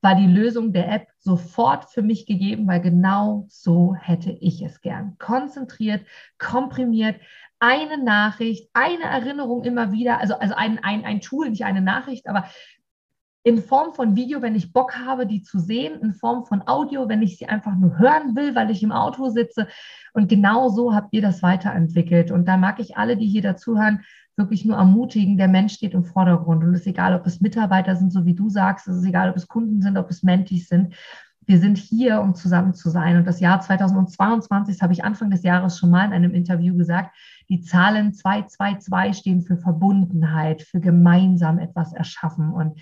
war 0.00 0.14
die 0.14 0.26
Lösung 0.26 0.72
der 0.72 0.90
App 0.90 1.08
sofort 1.18 1.90
für 1.90 2.02
mich 2.02 2.24
gegeben, 2.24 2.66
weil 2.66 2.80
genau 2.80 3.46
so 3.48 3.94
hätte 3.94 4.30
ich 4.30 4.62
es 4.62 4.80
gern. 4.80 5.16
Konzentriert, 5.18 6.06
komprimiert, 6.38 7.16
eine 7.58 8.02
Nachricht, 8.02 8.70
eine 8.72 9.04
Erinnerung 9.04 9.64
immer 9.64 9.90
wieder, 9.92 10.18
also, 10.20 10.38
also 10.38 10.54
ein, 10.54 10.78
ein, 10.78 11.04
ein 11.04 11.20
Tool, 11.20 11.50
nicht 11.50 11.64
eine 11.64 11.82
Nachricht, 11.82 12.28
aber 12.28 12.44
in 13.48 13.62
Form 13.62 13.94
von 13.94 14.14
Video, 14.14 14.42
wenn 14.42 14.54
ich 14.54 14.74
Bock 14.74 14.94
habe, 14.98 15.26
die 15.26 15.42
zu 15.42 15.58
sehen, 15.58 16.00
in 16.02 16.12
Form 16.12 16.44
von 16.44 16.68
Audio, 16.68 17.08
wenn 17.08 17.22
ich 17.22 17.38
sie 17.38 17.46
einfach 17.46 17.74
nur 17.74 17.98
hören 17.98 18.36
will, 18.36 18.54
weil 18.54 18.70
ich 18.70 18.82
im 18.82 18.92
Auto 18.92 19.30
sitze. 19.30 19.68
Und 20.12 20.28
genau 20.28 20.68
so 20.68 20.94
habt 20.94 21.14
ihr 21.14 21.22
das 21.22 21.42
weiterentwickelt. 21.42 22.30
Und 22.30 22.46
da 22.46 22.58
mag 22.58 22.78
ich 22.78 22.98
alle, 22.98 23.16
die 23.16 23.26
hier 23.26 23.40
dazuhören, 23.40 24.00
wirklich 24.36 24.66
nur 24.66 24.76
ermutigen, 24.76 25.38
der 25.38 25.48
Mensch 25.48 25.72
steht 25.72 25.94
im 25.94 26.04
Vordergrund. 26.04 26.62
Und 26.62 26.74
es 26.74 26.82
ist 26.82 26.86
egal, 26.86 27.14
ob 27.14 27.26
es 27.26 27.40
Mitarbeiter 27.40 27.96
sind, 27.96 28.12
so 28.12 28.26
wie 28.26 28.34
du 28.34 28.50
sagst, 28.50 28.86
es 28.86 28.96
ist 28.96 29.06
egal, 29.06 29.30
ob 29.30 29.36
es 29.36 29.48
Kunden 29.48 29.80
sind, 29.80 29.96
ob 29.96 30.10
es 30.10 30.22
Mentis 30.22 30.68
sind. 30.68 30.94
Wir 31.46 31.58
sind 31.58 31.78
hier, 31.78 32.20
um 32.20 32.34
zusammen 32.34 32.74
zu 32.74 32.90
sein. 32.90 33.16
Und 33.16 33.26
das 33.26 33.40
Jahr 33.40 33.62
2022, 33.62 34.76
das 34.76 34.82
habe 34.82 34.92
ich 34.92 35.02
Anfang 35.02 35.30
des 35.30 35.42
Jahres 35.42 35.78
schon 35.78 35.88
mal 35.88 36.04
in 36.04 36.12
einem 36.12 36.34
Interview 36.34 36.76
gesagt, 36.76 37.16
die 37.48 37.62
Zahlen 37.62 38.12
222 38.12 39.16
stehen 39.16 39.40
für 39.40 39.56
Verbundenheit, 39.56 40.60
für 40.60 40.80
gemeinsam 40.80 41.58
etwas 41.58 41.94
erschaffen. 41.94 42.52
Und 42.52 42.78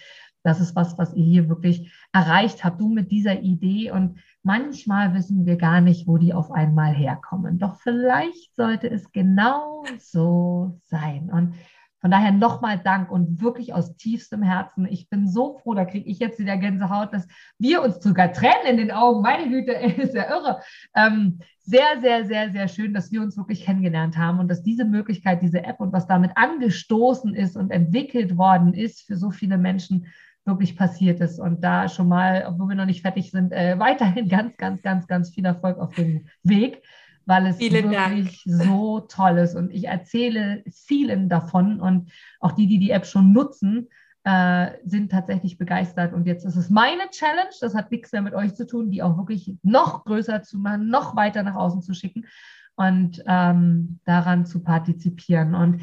das 0.47 0.61
ist 0.61 0.77
was, 0.77 0.97
was 0.97 1.13
ihr 1.15 1.25
hier 1.25 1.49
wirklich 1.49 1.93
erreicht 2.13 2.65
habt, 2.65 2.81
du 2.81 2.89
mit 2.89 3.11
dieser 3.11 3.41
Idee. 3.41 3.91
Und 3.91 4.21
manchmal 4.43 5.13
wissen 5.13 5.45
wir 5.45 5.57
gar 5.57 5.81
nicht, 5.81 6.07
wo 6.07 6.19
die 6.19 6.33
auf 6.33 6.53
einmal 6.53 6.95
herkommen. 6.95 7.59
Doch 7.59 7.77
vielleicht 7.81 8.55
sollte 8.55 8.89
es 8.89 9.11
genau 9.11 9.85
so 9.99 10.79
sein. 10.85 11.31
Und 11.33 11.55
von 12.01 12.13
daher 12.13 12.31
nochmal 12.31 12.79
Dank 12.79 13.11
und 13.11 13.41
wirklich 13.43 13.75
aus 13.75 13.97
tiefstem 13.97 14.41
Herzen. 14.41 14.87
Ich 14.87 15.09
bin 15.09 15.27
so 15.27 15.59
froh, 15.59 15.75
da 15.75 15.85
kriege 15.85 16.09
ich 16.09 16.21
jetzt 16.21 16.39
wieder 16.39 16.57
Gänsehaut, 16.57 17.13
dass 17.13 17.27
wir 17.59 17.83
uns 17.83 18.01
sogar 18.01 18.33
Tränen 18.33 18.67
in 18.67 18.77
den 18.77 18.91
Augen, 18.93 19.23
meine 19.23 19.49
Güte, 19.49 19.73
ist 20.01 20.15
ja 20.15 20.31
irre. 20.31 20.61
Ähm, 20.95 21.41
sehr, 21.63 22.01
sehr, 22.01 22.25
sehr, 22.25 22.53
sehr 22.53 22.69
schön, 22.69 22.95
dass 22.95 23.11
wir 23.11 23.23
uns 23.23 23.37
wirklich 23.37 23.65
kennengelernt 23.65 24.17
haben 24.17 24.39
und 24.39 24.47
dass 24.47 24.63
diese 24.63 24.85
Möglichkeit, 24.85 25.43
diese 25.43 25.65
App 25.65 25.81
und 25.81 25.93
was 25.93 26.07
damit 26.07 26.31
angestoßen 26.37 27.35
ist 27.35 27.57
und 27.57 27.73
entwickelt 27.73 28.37
worden 28.37 28.73
ist 28.75 29.03
für 29.03 29.17
so 29.17 29.33
viele 29.33 29.59
Menschen, 29.59 30.07
wirklich 30.47 30.77
passiert 30.77 31.21
ist. 31.21 31.39
Und 31.39 31.63
da 31.63 31.89
schon 31.89 32.09
mal, 32.09 32.45
obwohl 32.49 32.69
wir 32.69 32.77
noch 32.77 32.87
nicht 32.87 33.03
fertig 33.03 33.31
sind, 33.31 33.53
äh, 33.53 33.79
weiterhin 33.79 34.29
ganz, 34.29 34.57
ganz, 34.57 34.83
ganz, 34.83 35.07
ganz 35.07 35.31
viel 35.31 35.45
Erfolg 35.45 35.79
auf 35.79 35.95
dem 35.95 36.27
Weg, 36.43 36.83
weil 37.25 37.47
es 37.47 37.57
Vielen 37.57 37.91
wirklich 37.91 38.45
Dank. 38.45 38.67
so 38.67 39.01
toll 39.01 39.39
ist. 39.39 39.55
Und 39.55 39.71
ich 39.73 39.89
erzähle 39.89 40.63
vielen 40.71 41.29
davon 41.29 41.81
und 41.81 42.11
auch 42.41 42.53
die, 42.53 42.67
die 42.67 42.79
die 42.79 42.91
App 42.91 43.07
schon 43.07 43.33
nutzen, 43.33 43.89
äh, 44.25 44.73
sind 44.85 45.11
tatsächlich 45.11 45.59
begeistert. 45.59 46.13
Und 46.13 46.27
jetzt 46.27 46.45
ist 46.45 46.57
es 46.57 46.71
meine 46.71 47.11
Challenge, 47.11 47.51
das 47.61 47.75
hat 47.75 47.91
nichts 47.91 48.13
mehr 48.13 48.23
mit 48.23 48.35
euch 48.35 48.55
zu 48.55 48.67
tun, 48.67 48.91
die 48.91 49.03
auch 49.03 49.17
wirklich 49.17 49.55
noch 49.63 50.05
größer 50.05 50.43
zu 50.43 50.59
machen, 50.59 50.89
noch 50.89 51.17
weiter 51.17 51.43
nach 51.43 51.57
außen 51.57 51.83
zu 51.83 51.95
schicken 51.95 52.27
und 52.77 53.23
ähm, 53.27 54.01
daran 54.05 54.47
zu 54.47 54.63
partizipieren. 54.63 55.55
Und 55.55 55.83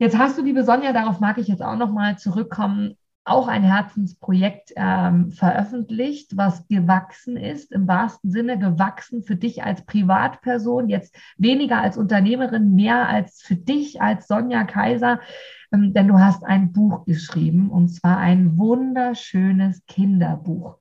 Jetzt 0.00 0.16
hast 0.16 0.38
du, 0.38 0.42
liebe 0.42 0.64
Sonja, 0.64 0.94
darauf 0.94 1.20
mag 1.20 1.36
ich 1.36 1.46
jetzt 1.46 1.62
auch 1.62 1.76
nochmal 1.76 2.16
zurückkommen, 2.16 2.96
auch 3.24 3.48
ein 3.48 3.62
Herzensprojekt 3.62 4.72
ähm, 4.76 5.30
veröffentlicht, 5.30 6.36
was 6.36 6.66
gewachsen 6.68 7.36
ist, 7.36 7.70
im 7.70 7.86
wahrsten 7.86 8.30
Sinne 8.30 8.58
gewachsen 8.58 9.22
für 9.22 9.36
dich 9.36 9.62
als 9.62 9.84
Privatperson, 9.84 10.88
jetzt 10.88 11.14
weniger 11.36 11.80
als 11.80 11.96
Unternehmerin, 11.96 12.74
mehr 12.74 13.08
als 13.08 13.42
für 13.42 13.56
dich 13.56 14.00
als 14.00 14.26
Sonja 14.26 14.64
Kaiser, 14.64 15.20
ähm, 15.72 15.92
denn 15.92 16.08
du 16.08 16.18
hast 16.18 16.44
ein 16.44 16.72
Buch 16.72 17.04
geschrieben 17.04 17.70
und 17.70 17.88
zwar 17.88 18.16
ein 18.16 18.56
wunderschönes 18.56 19.84
Kinderbuch. 19.86 20.78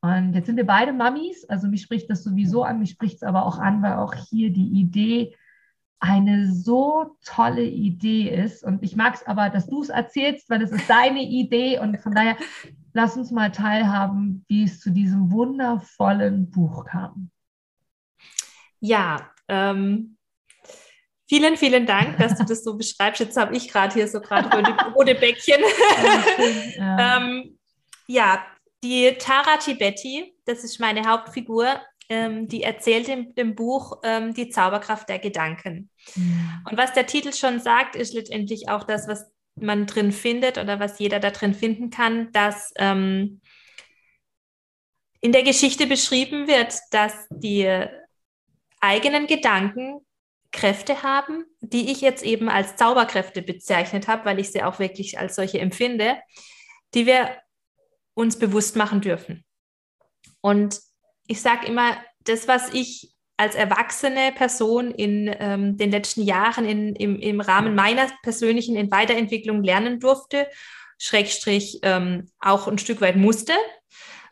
Und 0.00 0.34
jetzt 0.34 0.46
sind 0.46 0.56
wir 0.56 0.66
beide 0.66 0.92
Mamis, 0.92 1.44
also 1.48 1.68
mich 1.68 1.82
spricht 1.82 2.08
das 2.10 2.22
sowieso 2.22 2.62
an, 2.62 2.78
mich 2.78 2.90
spricht 2.90 3.16
es 3.16 3.22
aber 3.22 3.46
auch 3.46 3.58
an, 3.58 3.82
weil 3.82 3.94
auch 3.94 4.14
hier 4.14 4.52
die 4.52 4.68
Idee 4.68 5.34
eine 6.00 6.52
so 6.52 7.16
tolle 7.24 7.64
Idee 7.64 8.28
ist. 8.28 8.62
Und 8.62 8.82
ich 8.82 8.96
mag 8.96 9.14
es 9.14 9.26
aber, 9.26 9.50
dass 9.50 9.66
du 9.66 9.82
es 9.82 9.88
erzählst, 9.88 10.48
weil 10.48 10.62
es 10.62 10.70
ist 10.70 10.88
deine 10.88 11.22
Idee. 11.22 11.78
Und 11.78 11.98
von 12.00 12.14
daher, 12.14 12.36
lass 12.92 13.16
uns 13.16 13.30
mal 13.30 13.50
teilhaben, 13.50 14.44
wie 14.48 14.64
es 14.64 14.80
zu 14.80 14.90
diesem 14.90 15.30
wundervollen 15.32 16.50
Buch 16.50 16.84
kam. 16.84 17.30
Ja, 18.80 19.30
ähm, 19.48 20.16
vielen, 21.28 21.56
vielen 21.56 21.84
Dank, 21.84 22.18
dass 22.18 22.36
du 22.36 22.44
das 22.44 22.62
so 22.62 22.76
beschreibst. 22.76 23.20
Jetzt 23.20 23.36
habe 23.36 23.56
ich 23.56 23.68
gerade 23.68 23.94
hier 23.94 24.06
so 24.06 24.20
gerade 24.20 24.48
rote 24.94 25.14
Bäckchen. 25.16 25.60
Ja, 26.76 27.16
ähm, 27.18 27.58
ja, 28.06 28.44
die 28.84 29.16
Tara 29.18 29.56
Tibetti, 29.56 30.34
das 30.44 30.62
ist 30.62 30.78
meine 30.78 31.04
Hauptfigur, 31.04 31.80
ähm, 32.08 32.48
die 32.48 32.62
erzählt 32.62 33.08
in 33.08 33.34
dem 33.34 33.54
Buch 33.54 34.00
ähm, 34.02 34.34
die 34.34 34.48
Zauberkraft 34.48 35.08
der 35.08 35.18
Gedanken. 35.18 35.90
Mhm. 36.14 36.62
Und 36.68 36.78
was 36.78 36.92
der 36.92 37.06
Titel 37.06 37.32
schon 37.32 37.60
sagt, 37.60 37.96
ist 37.96 38.14
letztendlich 38.14 38.68
auch 38.68 38.84
das, 38.84 39.08
was 39.08 39.30
man 39.56 39.86
drin 39.86 40.12
findet 40.12 40.58
oder 40.58 40.80
was 40.80 40.98
jeder 40.98 41.20
da 41.20 41.30
drin 41.30 41.54
finden 41.54 41.90
kann, 41.90 42.32
dass 42.32 42.72
ähm, 42.76 43.40
in 45.20 45.32
der 45.32 45.42
Geschichte 45.42 45.86
beschrieben 45.86 46.46
wird, 46.46 46.78
dass 46.90 47.26
die 47.30 47.68
eigenen 48.80 49.26
Gedanken 49.26 50.00
Kräfte 50.52 51.02
haben, 51.02 51.44
die 51.60 51.90
ich 51.90 52.00
jetzt 52.00 52.24
eben 52.24 52.48
als 52.48 52.76
Zauberkräfte 52.76 53.42
bezeichnet 53.42 54.08
habe, 54.08 54.24
weil 54.24 54.38
ich 54.38 54.50
sie 54.50 54.62
auch 54.62 54.78
wirklich 54.78 55.18
als 55.18 55.34
solche 55.34 55.58
empfinde, 55.58 56.16
die 56.94 57.06
wir 57.06 57.36
uns 58.14 58.38
bewusst 58.38 58.76
machen 58.76 59.00
dürfen. 59.00 59.44
Und 60.40 60.80
ich 61.28 61.40
sage 61.40 61.66
immer, 61.66 61.96
das, 62.24 62.48
was 62.48 62.74
ich 62.74 63.12
als 63.36 63.54
erwachsene 63.54 64.32
Person 64.32 64.90
in 64.90 65.34
ähm, 65.38 65.76
den 65.76 65.92
letzten 65.92 66.22
Jahren 66.22 66.64
in, 66.64 66.96
im, 66.96 67.20
im 67.20 67.40
Rahmen 67.40 67.76
meiner 67.76 68.08
persönlichen 68.24 68.90
Weiterentwicklung 68.90 69.62
lernen 69.62 70.00
durfte, 70.00 70.48
Schrägstrich 70.98 71.78
ähm, 71.82 72.30
auch 72.40 72.66
ein 72.66 72.78
Stück 72.78 73.00
weit 73.00 73.16
musste, 73.16 73.52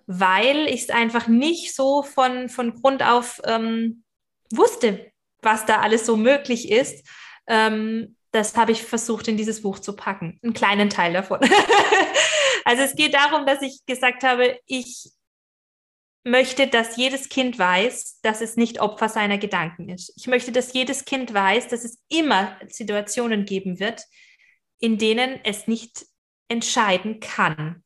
weil 0.06 0.66
ich 0.66 0.82
es 0.82 0.90
einfach 0.90 1.28
nicht 1.28 1.76
so 1.76 2.02
von, 2.02 2.48
von 2.48 2.74
Grund 2.74 3.04
auf 3.04 3.40
ähm, 3.44 4.02
wusste, 4.50 5.12
was 5.40 5.66
da 5.66 5.80
alles 5.80 6.04
so 6.04 6.16
möglich 6.16 6.72
ist. 6.72 7.06
Ähm, 7.46 8.16
das 8.32 8.56
habe 8.56 8.72
ich 8.72 8.82
versucht, 8.82 9.28
in 9.28 9.36
dieses 9.36 9.62
Buch 9.62 9.78
zu 9.78 9.94
packen. 9.94 10.40
Einen 10.42 10.52
kleinen 10.52 10.90
Teil 10.90 11.12
davon. 11.12 11.38
also 12.64 12.82
es 12.82 12.96
geht 12.96 13.14
darum, 13.14 13.46
dass 13.46 13.62
ich 13.62 13.86
gesagt 13.86 14.24
habe, 14.24 14.58
ich 14.66 15.10
möchte, 16.26 16.66
dass 16.66 16.96
jedes 16.96 17.28
Kind 17.28 17.56
weiß, 17.56 18.20
dass 18.20 18.40
es 18.40 18.56
nicht 18.56 18.80
Opfer 18.80 19.08
seiner 19.08 19.38
Gedanken 19.38 19.88
ist. 19.88 20.12
Ich 20.16 20.26
möchte, 20.26 20.50
dass 20.50 20.72
jedes 20.72 21.04
Kind 21.04 21.32
weiß, 21.32 21.68
dass 21.68 21.84
es 21.84 22.02
immer 22.08 22.56
Situationen 22.66 23.44
geben 23.44 23.78
wird, 23.78 24.02
in 24.80 24.98
denen 24.98 25.38
es 25.44 25.68
nicht 25.68 26.04
entscheiden 26.48 27.20
kann, 27.20 27.84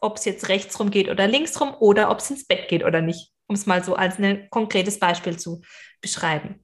ob 0.00 0.18
es 0.18 0.26
jetzt 0.26 0.50
rechts 0.50 0.78
rum 0.78 0.90
geht 0.90 1.08
oder 1.08 1.26
links 1.26 1.58
rum 1.58 1.74
oder 1.80 2.10
ob 2.10 2.18
es 2.18 2.30
ins 2.30 2.46
Bett 2.46 2.68
geht 2.68 2.84
oder 2.84 3.00
nicht, 3.00 3.32
um 3.46 3.54
es 3.54 3.64
mal 3.64 3.82
so 3.82 3.94
als 3.94 4.18
ein 4.18 4.48
konkretes 4.50 4.98
Beispiel 4.98 5.38
zu 5.38 5.62
beschreiben. 6.02 6.62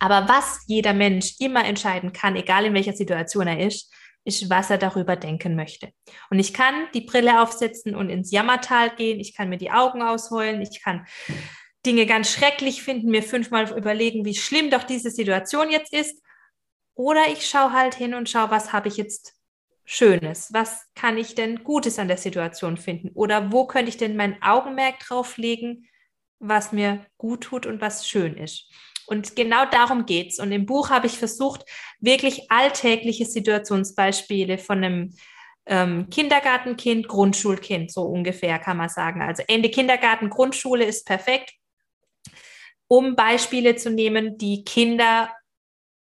Aber 0.00 0.28
was 0.28 0.64
jeder 0.66 0.94
Mensch 0.94 1.36
immer 1.38 1.64
entscheiden 1.64 2.12
kann, 2.12 2.34
egal 2.34 2.64
in 2.64 2.74
welcher 2.74 2.92
Situation 2.92 3.46
er 3.46 3.64
ist, 3.64 3.94
ist, 4.24 4.48
was 4.50 4.70
er 4.70 4.78
darüber 4.78 5.16
denken 5.16 5.54
möchte. 5.54 5.90
Und 6.30 6.38
ich 6.38 6.54
kann 6.54 6.74
die 6.94 7.02
Brille 7.02 7.42
aufsetzen 7.42 7.94
und 7.94 8.08
ins 8.08 8.30
Jammertal 8.30 8.94
gehen, 8.96 9.20
ich 9.20 9.36
kann 9.36 9.48
mir 9.48 9.58
die 9.58 9.70
Augen 9.70 10.02
ausheulen, 10.02 10.62
ich 10.62 10.82
kann 10.82 11.06
Dinge 11.84 12.06
ganz 12.06 12.32
schrecklich 12.32 12.82
finden, 12.82 13.10
mir 13.10 13.22
fünfmal 13.22 13.70
überlegen, 13.76 14.24
wie 14.24 14.34
schlimm 14.34 14.70
doch 14.70 14.84
diese 14.84 15.10
Situation 15.10 15.70
jetzt 15.70 15.92
ist. 15.92 16.22
Oder 16.94 17.28
ich 17.28 17.46
schaue 17.46 17.72
halt 17.72 17.94
hin 17.94 18.14
und 18.14 18.28
schaue, 18.28 18.50
was 18.50 18.72
habe 18.72 18.88
ich 18.88 18.96
jetzt 18.96 19.34
Schönes? 19.84 20.52
Was 20.52 20.86
kann 20.94 21.18
ich 21.18 21.34
denn 21.34 21.62
Gutes 21.62 21.98
an 21.98 22.08
der 22.08 22.16
Situation 22.16 22.78
finden? 22.78 23.10
Oder 23.14 23.52
wo 23.52 23.66
könnte 23.66 23.90
ich 23.90 23.98
denn 23.98 24.16
mein 24.16 24.42
Augenmerk 24.42 24.98
drauf 25.00 25.36
legen, 25.36 25.86
was 26.38 26.72
mir 26.72 27.04
gut 27.18 27.42
tut 27.42 27.66
und 27.66 27.82
was 27.82 28.08
schön 28.08 28.36
ist? 28.36 28.70
Und 29.06 29.36
genau 29.36 29.64
darum 29.66 30.06
geht's. 30.06 30.38
Und 30.38 30.52
im 30.52 30.66
Buch 30.66 30.90
habe 30.90 31.06
ich 31.06 31.18
versucht, 31.18 31.64
wirklich 32.00 32.50
alltägliche 32.50 33.24
Situationsbeispiele 33.24 34.58
von 34.58 34.84
einem 34.84 35.14
ähm, 35.66 36.08
Kindergartenkind, 36.10 37.08
Grundschulkind, 37.08 37.90
so 37.90 38.02
ungefähr 38.02 38.58
kann 38.58 38.76
man 38.76 38.88
sagen. 38.88 39.22
Also 39.22 39.42
Ende 39.46 39.70
Kindergarten, 39.70 40.30
Grundschule 40.30 40.84
ist 40.84 41.06
perfekt, 41.06 41.52
um 42.88 43.16
Beispiele 43.16 43.76
zu 43.76 43.90
nehmen, 43.90 44.36
die 44.36 44.64
Kinder 44.64 45.30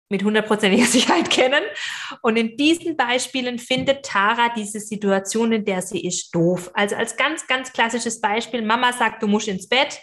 mit 0.09 0.23
hundertprozentiger 0.23 0.85
Sicherheit 0.97 1.29
kennen. 1.29 1.63
Und 2.21 2.37
in 2.37 2.57
diesen 2.57 2.97
Beispielen 2.97 3.57
findet 3.57 4.05
Tara 4.05 4.49
diese 4.55 4.79
Situation, 4.79 5.51
in 5.51 5.65
der 5.65 5.81
sie 5.81 6.05
ist, 6.05 6.33
doof. 6.35 6.69
Also 6.73 6.95
als 6.95 7.15
ganz, 7.15 7.47
ganz 7.47 7.71
klassisches 7.73 8.19
Beispiel, 8.21 8.61
Mama 8.61 8.93
sagt, 8.93 9.23
du 9.23 9.27
musst 9.27 9.47
ins 9.47 9.67
Bett 9.67 9.99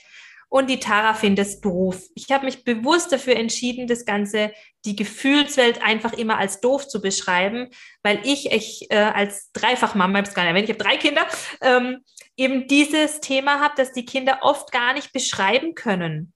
und 0.50 0.68
die 0.68 0.80
Tara 0.80 1.14
findet 1.14 1.46
es 1.46 1.60
doof. 1.60 2.02
Ich 2.14 2.30
habe 2.30 2.44
mich 2.44 2.64
bewusst 2.64 3.12
dafür 3.12 3.36
entschieden, 3.36 3.86
das 3.86 4.04
Ganze, 4.04 4.52
die 4.84 4.96
Gefühlswelt 4.96 5.80
einfach 5.80 6.12
immer 6.12 6.38
als 6.38 6.60
doof 6.60 6.88
zu 6.88 7.00
beschreiben, 7.00 7.68
weil 8.02 8.20
ich, 8.24 8.50
ich 8.50 8.90
äh, 8.90 8.96
als 8.96 9.52
Dreifachmama, 9.52 10.18
ich 10.18 10.18
habe 10.18 10.28
es 10.28 10.34
gar 10.34 10.42
nicht 10.42 10.50
erwähnt, 10.50 10.68
ich 10.68 10.74
habe 10.74 10.84
drei 10.84 10.96
Kinder, 10.96 11.26
ähm, 11.62 12.04
eben 12.36 12.66
dieses 12.66 13.20
Thema 13.20 13.60
habe, 13.60 13.74
dass 13.76 13.92
die 13.92 14.04
Kinder 14.04 14.40
oft 14.42 14.72
gar 14.72 14.92
nicht 14.92 15.12
beschreiben 15.12 15.76
können, 15.76 16.32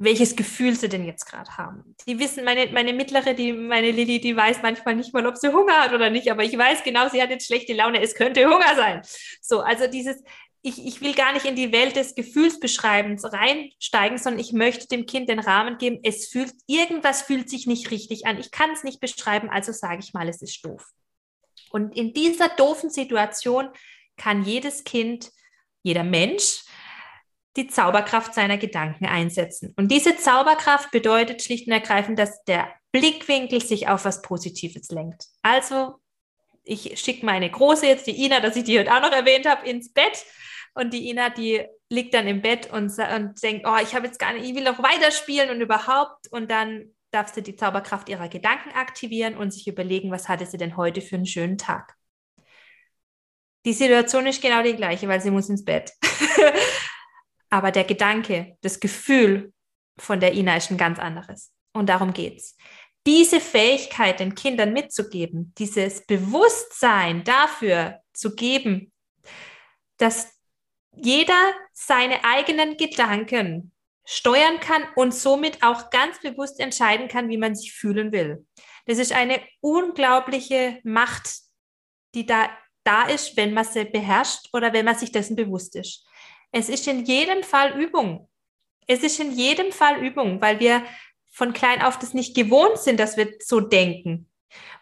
welches 0.00 0.36
Gefühl 0.36 0.76
sie 0.76 0.88
denn 0.88 1.04
jetzt 1.04 1.26
gerade 1.26 1.56
haben. 1.56 1.96
Die 2.06 2.20
wissen, 2.20 2.44
meine, 2.44 2.70
meine 2.70 2.92
mittlere, 2.92 3.34
die, 3.34 3.52
meine 3.52 3.90
Lilly, 3.90 4.20
die 4.20 4.36
weiß 4.36 4.62
manchmal 4.62 4.94
nicht 4.94 5.12
mal, 5.12 5.26
ob 5.26 5.36
sie 5.36 5.52
Hunger 5.52 5.80
hat 5.80 5.92
oder 5.92 6.10
nicht, 6.10 6.30
aber 6.30 6.44
ich 6.44 6.56
weiß 6.56 6.84
genau, 6.84 7.08
sie 7.08 7.20
hat 7.20 7.30
jetzt 7.30 7.46
schlechte 7.46 7.72
Laune, 7.72 8.00
es 8.00 8.14
könnte 8.14 8.44
Hunger 8.44 8.76
sein. 8.76 9.02
So, 9.42 9.62
also 9.62 9.88
dieses, 9.88 10.22
ich, 10.68 10.84
ich 10.86 11.00
will 11.00 11.14
gar 11.14 11.32
nicht 11.32 11.46
in 11.46 11.56
die 11.56 11.72
Welt 11.72 11.96
des 11.96 12.14
Gefühlsbeschreibens 12.14 13.24
reinsteigen, 13.32 14.18
sondern 14.18 14.40
ich 14.40 14.52
möchte 14.52 14.86
dem 14.86 15.06
Kind 15.06 15.28
den 15.28 15.40
Rahmen 15.40 15.78
geben, 15.78 16.00
es 16.02 16.28
fühlt, 16.28 16.52
irgendwas 16.66 17.22
fühlt 17.22 17.48
sich 17.48 17.66
nicht 17.66 17.90
richtig 17.90 18.26
an. 18.26 18.38
Ich 18.38 18.50
kann 18.50 18.70
es 18.70 18.84
nicht 18.84 19.00
beschreiben, 19.00 19.48
also 19.48 19.72
sage 19.72 20.00
ich 20.00 20.12
mal, 20.12 20.28
es 20.28 20.42
ist 20.42 20.64
doof. 20.64 20.84
Und 21.70 21.96
in 21.96 22.12
dieser 22.12 22.48
doofen 22.48 22.90
Situation 22.90 23.68
kann 24.16 24.44
jedes 24.44 24.84
Kind, 24.84 25.30
jeder 25.82 26.04
Mensch 26.04 26.64
die 27.56 27.66
Zauberkraft 27.66 28.34
seiner 28.34 28.58
Gedanken 28.58 29.06
einsetzen. 29.06 29.74
Und 29.76 29.90
diese 29.90 30.16
Zauberkraft 30.16 30.90
bedeutet 30.90 31.42
schlicht 31.42 31.66
und 31.66 31.72
ergreifend, 31.72 32.18
dass 32.18 32.44
der 32.44 32.72
Blickwinkel 32.92 33.62
sich 33.62 33.88
auf 33.88 34.04
was 34.04 34.22
Positives 34.22 34.90
lenkt. 34.90 35.26
Also 35.42 35.96
ich 36.62 37.00
schicke 37.00 37.26
meine 37.26 37.50
Große 37.50 37.86
jetzt, 37.86 38.06
die 38.06 38.24
Ina, 38.24 38.40
dass 38.40 38.56
ich 38.56 38.64
die 38.64 38.78
heute 38.78 38.94
auch 38.94 39.00
noch 39.00 39.12
erwähnt 39.12 39.46
habe, 39.46 39.68
ins 39.68 39.92
Bett 39.92 40.24
und 40.78 40.92
die 40.92 41.10
Ina, 41.10 41.30
die 41.30 41.66
liegt 41.90 42.14
dann 42.14 42.28
im 42.28 42.40
Bett 42.40 42.70
und, 42.70 42.96
und 42.98 43.42
denkt, 43.42 43.66
oh, 43.66 43.76
ich 43.82 43.94
habe 43.94 44.06
jetzt 44.06 44.20
gar 44.20 44.32
nicht, 44.32 44.48
ich 44.48 44.54
will 44.54 44.62
noch 44.62 44.78
weiterspielen 44.78 45.50
und 45.50 45.60
überhaupt. 45.60 46.28
Und 46.30 46.50
dann 46.50 46.94
darf 47.10 47.34
sie 47.34 47.42
die 47.42 47.56
Zauberkraft 47.56 48.08
ihrer 48.08 48.28
Gedanken 48.28 48.70
aktivieren 48.70 49.36
und 49.36 49.52
sich 49.52 49.66
überlegen, 49.66 50.12
was 50.12 50.28
hatte 50.28 50.46
sie 50.46 50.56
denn 50.56 50.76
heute 50.76 51.00
für 51.00 51.16
einen 51.16 51.26
schönen 51.26 51.58
Tag. 51.58 51.96
Die 53.64 53.72
Situation 53.72 54.26
ist 54.26 54.40
genau 54.40 54.62
die 54.62 54.76
gleiche, 54.76 55.08
weil 55.08 55.20
sie 55.20 55.32
muss 55.32 55.48
ins 55.48 55.64
Bett. 55.64 55.92
Aber 57.50 57.72
der 57.72 57.84
Gedanke, 57.84 58.56
das 58.60 58.78
Gefühl 58.78 59.52
von 59.98 60.20
der 60.20 60.34
Ina 60.34 60.56
ist 60.56 60.70
ein 60.70 60.78
ganz 60.78 61.00
anderes. 61.00 61.52
Und 61.72 61.88
darum 61.88 62.12
geht's. 62.12 62.56
Diese 63.04 63.40
Fähigkeit 63.40 64.20
den 64.20 64.36
Kindern 64.36 64.72
mitzugeben, 64.72 65.52
dieses 65.58 66.06
Bewusstsein 66.06 67.24
dafür 67.24 68.00
zu 68.12 68.36
geben, 68.36 68.92
dass 69.96 70.37
jeder 71.02 71.52
seine 71.72 72.24
eigenen 72.24 72.76
Gedanken 72.76 73.72
steuern 74.04 74.58
kann 74.60 74.82
und 74.96 75.14
somit 75.14 75.62
auch 75.62 75.90
ganz 75.90 76.20
bewusst 76.20 76.60
entscheiden 76.60 77.08
kann, 77.08 77.28
wie 77.28 77.36
man 77.36 77.54
sich 77.54 77.72
fühlen 77.72 78.10
will. 78.10 78.46
Das 78.86 78.98
ist 78.98 79.12
eine 79.12 79.40
unglaubliche 79.60 80.80
Macht, 80.82 81.30
die 82.14 82.24
da, 82.24 82.48
da 82.84 83.02
ist, 83.02 83.36
wenn 83.36 83.52
man 83.52 83.64
sie 83.64 83.84
beherrscht 83.84 84.48
oder 84.54 84.72
wenn 84.72 84.86
man 84.86 84.96
sich 84.96 85.12
dessen 85.12 85.36
bewusst 85.36 85.76
ist. 85.76 86.06
Es 86.52 86.70
ist 86.70 86.86
in 86.88 87.04
jedem 87.04 87.42
Fall 87.42 87.78
Übung. 87.78 88.30
Es 88.86 89.02
ist 89.02 89.20
in 89.20 89.32
jedem 89.32 89.72
Fall 89.72 90.02
Übung, 90.02 90.40
weil 90.40 90.58
wir 90.58 90.82
von 91.30 91.52
klein 91.52 91.82
auf 91.82 91.98
das 91.98 92.14
nicht 92.14 92.34
gewohnt 92.34 92.78
sind, 92.78 92.98
dass 92.98 93.18
wir 93.18 93.34
so 93.40 93.60
denken. 93.60 94.27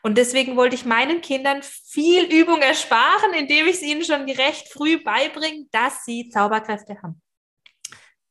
Und 0.03 0.19
deswegen 0.19 0.57
wollte 0.57 0.77
ich 0.77 0.85
meinen 0.85 1.21
Kindern 1.21 1.63
viel 1.63 2.25
Übung 2.25 2.61
ersparen, 2.61 3.35
indem 3.37 3.67
ich 3.67 3.77
es 3.77 3.83
ihnen 3.83 4.05
schon 4.05 4.23
recht 4.23 4.69
früh 4.69 5.03
beibringe, 5.03 5.67
dass 5.73 6.05
sie 6.05 6.29
Zauberkräfte 6.29 6.97
haben. 7.03 7.21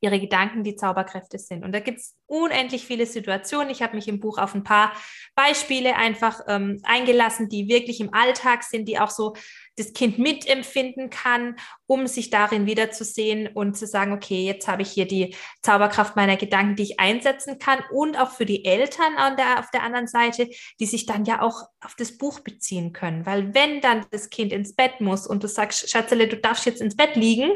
Ihre 0.05 0.19
Gedanken 0.19 0.63
die 0.63 0.75
Zauberkräfte 0.75 1.39
sind. 1.39 1.65
Und 1.65 1.71
da 1.71 1.79
gibt 1.79 1.97
es 1.97 2.15
unendlich 2.27 2.85
viele 2.85 3.07
Situationen. 3.07 3.71
Ich 3.71 3.81
habe 3.81 3.95
mich 3.95 4.07
im 4.07 4.19
Buch 4.19 4.37
auf 4.37 4.53
ein 4.53 4.63
paar 4.63 4.93
Beispiele 5.33 5.95
einfach 5.95 6.41
ähm, 6.47 6.79
eingelassen, 6.83 7.49
die 7.49 7.67
wirklich 7.67 7.99
im 7.99 8.13
Alltag 8.13 8.63
sind, 8.63 8.87
die 8.87 8.99
auch 8.99 9.09
so 9.09 9.33
das 9.77 9.93
Kind 9.93 10.19
mitempfinden 10.19 11.09
kann, 11.09 11.55
um 11.87 12.05
sich 12.05 12.29
darin 12.29 12.67
wiederzusehen 12.67 13.47
und 13.47 13.75
zu 13.75 13.87
sagen, 13.87 14.13
okay, 14.13 14.45
jetzt 14.45 14.67
habe 14.67 14.83
ich 14.83 14.91
hier 14.91 15.07
die 15.07 15.35
Zauberkraft 15.63 16.15
meiner 16.15 16.37
Gedanken, 16.37 16.75
die 16.75 16.83
ich 16.83 16.99
einsetzen 16.99 17.57
kann 17.57 17.79
und 17.91 18.15
auch 18.17 18.29
für 18.29 18.45
die 18.45 18.63
Eltern 18.63 19.17
an 19.17 19.35
der, 19.37 19.59
auf 19.59 19.71
der 19.71 19.81
anderen 19.81 20.07
Seite, 20.07 20.47
die 20.79 20.85
sich 20.85 21.07
dann 21.07 21.25
ja 21.25 21.41
auch 21.41 21.63
auf 21.83 21.95
das 21.95 22.17
Buch 22.17 22.41
beziehen 22.41 22.93
können. 22.93 23.25
Weil 23.25 23.55
wenn 23.55 23.81
dann 23.81 24.05
das 24.11 24.29
Kind 24.29 24.53
ins 24.53 24.75
Bett 24.75 25.01
muss 25.01 25.25
und 25.25 25.43
du 25.43 25.47
sagst, 25.47 25.89
Schatzele, 25.89 26.27
du 26.27 26.37
darfst 26.37 26.67
jetzt 26.67 26.81
ins 26.81 26.95
Bett 26.95 27.15
liegen, 27.15 27.49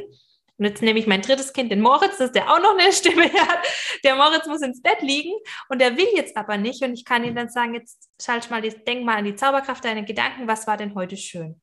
und 0.60 0.66
jetzt 0.66 0.82
nehme 0.82 1.00
ich 1.00 1.08
mein 1.08 1.22
drittes 1.22 1.54
Kind, 1.54 1.72
den 1.72 1.82
Moritz, 1.82 2.18
dass 2.18 2.32
der 2.32 2.52
auch 2.52 2.60
noch 2.60 2.78
eine 2.78 2.94
Stimme 2.94 3.24
hat. 3.34 3.60
Der 4.04 4.16
Moritz 4.16 4.46
muss 4.46 4.62
ins 4.62 4.82
Bett 4.82 5.02
liegen 5.02 5.34
und 5.70 5.82
der 5.82 5.98
will 5.98 6.08
jetzt 6.16 6.38
aber 6.38 6.58
nicht. 6.58 6.84
Und 6.84 6.94
ich 6.94 7.06
kann 7.06 7.24
ihm 7.24 7.36
dann 7.36 7.50
sagen, 7.50 7.74
jetzt 7.74 8.10
schalt 8.22 8.50
mal, 8.52 8.62
denk 8.62 9.04
mal 9.04 9.18
an 9.18 9.26
die 9.26 9.36
Zauberkraft 9.36 9.84
deiner 9.84 10.04
Gedanken. 10.04 10.48
Was 10.48 10.68
war 10.68 10.78
denn 10.78 10.96
heute 10.96 11.18
schön? 11.18 11.60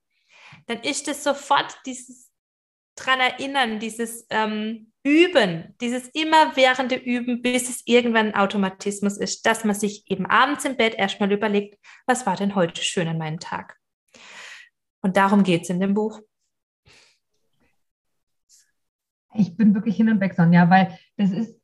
dann 0.66 0.80
ist 0.80 1.08
es 1.08 1.22
sofort 1.22 1.76
dieses 1.86 2.30
dran 2.96 3.20
erinnern, 3.20 3.78
dieses 3.78 4.26
ähm, 4.30 4.92
Üben, 5.02 5.74
dieses 5.80 6.08
immerwährende 6.08 6.96
Üben, 6.96 7.42
bis 7.42 7.68
es 7.68 7.82
irgendwann 7.84 8.28
ein 8.28 8.34
Automatismus 8.34 9.18
ist, 9.18 9.44
dass 9.44 9.64
man 9.64 9.74
sich 9.74 10.10
eben 10.10 10.26
abends 10.26 10.64
im 10.64 10.76
Bett 10.76 10.94
erstmal 10.94 11.30
überlegt, 11.30 11.78
was 12.06 12.26
war 12.26 12.36
denn 12.36 12.54
heute 12.54 12.82
schön 12.82 13.06
an 13.06 13.18
meinem 13.18 13.38
Tag? 13.38 13.76
Und 15.02 15.16
darum 15.16 15.44
geht 15.44 15.62
es 15.62 15.70
in 15.70 15.78
dem 15.78 15.94
Buch. 15.94 16.20
Ich 19.38 19.56
bin 19.56 19.74
wirklich 19.74 19.96
hin 19.96 20.08
und 20.08 20.20
weg, 20.20 20.34
Sonja, 20.34 20.70
weil 20.70 20.98
das 21.16 21.30
ist, 21.30 21.58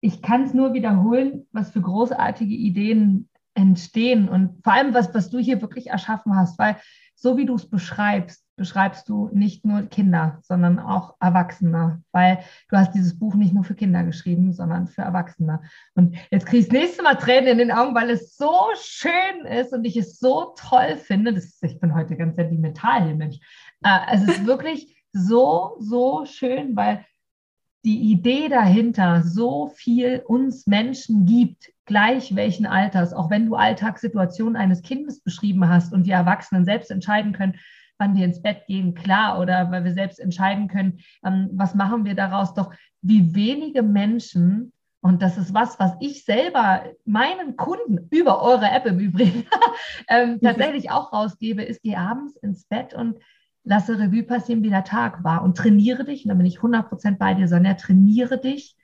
ich 0.00 0.22
kann 0.22 0.44
es 0.44 0.54
nur 0.54 0.72
wiederholen, 0.72 1.46
was 1.52 1.70
für 1.70 1.80
großartige 1.80 2.54
Ideen 2.54 3.28
entstehen 3.54 4.28
und 4.28 4.62
vor 4.62 4.72
allem, 4.72 4.94
was, 4.94 5.12
was 5.14 5.28
du 5.30 5.38
hier 5.38 5.60
wirklich 5.60 5.88
erschaffen 5.88 6.36
hast, 6.36 6.58
weil 6.58 6.76
so 7.14 7.36
wie 7.36 7.44
du 7.44 7.54
es 7.54 7.68
beschreibst, 7.68 8.46
beschreibst 8.56 9.08
du 9.08 9.28
nicht 9.32 9.64
nur 9.64 9.82
Kinder, 9.82 10.38
sondern 10.42 10.78
auch 10.78 11.16
Erwachsene, 11.20 12.02
weil 12.12 12.38
du 12.70 12.76
hast 12.76 12.92
dieses 12.92 13.18
Buch 13.18 13.34
nicht 13.34 13.52
nur 13.52 13.64
für 13.64 13.74
Kinder 13.74 14.04
geschrieben, 14.04 14.52
sondern 14.52 14.86
für 14.86 15.02
Erwachsene. 15.02 15.60
Und 15.94 16.16
jetzt 16.30 16.46
kriege 16.46 16.62
ich 16.62 16.68
das 16.68 16.72
nächste 16.72 17.02
Mal 17.02 17.16
Tränen 17.16 17.48
in 17.48 17.58
den 17.58 17.72
Augen, 17.72 17.94
weil 17.94 18.08
es 18.10 18.36
so 18.36 18.52
schön 18.80 19.46
ist 19.46 19.72
und 19.72 19.84
ich 19.84 19.96
es 19.96 20.18
so 20.18 20.54
toll 20.56 20.96
finde. 20.96 21.34
Das 21.34 21.58
ich 21.62 21.78
bin 21.78 21.94
heute 21.94 22.16
ganz 22.16 22.36
sentimental 22.36 23.04
hier, 23.04 23.14
Mensch. 23.14 23.38
Äh, 23.82 23.98
es 24.12 24.22
ist 24.22 24.46
wirklich 24.46 24.94
so, 25.12 25.76
so 25.80 26.24
schön, 26.26 26.76
weil 26.76 27.04
die 27.84 28.12
Idee 28.12 28.48
dahinter 28.48 29.22
so 29.22 29.68
viel 29.68 30.22
uns 30.26 30.66
Menschen 30.66 31.24
gibt, 31.24 31.72
gleich 31.86 32.36
welchen 32.36 32.66
Alters, 32.66 33.12
auch 33.12 33.30
wenn 33.30 33.46
du 33.46 33.54
Alltagssituationen 33.54 34.56
eines 34.56 34.82
Kindes 34.82 35.20
beschrieben 35.20 35.68
hast 35.68 35.92
und 35.92 36.04
die 36.04 36.10
Erwachsenen 36.10 36.64
selbst 36.64 36.90
entscheiden 36.90 37.32
können, 37.32 37.58
wann 37.98 38.14
wir 38.14 38.24
ins 38.24 38.42
Bett 38.42 38.66
gehen, 38.66 38.94
klar, 38.94 39.40
oder 39.40 39.70
weil 39.70 39.84
wir 39.84 39.94
selbst 39.94 40.20
entscheiden 40.20 40.68
können, 40.68 41.00
ähm, 41.24 41.50
was 41.52 41.74
machen 41.74 42.04
wir 42.04 42.14
daraus, 42.14 42.54
doch 42.54 42.72
wie 43.02 43.34
wenige 43.34 43.82
Menschen 43.82 44.72
und 45.02 45.22
das 45.22 45.38
ist 45.38 45.54
was, 45.54 45.78
was 45.80 45.92
ich 46.00 46.24
selber 46.24 46.84
meinen 47.06 47.56
Kunden 47.56 48.06
über 48.10 48.42
eure 48.42 48.70
App 48.70 48.84
im 48.84 48.98
Übrigen 48.98 49.46
ähm, 50.08 50.38
tatsächlich 50.42 50.90
auch 50.90 51.12
rausgebe, 51.12 51.62
ist, 51.62 51.82
geh 51.82 51.96
abends 51.96 52.36
ins 52.36 52.66
Bett 52.66 52.92
und 52.92 53.16
lasse 53.70 54.00
Revue 54.00 54.24
passieren, 54.24 54.64
wie 54.64 54.68
der 54.68 54.82
Tag 54.82 55.22
war 55.22 55.42
und 55.42 55.56
trainiere 55.56 56.04
dich, 56.04 56.24
und 56.24 56.30
da 56.30 56.34
bin 56.34 56.44
ich 56.44 56.58
100% 56.58 57.18
bei 57.18 57.34
dir, 57.34 57.46
Sonja, 57.46 57.74
trainiere 57.74 58.38
dich, 58.38 58.76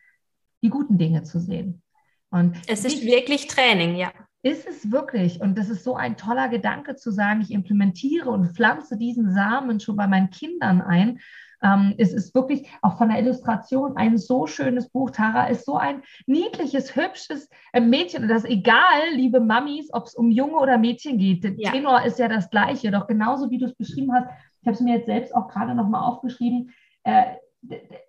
die 0.62 0.70
guten 0.70 0.97
Dinge 0.97 1.24
zu 1.24 1.41
sehen. 1.41 1.82
Und 2.30 2.57
es 2.68 2.84
ist 2.84 3.03
ich, 3.03 3.07
wirklich 3.07 3.49
Training, 3.49 3.97
ja. 3.97 4.12
Ist 4.43 4.64
es 4.64 4.93
wirklich. 4.93 5.41
Und 5.41 5.59
das 5.59 5.70
ist 5.70 5.82
so 5.82 5.97
ein 5.97 6.16
toller 6.16 6.49
Gedanke 6.49 6.95
zu 6.95 7.11
sagen, 7.11 7.41
ich 7.41 7.51
implementiere 7.51 8.30
und 8.30 8.55
pflanze 8.55 8.97
diesen 8.97 9.34
Samen 9.34 9.80
schon 9.80 9.97
bei 9.97 10.07
meinen 10.07 10.30
Kindern 10.30 10.80
ein. 10.80 11.18
Ähm, 11.62 11.95
es 11.99 12.12
ist 12.12 12.34
wirklich 12.34 12.68
auch 12.82 12.99
von 12.99 13.09
der 13.09 13.18
Illustration 13.18 13.97
ein 13.97 14.18
so 14.18 14.47
schönes 14.47 14.89
Buch. 14.89 15.11
Tara 15.11 15.47
ist 15.47 15.64
so 15.64 15.76
ein 15.76 16.03
niedliches, 16.26 16.95
hübsches 16.95 17.49
äh, 17.72 17.80
Mädchen. 17.80 18.22
Und 18.22 18.28
das 18.28 18.45
ist 18.45 18.51
egal, 18.51 19.14
liebe 19.14 19.41
Mamis, 19.41 19.89
ob 19.93 20.07
es 20.07 20.14
um 20.14 20.30
Junge 20.30 20.59
oder 20.59 20.78
Mädchen 20.78 21.18
geht. 21.18 21.43
Der 21.43 21.55
ja. 21.57 21.72
Tenor 21.72 22.05
ist 22.05 22.18
ja 22.18 22.28
das 22.28 22.51
Gleiche. 22.51 22.91
Doch 22.91 23.07
genauso 23.07 23.51
wie 23.51 23.59
du 23.59 23.66
es 23.66 23.74
beschrieben 23.74 24.12
hast, 24.12 24.28
ich 24.67 24.69
habe 24.69 24.75
es 24.75 24.81
mir 24.81 24.97
jetzt 24.97 25.07
selbst 25.07 25.33
auch 25.33 25.47
gerade 25.47 25.77
nochmal 25.77 26.03
aufgeschrieben, 26.03 26.75
äh, 27.05 27.37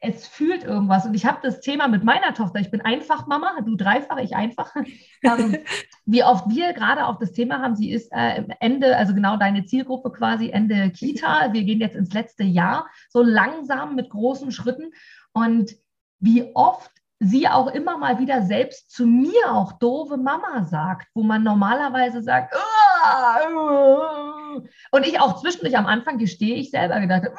es 0.01 0.27
fühlt 0.27 0.63
irgendwas. 0.63 1.05
Und 1.05 1.13
ich 1.13 1.27
habe 1.27 1.37
das 1.43 1.61
Thema 1.61 1.87
mit 1.87 2.03
meiner 2.03 2.33
Tochter. 2.33 2.59
Ich 2.59 2.71
bin 2.71 2.81
einfach 2.81 3.27
Mama, 3.27 3.61
du 3.63 3.75
dreifach, 3.75 4.17
ich 4.17 4.35
einfach. 4.35 4.73
Ähm, 5.23 5.57
wie 6.05 6.23
oft 6.23 6.47
wir 6.49 6.73
gerade 6.73 7.07
auch 7.07 7.17
das 7.17 7.31
Thema 7.31 7.59
haben, 7.59 7.75
sie 7.75 7.91
ist 7.91 8.11
äh, 8.11 8.43
Ende, 8.59 8.95
also 8.95 9.15
genau 9.15 9.35
deine 9.35 9.65
Zielgruppe 9.65 10.11
quasi, 10.11 10.49
Ende 10.51 10.91
Kita. 10.91 11.53
Wir 11.53 11.63
gehen 11.63 11.79
jetzt 11.79 11.95
ins 11.95 12.13
letzte 12.13 12.43
Jahr, 12.43 12.87
so 13.09 13.23
langsam 13.23 13.95
mit 13.95 14.09
großen 14.11 14.51
Schritten. 14.51 14.91
Und 15.33 15.75
wie 16.19 16.51
oft 16.55 16.91
sie 17.19 17.47
auch 17.47 17.67
immer 17.67 17.97
mal 17.97 18.19
wieder 18.19 18.43
selbst 18.43 18.91
zu 18.91 19.05
mir 19.05 19.51
auch 19.51 19.73
doofe 19.73 20.17
Mama 20.17 20.63
sagt, 20.63 21.07
wo 21.13 21.23
man 21.23 21.43
normalerweise 21.43 22.21
sagt, 22.21 22.55
und 24.91 25.07
ich 25.07 25.19
auch 25.19 25.41
zwischendurch 25.41 25.77
am 25.77 25.85
Anfang 25.85 26.17
gestehe 26.17 26.55
ich 26.55 26.71
selber 26.71 26.99
gedacht 26.99 27.23
habe, 27.23 27.35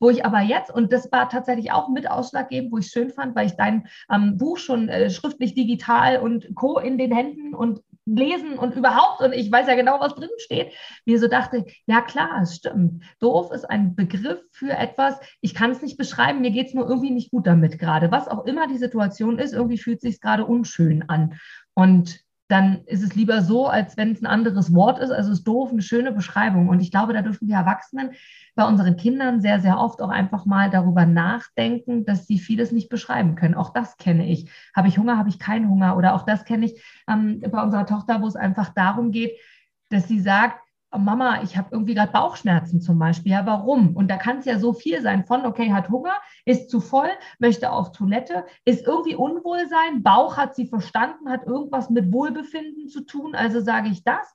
wo 0.00 0.10
ich 0.10 0.24
aber 0.24 0.40
jetzt, 0.40 0.70
und 0.70 0.92
das 0.92 1.10
war 1.12 1.28
tatsächlich 1.28 1.72
auch 1.72 1.88
mit 1.88 2.10
ausschlaggebend, 2.10 2.72
wo 2.72 2.78
ich 2.78 2.88
schön 2.88 3.10
fand, 3.10 3.34
weil 3.34 3.46
ich 3.46 3.56
dein 3.56 3.86
ähm, 4.12 4.36
Buch 4.36 4.58
schon 4.58 4.88
äh, 4.88 5.10
schriftlich, 5.10 5.54
digital 5.54 6.18
und 6.18 6.54
Co. 6.54 6.78
in 6.78 6.98
den 6.98 7.12
Händen 7.12 7.54
und 7.54 7.80
lesen 8.06 8.58
und 8.58 8.74
überhaupt, 8.74 9.22
und 9.22 9.32
ich 9.32 9.50
weiß 9.50 9.66
ja 9.66 9.74
genau, 9.74 9.98
was 9.98 10.14
drin 10.14 10.28
steht, 10.36 10.72
mir 11.06 11.18
so 11.18 11.26
dachte, 11.26 11.64
ja 11.86 12.02
klar, 12.02 12.42
es 12.42 12.56
stimmt. 12.56 13.02
Doof 13.20 13.50
ist 13.50 13.64
ein 13.64 13.94
Begriff 13.94 14.40
für 14.50 14.72
etwas, 14.72 15.18
ich 15.40 15.54
kann 15.54 15.70
es 15.70 15.80
nicht 15.80 15.96
beschreiben, 15.96 16.42
mir 16.42 16.50
geht 16.50 16.68
es 16.68 16.74
nur 16.74 16.86
irgendwie 16.86 17.10
nicht 17.10 17.30
gut 17.30 17.46
damit 17.46 17.78
gerade. 17.78 18.10
Was 18.10 18.28
auch 18.28 18.44
immer 18.44 18.68
die 18.68 18.76
Situation 18.76 19.38
ist, 19.38 19.54
irgendwie 19.54 19.78
fühlt 19.78 19.98
es 19.98 20.02
sich 20.02 20.20
gerade 20.20 20.44
unschön 20.44 21.08
an. 21.08 21.38
Und 21.72 22.20
dann 22.54 22.84
ist 22.86 23.02
es 23.02 23.16
lieber 23.16 23.42
so, 23.42 23.66
als 23.66 23.96
wenn 23.96 24.12
es 24.12 24.22
ein 24.22 24.26
anderes 24.26 24.72
Wort 24.72 25.00
ist. 25.00 25.10
Also 25.10 25.32
ist 25.32 25.42
doof, 25.42 25.72
eine 25.72 25.82
schöne 25.82 26.12
Beschreibung. 26.12 26.68
Und 26.68 26.78
ich 26.78 26.92
glaube, 26.92 27.12
da 27.12 27.20
dürfen 27.20 27.48
wir 27.48 27.56
Erwachsenen 27.56 28.12
bei 28.54 28.64
unseren 28.64 28.96
Kindern 28.96 29.40
sehr, 29.40 29.58
sehr 29.58 29.76
oft 29.76 30.00
auch 30.00 30.08
einfach 30.08 30.46
mal 30.46 30.70
darüber 30.70 31.04
nachdenken, 31.04 32.04
dass 32.04 32.28
sie 32.28 32.38
vieles 32.38 32.70
nicht 32.70 32.90
beschreiben 32.90 33.34
können. 33.34 33.56
Auch 33.56 33.72
das 33.72 33.96
kenne 33.96 34.30
ich. 34.30 34.48
Habe 34.72 34.86
ich 34.86 34.98
Hunger, 34.98 35.18
habe 35.18 35.30
ich 35.30 35.40
keinen 35.40 35.68
Hunger? 35.68 35.96
Oder 35.96 36.14
auch 36.14 36.22
das 36.22 36.44
kenne 36.44 36.66
ich 36.66 36.80
ähm, 37.10 37.40
bei 37.40 37.60
unserer 37.60 37.86
Tochter, 37.86 38.22
wo 38.22 38.28
es 38.28 38.36
einfach 38.36 38.68
darum 38.68 39.10
geht, 39.10 39.32
dass 39.90 40.06
sie 40.06 40.20
sagt, 40.20 40.60
Mama, 40.98 41.42
ich 41.42 41.56
habe 41.56 41.68
irgendwie 41.70 41.94
gerade 41.94 42.12
Bauchschmerzen 42.12 42.80
zum 42.80 42.98
Beispiel. 42.98 43.32
Ja, 43.32 43.46
warum? 43.46 43.96
Und 43.96 44.08
da 44.08 44.16
kann 44.16 44.38
es 44.38 44.44
ja 44.44 44.58
so 44.58 44.72
viel 44.72 45.02
sein 45.02 45.24
von, 45.24 45.44
okay, 45.46 45.72
hat 45.72 45.88
Hunger, 45.88 46.14
ist 46.44 46.70
zu 46.70 46.80
voll, 46.80 47.08
möchte 47.38 47.70
auf 47.70 47.92
Toilette, 47.92 48.44
ist 48.64 48.86
irgendwie 48.86 49.14
Unwohlsein, 49.14 50.02
Bauch 50.02 50.36
hat 50.36 50.54
sie 50.54 50.66
verstanden, 50.66 51.30
hat 51.30 51.46
irgendwas 51.46 51.90
mit 51.90 52.12
Wohlbefinden 52.12 52.88
zu 52.88 53.02
tun, 53.02 53.34
also 53.34 53.60
sage 53.60 53.88
ich 53.88 54.04
das. 54.04 54.34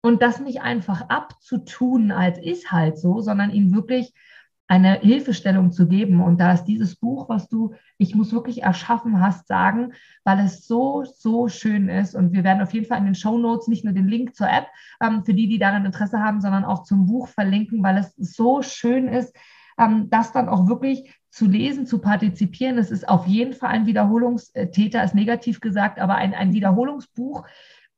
Und 0.00 0.20
das 0.20 0.40
nicht 0.40 0.62
einfach 0.62 1.08
abzutun, 1.08 2.10
als 2.10 2.38
ist 2.38 2.72
halt 2.72 2.98
so, 2.98 3.20
sondern 3.20 3.50
ihn 3.50 3.72
wirklich 3.72 4.12
eine 4.72 5.00
Hilfestellung 5.00 5.70
zu 5.70 5.86
geben. 5.86 6.22
Und 6.22 6.40
da 6.40 6.54
ist 6.54 6.64
dieses 6.64 6.96
Buch, 6.96 7.28
was 7.28 7.46
du, 7.46 7.74
ich 7.98 8.14
muss 8.14 8.32
wirklich 8.32 8.62
erschaffen 8.62 9.20
hast, 9.20 9.46
sagen, 9.46 9.92
weil 10.24 10.38
es 10.38 10.66
so, 10.66 11.04
so 11.04 11.48
schön 11.48 11.90
ist. 11.90 12.14
Und 12.14 12.32
wir 12.32 12.42
werden 12.42 12.62
auf 12.62 12.72
jeden 12.72 12.86
Fall 12.86 12.96
in 12.96 13.04
den 13.04 13.14
Show 13.14 13.36
Notes 13.36 13.68
nicht 13.68 13.84
nur 13.84 13.92
den 13.92 14.08
Link 14.08 14.34
zur 14.34 14.48
App 14.48 14.68
ähm, 15.02 15.26
für 15.26 15.34
die, 15.34 15.46
die 15.46 15.58
daran 15.58 15.84
Interesse 15.84 16.20
haben, 16.20 16.40
sondern 16.40 16.64
auch 16.64 16.84
zum 16.84 17.04
Buch 17.04 17.28
verlinken, 17.28 17.82
weil 17.82 17.98
es 17.98 18.16
so 18.16 18.62
schön 18.62 19.08
ist, 19.08 19.36
ähm, 19.78 20.08
das 20.08 20.32
dann 20.32 20.48
auch 20.48 20.66
wirklich 20.68 21.20
zu 21.28 21.44
lesen, 21.46 21.84
zu 21.86 21.98
partizipieren. 21.98 22.78
Es 22.78 22.90
ist 22.90 23.06
auf 23.06 23.26
jeden 23.26 23.52
Fall 23.52 23.68
ein 23.68 23.84
Wiederholungstäter, 23.84 25.04
ist 25.04 25.14
negativ 25.14 25.60
gesagt, 25.60 26.00
aber 26.00 26.14
ein, 26.14 26.32
ein 26.32 26.54
Wiederholungsbuch, 26.54 27.44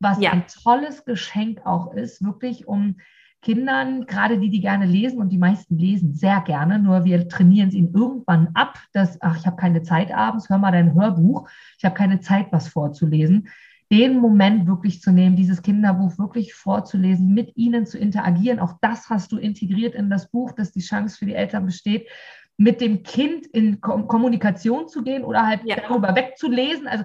was 0.00 0.20
ja. 0.20 0.32
ein 0.32 0.46
tolles 0.48 1.04
Geschenk 1.04 1.64
auch 1.64 1.94
ist, 1.94 2.24
wirklich 2.24 2.66
um 2.66 2.96
Kindern, 3.44 4.06
gerade 4.06 4.40
die, 4.40 4.48
die 4.48 4.60
gerne 4.60 4.86
lesen 4.86 5.20
und 5.20 5.28
die 5.28 5.38
meisten 5.38 5.78
lesen 5.78 6.14
sehr 6.14 6.40
gerne, 6.40 6.78
nur 6.78 7.04
wir 7.04 7.28
trainieren 7.28 7.68
es 7.68 7.74
ihnen 7.74 7.94
irgendwann 7.94 8.48
ab, 8.54 8.78
dass, 8.92 9.20
ach, 9.20 9.36
ich 9.38 9.46
habe 9.46 9.56
keine 9.56 9.82
Zeit 9.82 10.12
abends, 10.12 10.48
hör 10.48 10.58
mal 10.58 10.72
dein 10.72 10.94
Hörbuch, 10.94 11.48
ich 11.78 11.84
habe 11.84 11.94
keine 11.94 12.20
Zeit, 12.20 12.46
was 12.50 12.68
vorzulesen. 12.68 13.48
Den 13.92 14.18
Moment 14.18 14.66
wirklich 14.66 15.02
zu 15.02 15.12
nehmen, 15.12 15.36
dieses 15.36 15.60
Kinderbuch 15.60 16.18
wirklich 16.18 16.54
vorzulesen, 16.54 17.34
mit 17.34 17.54
ihnen 17.56 17.86
zu 17.86 17.98
interagieren, 17.98 18.58
auch 18.58 18.78
das 18.80 19.10
hast 19.10 19.30
du 19.30 19.36
integriert 19.36 19.94
in 19.94 20.08
das 20.08 20.30
Buch, 20.30 20.52
dass 20.52 20.72
die 20.72 20.80
Chance 20.80 21.18
für 21.18 21.26
die 21.26 21.34
Eltern 21.34 21.66
besteht, 21.66 22.08
mit 22.56 22.80
dem 22.80 23.02
Kind 23.02 23.46
in 23.46 23.80
Kommunikation 23.80 24.88
zu 24.88 25.02
gehen 25.02 25.24
oder 25.24 25.46
halt 25.46 25.60
ja. 25.64 25.76
darüber 25.76 26.14
wegzulesen. 26.14 26.86
Also 26.86 27.04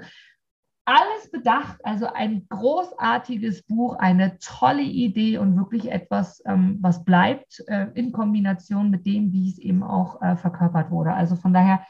alles 0.89 1.29
bedacht, 1.31 1.77
also 1.83 2.07
ein 2.07 2.47
großartiges 2.49 3.63
Buch, 3.63 3.95
eine 3.97 4.39
tolle 4.39 4.81
Idee 4.81 5.37
und 5.37 5.55
wirklich 5.55 5.91
etwas, 5.91 6.41
ähm, 6.47 6.79
was 6.81 7.05
bleibt 7.05 7.63
äh, 7.67 7.87
in 7.93 8.11
Kombination 8.11 8.89
mit 8.89 9.05
dem, 9.05 9.31
wie 9.31 9.49
es 9.49 9.59
eben 9.59 9.83
auch 9.83 10.19
äh, 10.21 10.35
verkörpert 10.35 10.89
wurde. 10.89 11.13
Also 11.13 11.35
von 11.35 11.53
daher 11.53 11.85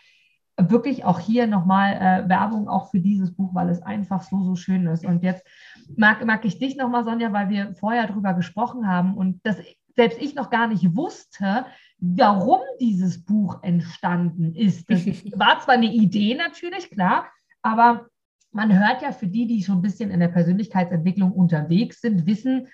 wirklich 0.57 1.05
auch 1.05 1.19
hier 1.19 1.47
nochmal 1.47 1.93
äh, 1.93 2.29
Werbung 2.29 2.67
auch 2.67 2.91
für 2.91 2.99
dieses 2.99 3.33
Buch, 3.33 3.55
weil 3.55 3.69
es 3.69 3.81
einfach 3.81 4.23
so, 4.23 4.43
so 4.43 4.57
schön 4.57 4.85
ist. 4.87 5.05
Und 5.05 5.23
jetzt 5.23 5.47
mag, 5.95 6.25
mag 6.25 6.43
ich 6.43 6.59
dich 6.59 6.75
nochmal, 6.75 7.05
Sonja, 7.05 7.31
weil 7.31 7.47
wir 7.47 7.73
vorher 7.75 8.05
darüber 8.05 8.33
gesprochen 8.33 8.85
haben 8.85 9.15
und 9.15 9.39
das 9.45 9.55
selbst 9.95 10.21
ich 10.21 10.35
noch 10.35 10.49
gar 10.49 10.67
nicht 10.67 10.95
wusste, 10.95 11.65
warum 11.99 12.59
dieses 12.81 13.23
Buch 13.23 13.63
entstanden 13.63 14.55
ist. 14.55 14.89
Das 14.89 15.05
war 15.39 15.61
zwar 15.61 15.75
eine 15.75 15.91
Idee 15.93 16.35
natürlich, 16.35 16.89
klar, 16.89 17.27
aber 17.61 18.07
man 18.51 18.77
hört 18.77 19.01
ja 19.01 19.11
für 19.11 19.27
die, 19.27 19.47
die 19.47 19.63
schon 19.63 19.79
ein 19.79 19.81
bisschen 19.81 20.11
in 20.11 20.19
der 20.19 20.27
Persönlichkeitsentwicklung 20.27 21.31
unterwegs 21.31 22.01
sind, 22.01 22.25
wissen, 22.25 22.67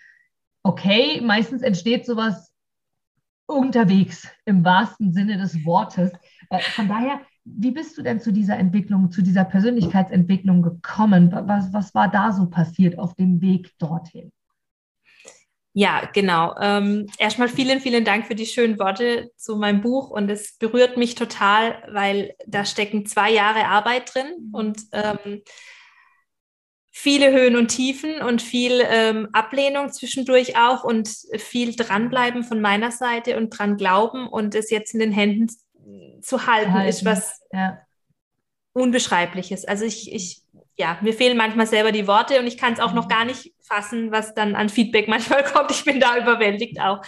okay, 0.64 1.22
meistens 1.22 1.62
entsteht 1.62 2.06
sowas 2.06 2.54
unterwegs 3.48 4.28
im 4.46 4.64
wahrsten 4.66 5.14
Sinne 5.14 5.38
des 5.38 5.66
Wortes. 5.66 6.12
Äh, 6.50 6.60
von 6.60 6.88
daher, 6.88 7.22
wie 7.44 7.72
bist 7.72 7.98
du 7.98 8.02
denn 8.02 8.20
zu 8.20 8.34
dieser 8.34 8.58
Entwicklung, 8.58 9.12
zu 9.12 9.22
dieser 9.22 9.44
Persönlichkeitsentwicklung 9.44 10.64
gekommen? 10.64 11.32
Was, 11.32 11.72
was 11.72 11.94
war 11.94 12.10
da 12.10 12.32
so 12.32 12.50
passiert 12.50 12.98
auf 12.98 13.14
dem 13.16 13.42
Weg 13.42 13.78
dorthin? 13.78 14.32
Ja, 15.78 16.10
genau. 16.14 16.56
Ähm, 16.62 17.08
erstmal 17.18 17.50
vielen, 17.50 17.82
vielen 17.82 18.06
Dank 18.06 18.28
für 18.28 18.36
die 18.36 18.46
schönen 18.46 18.80
Worte 18.80 19.30
zu 19.36 19.58
meinem 19.58 19.82
Buch 19.82 20.10
und 20.10 20.30
es 20.30 20.58
berührt 20.58 20.96
mich 20.96 21.16
total, 21.16 21.84
weil 21.92 22.34
da 22.48 22.64
stecken 22.64 23.06
zwei 23.06 23.30
Jahre 23.30 23.66
Arbeit 23.66 24.16
drin 24.16 24.52
und 24.54 24.80
ähm, 24.94 25.42
viele 26.92 27.34
Höhen 27.34 27.58
und 27.58 27.68
Tiefen 27.68 28.22
und 28.22 28.42
viel 28.42 28.82
ähm, 28.88 29.28
Ablehnung 29.34 29.92
zwischendurch 29.92 30.58
auch 30.58 30.86
und 30.86 31.10
viel 31.36 31.76
dranbleiben 31.76 32.46
von 32.46 32.62
meiner 32.62 32.92
Seite 32.92 33.36
und 33.36 33.50
dran 33.50 33.76
glauben 33.76 34.30
und 34.30 34.56
es 34.56 34.70
jetzt 34.70 34.94
in 34.94 35.02
den 35.02 35.12
Händen 35.12 35.48
zu 36.22 36.48
halten, 36.48 36.72
halten. 36.72 36.88
ist 36.88 37.04
was 37.04 37.42
ja. 37.52 37.80
Unbeschreibliches. 38.72 39.66
Also 39.66 39.84
ich, 39.84 40.10
ich 40.14 40.45
ja, 40.78 40.98
mir 41.02 41.14
fehlen 41.14 41.38
manchmal 41.38 41.68
selber 41.68 41.92
die 41.92 42.08
Worte 42.08 42.40
und 42.40 42.48
ich 42.48 42.58
kann 42.58 42.74
es 42.74 42.80
auch 42.80 42.94
noch 42.94 43.08
gar 43.08 43.26
nicht 43.26 43.54
fassen, 43.62 44.12
was 44.12 44.34
dann 44.34 44.56
an 44.56 44.70
Feedback 44.70 45.08
manchmal 45.10 45.44
kommt. 45.44 45.72
Ich 45.72 45.86
bin 45.86 46.00
da 46.00 46.18
überwältigt 46.18 46.80
auch, 46.80 47.02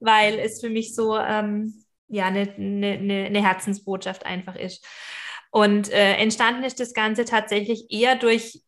weil 0.00 0.38
es 0.38 0.60
für 0.60 0.70
mich 0.70 0.94
so 0.94 1.16
ähm, 1.16 1.84
ja 2.08 2.26
eine, 2.26 2.52
eine, 2.56 3.26
eine 3.26 3.42
Herzensbotschaft 3.42 4.26
einfach 4.26 4.56
ist. 4.56 4.86
Und 5.50 5.90
äh, 5.92 6.14
entstanden 6.16 6.64
ist 6.64 6.80
das 6.80 6.94
Ganze 6.94 7.24
tatsächlich 7.24 7.86
eher 7.90 8.16
durch, 8.16 8.62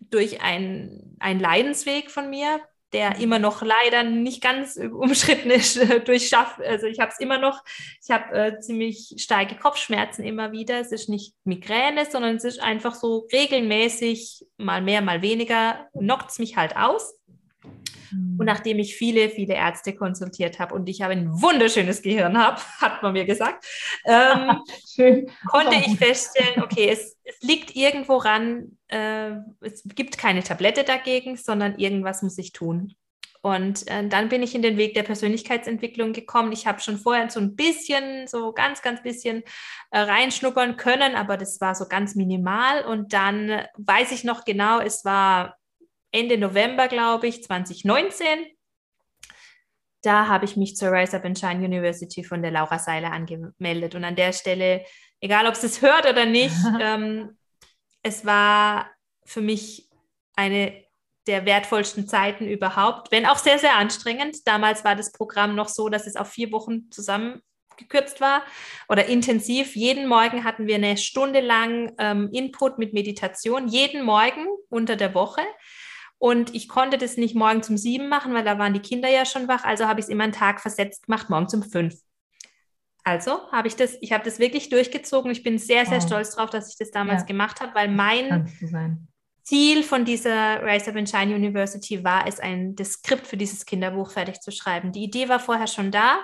durch 0.00 0.40
einen 0.40 1.14
Leidensweg 1.20 2.10
von 2.10 2.30
mir. 2.30 2.60
Der 2.92 3.18
immer 3.18 3.38
noch 3.38 3.62
leider 3.62 4.02
nicht 4.02 4.42
ganz 4.42 4.76
umschritten 4.92 5.50
ist 5.50 5.76
äh, 5.76 6.00
durch 6.00 6.28
Schaff. 6.28 6.60
Also 6.64 6.86
ich 6.86 6.98
habe 7.00 7.12
es 7.12 7.20
immer 7.20 7.38
noch, 7.38 7.62
ich 8.02 8.10
habe 8.10 8.34
äh, 8.34 8.60
ziemlich 8.60 9.14
starke 9.18 9.56
Kopfschmerzen 9.56 10.24
immer 10.24 10.52
wieder. 10.52 10.80
Es 10.80 10.92
ist 10.92 11.08
nicht 11.08 11.34
Migräne, 11.44 12.06
sondern 12.10 12.36
es 12.36 12.44
ist 12.44 12.60
einfach 12.60 12.94
so 12.94 13.28
regelmäßig, 13.32 14.46
mal 14.56 14.82
mehr, 14.82 15.02
mal 15.02 15.22
weniger, 15.22 15.88
knockt 15.96 16.30
es 16.30 16.38
mich 16.38 16.56
halt 16.56 16.76
aus. 16.76 17.14
Und 18.12 18.46
nachdem 18.46 18.78
ich 18.78 18.96
viele, 18.96 19.28
viele 19.28 19.54
Ärzte 19.54 19.94
konsultiert 19.94 20.58
habe 20.58 20.74
und 20.74 20.88
ich 20.88 21.02
habe 21.02 21.12
ein 21.12 21.30
wunderschönes 21.42 22.02
Gehirn 22.02 22.38
habe, 22.38 22.60
hat 22.80 23.02
man 23.02 23.12
mir 23.12 23.24
gesagt, 23.24 23.64
ähm, 24.04 24.62
konnte 25.46 25.76
ich 25.76 25.96
feststellen, 25.96 26.62
okay, 26.62 26.88
es, 26.90 27.16
es 27.24 27.40
liegt 27.42 27.76
irgendwo 27.76 28.16
ran, 28.16 28.78
äh, 28.88 29.32
es 29.60 29.82
gibt 29.94 30.18
keine 30.18 30.42
Tablette 30.42 30.84
dagegen, 30.84 31.36
sondern 31.36 31.78
irgendwas 31.78 32.22
muss 32.22 32.38
ich 32.38 32.52
tun. 32.52 32.94
Und 33.42 33.88
äh, 33.88 34.06
dann 34.06 34.28
bin 34.28 34.42
ich 34.42 34.54
in 34.54 34.62
den 34.62 34.76
Weg 34.76 34.94
der 34.94 35.02
Persönlichkeitsentwicklung 35.02 36.12
gekommen. 36.12 36.52
Ich 36.52 36.66
habe 36.66 36.80
schon 36.80 36.98
vorher 36.98 37.30
so 37.30 37.40
ein 37.40 37.56
bisschen, 37.56 38.26
so 38.26 38.52
ganz, 38.52 38.82
ganz 38.82 39.02
bisschen 39.02 39.42
äh, 39.90 40.00
reinschnuppern 40.00 40.76
können, 40.76 41.14
aber 41.14 41.38
das 41.38 41.60
war 41.60 41.74
so 41.74 41.88
ganz 41.88 42.14
minimal. 42.14 42.84
Und 42.84 43.14
dann 43.14 43.62
weiß 43.78 44.12
ich 44.12 44.24
noch 44.24 44.44
genau, 44.44 44.80
es 44.80 45.04
war 45.06 45.56
Ende 46.12 46.38
November, 46.38 46.88
glaube 46.88 47.28
ich, 47.28 47.42
2019. 47.42 48.26
Da 50.02 50.28
habe 50.28 50.46
ich 50.46 50.56
mich 50.56 50.76
zur 50.76 50.92
Rise 50.92 51.16
Up 51.16 51.24
and 51.24 51.38
Shine 51.38 51.64
University 51.64 52.24
von 52.24 52.42
der 52.42 52.50
Laura 52.50 52.78
Seiler 52.78 53.12
angemeldet. 53.12 53.94
Und 53.94 54.04
an 54.04 54.16
der 54.16 54.32
Stelle, 54.32 54.84
egal 55.20 55.46
ob 55.46 55.54
es 55.54 55.62
es 55.62 55.82
hört 55.82 56.08
oder 56.08 56.24
nicht, 56.24 56.56
ähm, 56.80 57.36
es 58.02 58.24
war 58.24 58.90
für 59.24 59.42
mich 59.42 59.88
eine 60.34 60.84
der 61.26 61.44
wertvollsten 61.44 62.08
Zeiten 62.08 62.48
überhaupt, 62.48 63.12
wenn 63.12 63.26
auch 63.26 63.36
sehr, 63.36 63.58
sehr 63.58 63.76
anstrengend. 63.76 64.38
Damals 64.46 64.84
war 64.84 64.96
das 64.96 65.12
Programm 65.12 65.54
noch 65.54 65.68
so, 65.68 65.88
dass 65.88 66.06
es 66.06 66.16
auf 66.16 66.30
vier 66.30 66.50
Wochen 66.50 66.90
zusammengekürzt 66.90 68.20
war 68.20 68.42
oder 68.88 69.06
intensiv. 69.06 69.76
Jeden 69.76 70.08
Morgen 70.08 70.44
hatten 70.44 70.66
wir 70.66 70.76
eine 70.76 70.96
Stunde 70.96 71.40
lang 71.40 71.92
ähm, 71.98 72.30
Input 72.32 72.78
mit 72.78 72.94
Meditation, 72.94 73.68
jeden 73.68 74.02
Morgen 74.02 74.46
unter 74.70 74.96
der 74.96 75.14
Woche. 75.14 75.42
Und 76.20 76.54
ich 76.54 76.68
konnte 76.68 76.98
das 76.98 77.16
nicht 77.16 77.34
morgen 77.34 77.62
um 77.66 77.78
sieben 77.78 78.10
machen, 78.10 78.34
weil 78.34 78.44
da 78.44 78.58
waren 78.58 78.74
die 78.74 78.80
Kinder 78.80 79.08
ja 79.08 79.24
schon 79.24 79.48
wach. 79.48 79.64
Also 79.64 79.86
habe 79.86 80.00
ich 80.00 80.04
es 80.04 80.10
immer 80.10 80.24
einen 80.24 80.34
Tag 80.34 80.60
versetzt 80.60 81.06
gemacht, 81.06 81.30
morgen 81.30 81.46
um 81.50 81.62
fünf. 81.62 81.94
Also 83.04 83.50
habe 83.50 83.68
ich 83.68 83.74
das, 83.74 83.96
ich 84.02 84.12
habe 84.12 84.22
das 84.22 84.38
wirklich 84.38 84.68
durchgezogen. 84.68 85.30
Ich 85.30 85.42
bin 85.42 85.56
sehr, 85.56 85.86
sehr 85.86 85.96
wow. 85.96 86.06
stolz 86.06 86.36
darauf, 86.36 86.50
dass 86.50 86.68
ich 86.68 86.76
das 86.76 86.90
damals 86.90 87.22
ja. 87.22 87.26
gemacht 87.26 87.62
habe, 87.62 87.74
weil 87.74 87.88
mein 87.88 88.52
Ziel 89.44 89.82
von 89.82 90.04
dieser 90.04 90.62
Rise 90.62 90.90
Up 90.90 90.96
and 90.96 91.08
Shine 91.08 91.34
University 91.34 92.04
war 92.04 92.26
es, 92.26 92.38
ein 92.38 92.76
das 92.76 92.92
Skript 92.92 93.26
für 93.26 93.38
dieses 93.38 93.64
Kinderbuch 93.64 94.10
fertig 94.10 94.42
zu 94.42 94.52
schreiben. 94.52 94.92
Die 94.92 95.02
Idee 95.02 95.30
war 95.30 95.40
vorher 95.40 95.68
schon 95.68 95.90
da. 95.90 96.18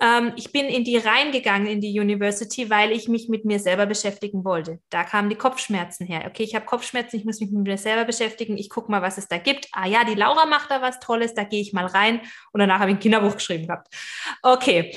Ähm, 0.00 0.32
ich 0.36 0.50
bin 0.50 0.66
in 0.66 0.84
die 0.84 0.96
reingegangen 0.96 1.66
in 1.66 1.80
die 1.80 1.98
University, 1.98 2.70
weil 2.70 2.90
ich 2.90 3.08
mich 3.08 3.28
mit 3.28 3.44
mir 3.44 3.58
selber 3.58 3.86
beschäftigen 3.86 4.44
wollte. 4.44 4.80
Da 4.88 5.04
kamen 5.04 5.28
die 5.28 5.36
Kopfschmerzen 5.36 6.06
her. 6.06 6.24
Okay, 6.26 6.42
ich 6.42 6.54
habe 6.54 6.64
Kopfschmerzen, 6.64 7.16
ich 7.16 7.24
muss 7.24 7.40
mich 7.40 7.50
mit 7.50 7.66
mir 7.66 7.76
selber 7.76 8.04
beschäftigen. 8.04 8.56
Ich 8.56 8.70
gucke 8.70 8.90
mal, 8.90 9.02
was 9.02 9.18
es 9.18 9.28
da 9.28 9.36
gibt. 9.36 9.68
Ah 9.72 9.86
ja, 9.86 10.04
die 10.04 10.14
Laura 10.14 10.46
macht 10.46 10.70
da 10.70 10.80
was 10.80 11.00
Tolles, 11.00 11.34
da 11.34 11.44
gehe 11.44 11.60
ich 11.60 11.72
mal 11.72 11.86
rein. 11.86 12.20
Und 12.52 12.60
danach 12.60 12.80
habe 12.80 12.90
ich 12.90 12.96
ein 12.96 13.00
Kinderbuch 13.00 13.34
geschrieben 13.34 13.66
gehabt. 13.66 13.94
Okay. 14.42 14.96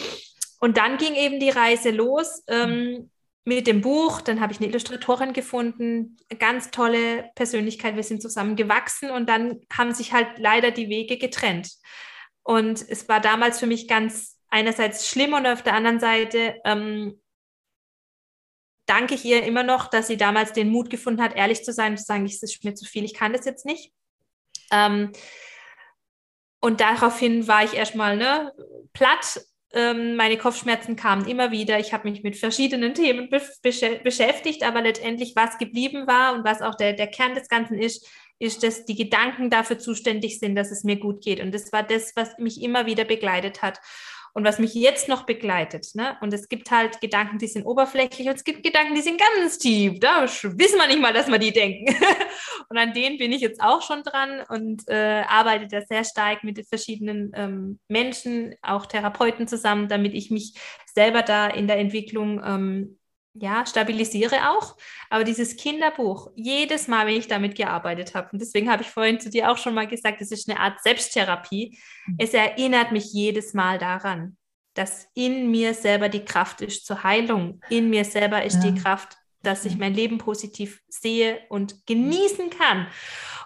Und 0.60 0.78
dann 0.78 0.98
ging 0.98 1.16
eben 1.16 1.40
die 1.40 1.50
Reise 1.50 1.92
los. 1.92 2.44
Ähm, 2.48 3.10
mit 3.46 3.68
dem 3.68 3.82
Buch, 3.82 4.22
dann 4.22 4.40
habe 4.40 4.54
ich 4.54 4.60
eine 4.60 4.70
Illustratorin 4.70 5.34
gefunden, 5.34 6.16
ganz 6.40 6.72
tolle 6.72 7.30
Persönlichkeit, 7.36 7.98
wir 7.98 8.04
sind 8.04 8.22
zusammen 8.22 8.56
gewachsen 8.56 9.10
und 9.10 9.28
dann 9.28 9.60
haben 9.72 9.94
sich 9.94 10.14
halt 10.14 10.28
leider 10.38 10.72
die 10.72 10.88
Wege 10.88 11.18
getrennt. 11.18 11.70
Und 12.44 12.82
es 12.88 13.10
war 13.10 13.20
damals 13.20 13.60
für 13.60 13.68
mich 13.68 13.90
ganz 13.90 14.33
einerseits 14.54 15.10
schlimm 15.10 15.34
und 15.34 15.48
auf 15.48 15.64
der 15.64 15.74
anderen 15.74 16.00
Seite 16.00 16.56
ähm, 16.64 17.20
danke 18.86 19.16
ich 19.16 19.26
ihr 19.26 19.44
immer 19.44 19.64
noch, 19.64 19.90
dass 19.90 20.08
sie 20.08 20.18
damals 20.18 20.54
den 20.54 20.70
Mut 20.70 20.90
gefunden 20.90 21.22
hat, 21.22 21.36
ehrlich 21.36 21.64
zu 21.64 21.74
sein 21.74 21.94
und 21.94 21.98
zu 21.98 22.06
sagen, 22.06 22.26
es 22.26 22.44
ist 22.44 22.64
mir 22.64 22.76
zu 22.76 22.86
viel, 22.86 23.04
ich 23.04 23.16
kann 23.16 23.34
das 23.34 23.46
jetzt 23.46 23.66
nicht. 23.66 23.92
Ähm, 24.72 25.12
und 26.62 26.82
daraufhin 26.82 27.48
war 27.48 27.64
ich 27.64 27.74
erstmal 27.74 28.16
ne, 28.16 28.54
platt. 28.94 29.42
Ähm, 29.74 30.16
meine 30.16 30.38
Kopfschmerzen 30.38 30.96
kamen 30.96 31.28
immer 31.28 31.50
wieder. 31.52 31.80
Ich 31.80 31.92
habe 31.92 32.10
mich 32.10 32.22
mit 32.22 32.38
verschiedenen 32.38 32.94
Themen 32.94 33.30
be 33.30 33.42
beschäftigt, 34.04 34.64
aber 34.64 34.82
letztendlich, 34.82 35.36
was 35.36 35.58
geblieben 35.58 36.06
war 36.06 36.36
und 36.36 36.46
was 36.46 36.62
auch 36.62 36.76
der, 36.76 36.94
der 36.94 37.08
Kern 37.08 37.34
des 37.34 37.48
Ganzen 37.48 37.80
ist, 37.80 38.08
ist, 38.38 38.62
dass 38.62 38.86
die 38.86 38.96
Gedanken 38.96 39.50
dafür 39.50 39.80
zuständig 39.80 40.40
sind, 40.40 40.56
dass 40.56 40.72
es 40.72 40.84
mir 40.84 40.98
gut 40.98 41.24
geht. 41.24 41.40
Und 41.40 41.54
das 41.54 41.72
war 41.74 41.82
das, 41.82 42.16
was 42.16 42.38
mich 42.38 42.62
immer 42.62 42.86
wieder 42.86 43.04
begleitet 43.04 43.62
hat 43.62 43.80
und 44.34 44.44
was 44.44 44.58
mich 44.58 44.74
jetzt 44.74 45.08
noch 45.08 45.26
begleitet. 45.26 45.90
Ne? 45.94 46.18
Und 46.22 46.34
es 46.34 46.50
gibt 46.50 46.72
halt 46.72 47.00
Gedanken, 47.02 47.38
die 47.38 47.48
sind 47.48 47.66
oberflächlich 47.66 48.28
und 48.28 48.36
es 48.36 48.44
gibt 48.44 48.64
Gedanken, 48.64 48.96
die 48.96 49.02
sind 49.02 49.20
ganz 49.20 49.60
tief. 49.60 50.00
Da 50.00 50.24
wissen 50.24 50.78
wir 50.78 50.88
nicht 50.88 51.00
mal, 51.00 51.14
dass 51.14 51.28
wir 51.28 51.38
die 51.38 51.54
denken. 51.54 51.96
und 52.70 52.78
an 52.78 52.94
denen 52.94 53.18
bin 53.18 53.32
ich 53.32 53.42
jetzt 53.42 53.62
auch 53.62 53.84
schon 53.84 54.02
dran 54.02 54.44
und 54.50 54.84
äh, 54.88 55.24
arbeite 55.28 55.68
da 55.68 55.82
sehr 55.82 56.04
stark 56.04 56.44
mit 56.44 56.66
verschiedenen 56.68 57.32
ähm, 57.36 57.80
Menschen, 57.88 58.56
auch 58.64 58.88
Therapeuten 58.88 59.48
zusammen, 59.48 59.88
damit 59.88 60.16
ich 60.16 60.32
mich 60.32 60.56
selber 60.94 61.22
da 61.22 61.48
in 61.48 61.68
der 61.68 61.78
Entwicklung 61.78 62.42
ähm, 62.44 62.98
ja, 63.34 63.66
stabilisiere 63.66 64.50
auch. 64.52 64.78
Aber 65.10 65.24
dieses 65.24 65.56
Kinderbuch, 65.56 66.32
jedes 66.36 66.88
Mal, 66.88 67.08
wenn 67.08 67.18
ich 67.18 67.28
damit 67.28 67.56
gearbeitet 67.56 68.14
habe, 68.14 68.30
und 68.32 68.42
deswegen 68.42 68.70
habe 68.70 68.84
ich 68.84 68.90
vorhin 68.90 69.20
zu 69.20 69.30
dir 69.30 69.52
auch 69.52 69.58
schon 69.58 69.74
mal 69.74 69.88
gesagt, 69.88 70.22
es 70.22 70.32
ist 70.32 70.50
eine 70.50 70.60
Art 70.60 70.82
Selbsttherapie. 70.84 71.78
Mhm. 72.06 72.16
Es 72.20 72.34
erinnert 72.34 72.92
mich 72.92 73.12
jedes 73.12 73.54
Mal 73.54 73.80
daran, 73.80 74.38
dass 74.76 75.08
in 75.14 75.50
mir 75.52 75.74
selber 75.74 76.10
die 76.10 76.26
Kraft 76.26 76.62
ist 76.62 76.86
zur 76.86 77.04
Heilung. 77.04 77.60
In 77.70 77.90
mir 77.90 78.06
selber 78.06 78.44
ist 78.44 78.64
ja. 78.64 78.72
die 78.72 78.80
Kraft, 78.80 79.18
dass 79.42 79.66
ich 79.66 79.78
mein 79.78 79.94
Leben 79.94 80.20
positiv 80.20 80.82
sehe 80.88 81.40
und 81.50 81.86
genießen 81.86 82.50
kann 82.50 82.88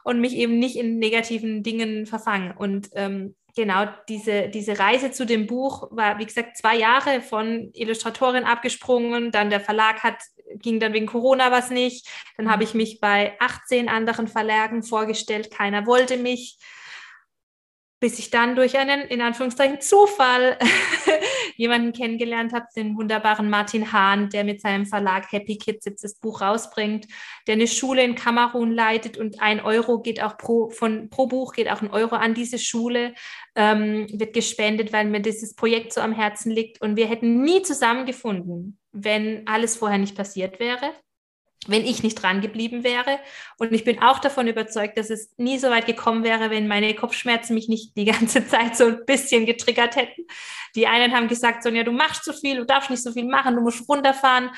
und 0.04 0.22
mich 0.22 0.36
eben 0.36 0.60
nicht 0.60 0.76
in 0.76 1.00
negativen 1.00 1.64
Dingen 1.64 2.06
verfange. 2.06 2.56
Und 2.58 2.90
ähm, 2.94 3.36
genau 3.58 3.86
diese, 4.08 4.48
diese 4.48 4.80
Reise 4.80 5.12
zu 5.12 5.26
dem 5.26 5.48
Buch 5.48 5.88
war, 5.92 6.20
wie 6.20 6.26
gesagt, 6.26 6.58
zwei 6.58 6.78
Jahre 6.78 7.22
von 7.22 7.72
Illustratorin 7.74 8.44
abgesprungen. 8.44 9.32
Dann 9.32 9.50
der 9.50 9.60
Verlag 9.60 10.04
hat, 10.04 10.22
ging 10.56 10.80
dann 10.80 10.94
wegen 10.94 11.08
Corona 11.08 11.52
was 11.52 11.72
nicht. 11.72 12.08
Dann 12.38 12.50
habe 12.50 12.64
ich 12.64 12.74
mich 12.74 13.00
bei 13.02 13.36
18 13.40 13.90
anderen 13.90 14.28
Verlagen 14.28 14.84
vorgestellt. 14.84 15.52
Keiner 15.52 15.88
wollte 15.88 16.18
mich 16.18 16.60
bis 18.00 18.20
ich 18.20 18.30
dann 18.30 18.56
durch 18.56 18.78
einen, 18.78 19.02
in 19.08 19.22
Anführungszeichen, 19.22 19.82
Zufall 19.82 20.58
jemanden 21.56 21.94
kennengelernt 21.94 22.54
habe, 22.54 22.68
den 22.76 22.96
wunderbaren 22.96 23.50
Martin 23.50 23.92
Hahn, 23.92 24.30
der 24.30 24.44
mit 24.44 24.62
seinem 24.62 24.86
Verlag 24.86 25.32
Happy 25.32 25.58
Kids 25.58 25.86
jetzt 25.86 26.04
das 26.04 26.16
Buch 26.16 26.42
rausbringt, 26.42 27.08
der 27.48 27.56
eine 27.56 27.68
Schule 27.68 28.04
in 28.04 28.14
Kamerun 28.14 28.72
leitet 28.72 29.18
und 29.18 29.42
ein 29.42 29.60
Euro 29.60 30.00
geht 30.02 30.22
auch 30.22 30.38
pro, 30.38 30.70
von, 30.70 31.10
pro 31.10 31.26
Buch 31.26 31.54
geht 31.54 31.72
auch 31.72 31.82
ein 31.82 31.92
Euro 31.92 32.16
an 32.16 32.36
diese 32.36 32.60
Schule, 32.60 33.16
ähm, 33.56 34.08
wird 34.12 34.34
gespendet, 34.34 34.94
weil 34.94 35.06
mir 35.06 35.22
dieses 35.22 35.56
Projekt 35.56 35.92
so 35.92 36.02
am 36.02 36.14
Herzen 36.14 36.52
liegt. 36.52 36.82
Und 36.82 36.98
wir 36.98 37.08
hätten 37.08 37.42
nie 37.42 37.64
zusammengefunden, 37.64 38.80
wenn 38.92 39.48
alles 39.48 39.76
vorher 39.76 39.98
nicht 39.98 40.16
passiert 40.16 40.60
wäre 40.60 40.94
wenn 41.68 41.86
ich 41.86 42.04
nicht 42.04 42.16
dran 42.16 42.42
geblieben 42.42 42.84
wäre. 42.84 43.20
Und 43.58 43.74
ich 43.74 43.84
bin 43.84 44.02
auch 44.02 44.20
davon 44.20 44.48
überzeugt, 44.48 44.98
dass 44.98 45.10
es 45.10 45.34
nie 45.38 45.60
so 45.60 45.70
weit 45.70 45.86
gekommen 45.86 46.24
wäre, 46.24 46.50
wenn 46.50 46.68
meine 46.68 46.94
Kopfschmerzen 46.96 47.54
mich 47.54 47.68
nicht 47.68 47.96
die 47.98 48.06
ganze 48.06 48.48
Zeit 48.48 48.76
so 48.76 48.86
ein 48.86 49.06
bisschen 49.06 49.46
getriggert 49.46 49.96
hätten. 49.96 50.26
Die 50.76 50.88
einen 50.88 51.14
haben 51.14 51.28
gesagt, 51.28 51.64
Sonja, 51.64 51.84
du 51.84 51.92
machst 51.92 52.24
zu 52.24 52.34
viel, 52.34 52.58
du 52.58 52.66
darfst 52.66 52.90
nicht 52.90 53.04
so 53.04 53.12
viel 53.12 53.26
machen, 53.26 53.56
du 53.56 53.62
musst 53.62 53.88
runterfahren. 53.88 54.50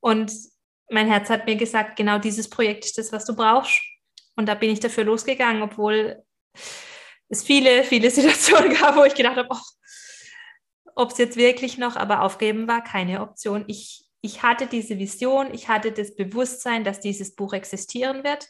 Und 0.00 0.32
mein 0.90 1.08
Herz 1.08 1.30
hat 1.30 1.46
mir 1.46 1.56
gesagt, 1.56 1.96
genau 1.96 2.18
dieses 2.18 2.48
Projekt 2.48 2.84
ist 2.84 2.98
das, 2.98 3.12
was 3.12 3.24
du 3.24 3.34
brauchst. 3.34 3.80
Und 4.36 4.46
da 4.46 4.54
bin 4.54 4.70
ich 4.70 4.80
dafür 4.80 5.04
losgegangen, 5.04 5.62
obwohl 5.62 6.22
es 7.28 7.42
viele, 7.42 7.84
viele 7.84 8.10
Situationen 8.12 8.74
gab, 8.74 8.96
wo 8.96 9.04
ich 9.04 9.14
gedacht 9.14 9.36
habe, 9.36 9.48
ob 10.94 11.10
es 11.10 11.18
jetzt 11.18 11.36
wirklich 11.36 11.78
noch, 11.78 11.96
aber 11.96 12.22
aufgeben 12.22 12.68
war 12.68 12.84
keine 12.84 13.22
Option. 13.22 13.64
Ich 13.66 14.01
ich 14.22 14.42
hatte 14.42 14.66
diese 14.66 14.98
Vision, 14.98 15.52
ich 15.52 15.68
hatte 15.68 15.92
das 15.92 16.14
Bewusstsein, 16.14 16.84
dass 16.84 17.00
dieses 17.00 17.34
Buch 17.34 17.52
existieren 17.52 18.24
wird. 18.24 18.48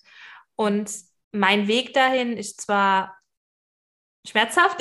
Und 0.55 0.93
mein 1.33 1.67
Weg 1.67 1.95
dahin 1.95 2.37
ist 2.37 2.61
zwar 2.61 3.17
schmerzhaft 4.25 4.81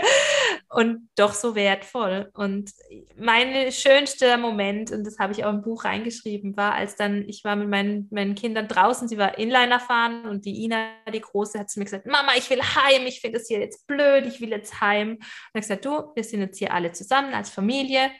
und 0.70 1.10
doch 1.16 1.34
so 1.34 1.56
wertvoll. 1.56 2.30
Und 2.32 2.70
mein 3.16 3.72
schönster 3.72 4.38
Moment, 4.38 4.92
und 4.92 5.04
das 5.04 5.18
habe 5.18 5.32
ich 5.32 5.44
auch 5.44 5.52
im 5.52 5.62
Buch 5.62 5.84
reingeschrieben, 5.84 6.56
war, 6.56 6.74
als 6.74 6.94
dann, 6.94 7.28
ich 7.28 7.44
war 7.44 7.56
mit 7.56 7.68
meinen, 7.68 8.08
meinen 8.10 8.36
Kindern 8.36 8.68
draußen, 8.68 9.08
sie 9.08 9.18
war 9.18 9.36
Inliner 9.36 9.80
fahren 9.80 10.26
und 10.26 10.44
die 10.44 10.62
Ina, 10.64 10.92
die 11.12 11.20
Große, 11.20 11.58
hat 11.58 11.70
zu 11.70 11.80
mir 11.80 11.84
gesagt, 11.84 12.06
Mama, 12.06 12.32
ich 12.38 12.48
will 12.48 12.62
heim, 12.62 13.06
ich 13.06 13.20
finde 13.20 13.38
das 13.38 13.48
hier 13.48 13.58
jetzt 13.58 13.86
blöd, 13.86 14.26
ich 14.26 14.40
will 14.40 14.50
jetzt 14.50 14.80
heim. 14.80 15.10
Und 15.10 15.20
ich 15.54 15.62
gesagt, 15.62 15.84
du, 15.84 16.12
wir 16.14 16.24
sind 16.24 16.40
jetzt 16.40 16.58
hier 16.58 16.72
alle 16.72 16.92
zusammen 16.92 17.34
als 17.34 17.50
Familie, 17.50 18.10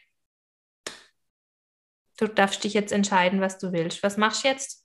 du 2.18 2.26
darfst 2.26 2.64
dich 2.64 2.74
jetzt 2.74 2.92
entscheiden, 2.92 3.40
was 3.40 3.58
du 3.58 3.72
willst. 3.72 4.02
Was 4.02 4.16
machst 4.16 4.44
du 4.44 4.48
jetzt? 4.48 4.84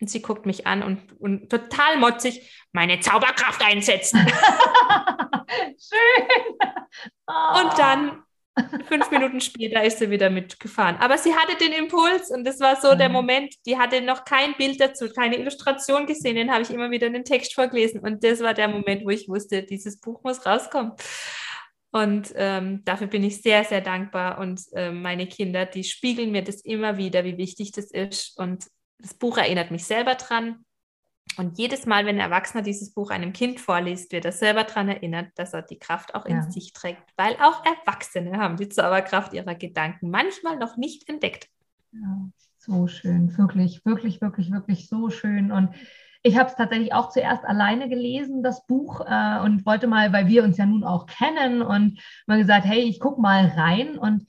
Und 0.00 0.10
sie 0.10 0.22
guckt 0.22 0.46
mich 0.46 0.66
an 0.66 0.82
und, 0.82 1.20
und 1.20 1.48
total 1.48 1.96
motzig, 1.98 2.66
meine 2.72 3.00
Zauberkraft 3.00 3.64
einsetzen. 3.64 4.18
Schön. 5.78 6.26
Oh. 7.26 7.60
Und 7.60 7.78
dann 7.78 8.22
Fünf 8.86 9.10
Minuten 9.10 9.40
später 9.40 9.82
ist 9.82 9.98
sie 9.98 10.10
wieder 10.10 10.28
mitgefahren. 10.28 10.96
Aber 10.96 11.16
sie 11.16 11.34
hatte 11.34 11.56
den 11.56 11.72
Impuls 11.72 12.30
und 12.30 12.44
das 12.44 12.60
war 12.60 12.78
so 12.78 12.94
der 12.94 13.08
mhm. 13.08 13.14
Moment, 13.14 13.54
die 13.64 13.78
hatte 13.78 14.02
noch 14.02 14.26
kein 14.26 14.54
Bild 14.58 14.78
dazu, 14.78 15.08
keine 15.08 15.38
Illustration 15.38 16.06
gesehen, 16.06 16.36
den 16.36 16.52
habe 16.52 16.62
ich 16.62 16.70
immer 16.70 16.90
wieder 16.90 17.06
in 17.06 17.14
den 17.14 17.24
Text 17.24 17.54
vorgelesen. 17.54 18.00
Und 18.00 18.22
das 18.22 18.40
war 18.40 18.52
der 18.52 18.68
Moment, 18.68 19.06
wo 19.06 19.10
ich 19.10 19.26
wusste, 19.26 19.62
dieses 19.62 19.98
Buch 19.98 20.22
muss 20.22 20.44
rauskommen. 20.44 20.92
Und 21.92 22.32
ähm, 22.36 22.84
dafür 22.84 23.06
bin 23.06 23.22
ich 23.22 23.42
sehr, 23.42 23.64
sehr 23.64 23.82
dankbar. 23.82 24.38
Und 24.38 24.62
äh, 24.72 24.90
meine 24.90 25.26
Kinder, 25.26 25.66
die 25.66 25.84
spiegeln 25.84 26.32
mir 26.32 26.42
das 26.42 26.62
immer 26.62 26.96
wieder, 26.96 27.24
wie 27.24 27.36
wichtig 27.36 27.72
das 27.72 27.90
ist. 27.90 28.38
Und 28.38 28.66
das 28.98 29.14
Buch 29.14 29.36
erinnert 29.36 29.70
mich 29.70 29.84
selber 29.84 30.14
dran. 30.14 30.64
Und 31.36 31.58
jedes 31.58 31.86
Mal, 31.86 32.04
wenn 32.06 32.16
ein 32.16 32.30
Erwachsener 32.30 32.62
dieses 32.62 32.92
Buch 32.92 33.10
einem 33.10 33.32
Kind 33.32 33.60
vorliest, 33.60 34.12
wird 34.12 34.24
er 34.24 34.32
selber 34.32 34.64
daran 34.64 34.88
erinnert, 34.88 35.30
dass 35.36 35.52
er 35.54 35.62
die 35.62 35.78
Kraft 35.78 36.14
auch 36.14 36.26
in 36.26 36.36
ja. 36.36 36.50
sich 36.50 36.72
trägt, 36.72 37.02
weil 37.16 37.34
auch 37.36 37.64
Erwachsene 37.64 38.38
haben 38.38 38.56
die 38.56 38.68
Zauberkraft 38.68 39.32
ihrer 39.32 39.54
Gedanken 39.54 40.10
manchmal 40.10 40.56
noch 40.56 40.76
nicht 40.76 41.08
entdeckt. 41.08 41.48
Ja, 41.92 42.28
so 42.58 42.86
schön, 42.86 43.36
wirklich, 43.36 43.84
wirklich, 43.84 44.20
wirklich, 44.20 44.50
wirklich 44.50 44.88
so 44.88 45.10
schön. 45.10 45.52
Und 45.52 45.74
ich 46.22 46.38
habe 46.38 46.48
es 46.48 46.56
tatsächlich 46.56 46.92
auch 46.92 47.10
zuerst 47.10 47.44
alleine 47.44 47.88
gelesen, 47.88 48.42
das 48.42 48.66
Buch, 48.66 49.00
äh, 49.00 49.40
und 49.40 49.66
wollte 49.66 49.86
mal, 49.88 50.12
weil 50.12 50.28
wir 50.28 50.44
uns 50.44 50.56
ja 50.56 50.66
nun 50.66 50.84
auch 50.84 51.06
kennen 51.06 51.62
und 51.62 52.00
mal 52.26 52.38
gesagt, 52.38 52.64
hey, 52.64 52.80
ich 52.80 53.00
gucke 53.00 53.20
mal 53.20 53.46
rein 53.56 53.98
und 53.98 54.26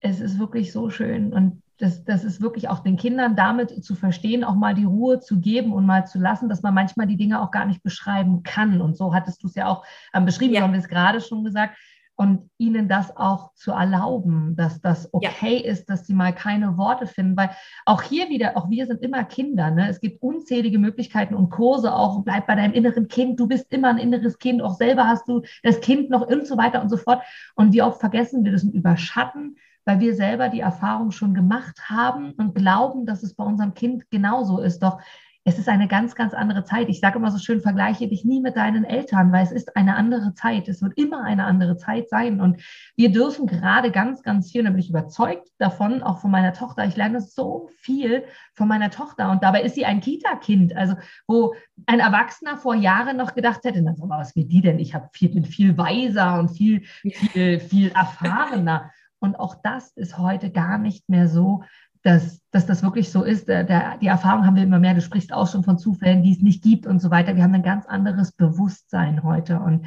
es 0.00 0.20
ist 0.20 0.38
wirklich 0.38 0.72
so 0.72 0.88
schön. 0.88 1.32
Und 1.32 1.62
das, 1.78 2.04
das 2.04 2.24
ist 2.24 2.40
wirklich 2.40 2.68
auch 2.68 2.80
den 2.80 2.96
Kindern 2.96 3.36
damit 3.36 3.84
zu 3.84 3.94
verstehen, 3.94 4.44
auch 4.44 4.54
mal 4.54 4.74
die 4.74 4.84
Ruhe 4.84 5.18
zu 5.20 5.40
geben 5.40 5.72
und 5.72 5.86
mal 5.86 6.06
zu 6.06 6.18
lassen, 6.18 6.48
dass 6.48 6.62
man 6.62 6.74
manchmal 6.74 7.06
die 7.06 7.16
Dinge 7.16 7.40
auch 7.40 7.50
gar 7.50 7.64
nicht 7.64 7.82
beschreiben 7.82 8.42
kann. 8.42 8.80
Und 8.80 8.96
so 8.96 9.14
hattest 9.14 9.42
du 9.42 9.48
es 9.48 9.54
ja 9.54 9.66
auch 9.66 9.84
ähm, 10.14 10.26
beschrieben, 10.26 10.54
ja. 10.54 10.60
wir 10.60 10.64
haben 10.64 10.74
es 10.74 10.88
gerade 10.88 11.20
schon 11.20 11.42
gesagt. 11.42 11.76
Und 12.20 12.50
ihnen 12.58 12.86
das 12.86 13.16
auch 13.16 13.54
zu 13.54 13.72
erlauben, 13.72 14.54
dass 14.54 14.82
das 14.82 15.08
okay 15.14 15.62
ja. 15.64 15.70
ist, 15.72 15.88
dass 15.88 16.06
sie 16.06 16.12
mal 16.12 16.34
keine 16.34 16.76
Worte 16.76 17.06
finden. 17.06 17.34
Weil 17.34 17.48
auch 17.86 18.02
hier 18.02 18.28
wieder, 18.28 18.58
auch 18.58 18.68
wir 18.68 18.84
sind 18.84 19.00
immer 19.00 19.24
Kinder. 19.24 19.70
Ne? 19.70 19.88
Es 19.88 20.02
gibt 20.02 20.22
unzählige 20.22 20.78
Möglichkeiten 20.78 21.34
und 21.34 21.48
Kurse 21.48 21.94
auch, 21.94 22.22
bleib 22.22 22.46
bei 22.46 22.56
deinem 22.56 22.74
inneren 22.74 23.08
Kind, 23.08 23.40
du 23.40 23.48
bist 23.48 23.72
immer 23.72 23.88
ein 23.88 23.96
inneres 23.96 24.38
Kind, 24.38 24.60
auch 24.60 24.74
selber 24.74 25.06
hast 25.06 25.26
du 25.28 25.40
das 25.62 25.80
Kind 25.80 26.10
noch 26.10 26.20
und 26.20 26.46
so 26.46 26.58
weiter 26.58 26.82
und 26.82 26.90
so 26.90 26.98
fort. 26.98 27.22
Und 27.54 27.72
wie 27.72 27.80
oft 27.80 28.00
vergessen 28.00 28.44
wir 28.44 28.52
das 28.52 28.64
und 28.64 28.74
überschatten 28.74 29.56
weil 29.86 29.98
wir 29.98 30.14
selber 30.14 30.50
die 30.50 30.60
Erfahrung 30.60 31.10
schon 31.10 31.32
gemacht 31.32 31.88
haben 31.88 32.32
und 32.32 32.54
glauben, 32.54 33.06
dass 33.06 33.22
es 33.22 33.34
bei 33.34 33.42
unserem 33.42 33.72
Kind 33.72 34.10
genauso 34.10 34.60
ist. 34.60 34.80
Doch 34.80 35.00
es 35.44 35.58
ist 35.58 35.68
eine 35.68 35.88
ganz, 35.88 36.14
ganz 36.14 36.34
andere 36.34 36.64
Zeit. 36.64 36.88
Ich 36.90 37.00
sage 37.00 37.18
immer 37.18 37.30
so 37.30 37.38
schön, 37.38 37.62
vergleiche 37.62 38.06
dich 38.08 38.24
nie 38.24 38.40
mit 38.40 38.56
deinen 38.56 38.84
Eltern, 38.84 39.32
weil 39.32 39.42
es 39.42 39.52
ist 39.52 39.74
eine 39.74 39.96
andere 39.96 40.34
Zeit. 40.34 40.68
Es 40.68 40.82
wird 40.82 40.98
immer 40.98 41.24
eine 41.24 41.44
andere 41.44 41.78
Zeit 41.78 42.10
sein. 42.10 42.42
Und 42.42 42.60
wir 42.94 43.10
dürfen 43.10 43.46
gerade 43.46 43.90
ganz, 43.90 44.22
ganz 44.22 44.50
viel, 44.50 44.60
und 44.60 44.66
da 44.66 44.70
bin 44.72 44.80
ich 44.80 44.90
überzeugt 44.90 45.48
davon, 45.56 46.02
auch 46.02 46.18
von 46.18 46.30
meiner 46.30 46.52
Tochter. 46.52 46.84
Ich 46.84 46.96
lerne 46.96 47.22
so 47.22 47.70
viel 47.78 48.24
von 48.54 48.68
meiner 48.68 48.90
Tochter. 48.90 49.30
Und 49.30 49.42
dabei 49.42 49.62
ist 49.62 49.76
sie 49.76 49.86
ein 49.86 50.00
Kita-Kind. 50.00 50.76
Also, 50.76 50.96
wo 51.26 51.54
ein 51.86 52.00
Erwachsener 52.00 52.58
vor 52.58 52.74
Jahren 52.74 53.16
noch 53.16 53.34
gedacht 53.34 53.64
hätte, 53.64 53.80
na, 53.80 53.94
was 53.96 54.36
wie 54.36 54.44
die 54.44 54.60
denn? 54.60 54.78
Ich 54.78 54.94
habe 54.94 55.08
viel, 55.12 55.30
bin 55.30 55.46
viel 55.46 55.78
weiser 55.78 56.38
und 56.38 56.50
viel, 56.50 56.82
viel, 56.84 57.60
viel 57.60 57.90
erfahrener. 57.92 58.90
Und 59.20 59.36
auch 59.36 59.54
das 59.62 59.92
ist 59.92 60.18
heute 60.18 60.50
gar 60.50 60.78
nicht 60.78 61.08
mehr 61.08 61.28
so, 61.28 61.62
dass, 62.02 62.40
dass 62.50 62.66
das 62.66 62.82
wirklich 62.82 63.10
so 63.10 63.22
ist. 63.22 63.48
Der, 63.48 63.64
der, 63.64 63.98
die 63.98 64.06
Erfahrung 64.06 64.46
haben 64.46 64.56
wir 64.56 64.62
immer 64.62 64.78
mehr. 64.78 64.94
Du 64.94 65.02
sprichst 65.02 65.32
auch 65.32 65.50
schon 65.50 65.64
von 65.64 65.78
Zufällen, 65.78 66.22
die 66.22 66.32
es 66.32 66.40
nicht 66.40 66.62
gibt 66.62 66.86
und 66.86 67.00
so 67.00 67.10
weiter. 67.10 67.36
Wir 67.36 67.42
haben 67.42 67.54
ein 67.54 67.62
ganz 67.62 67.86
anderes 67.86 68.32
Bewusstsein 68.32 69.22
heute. 69.22 69.60
Und 69.60 69.86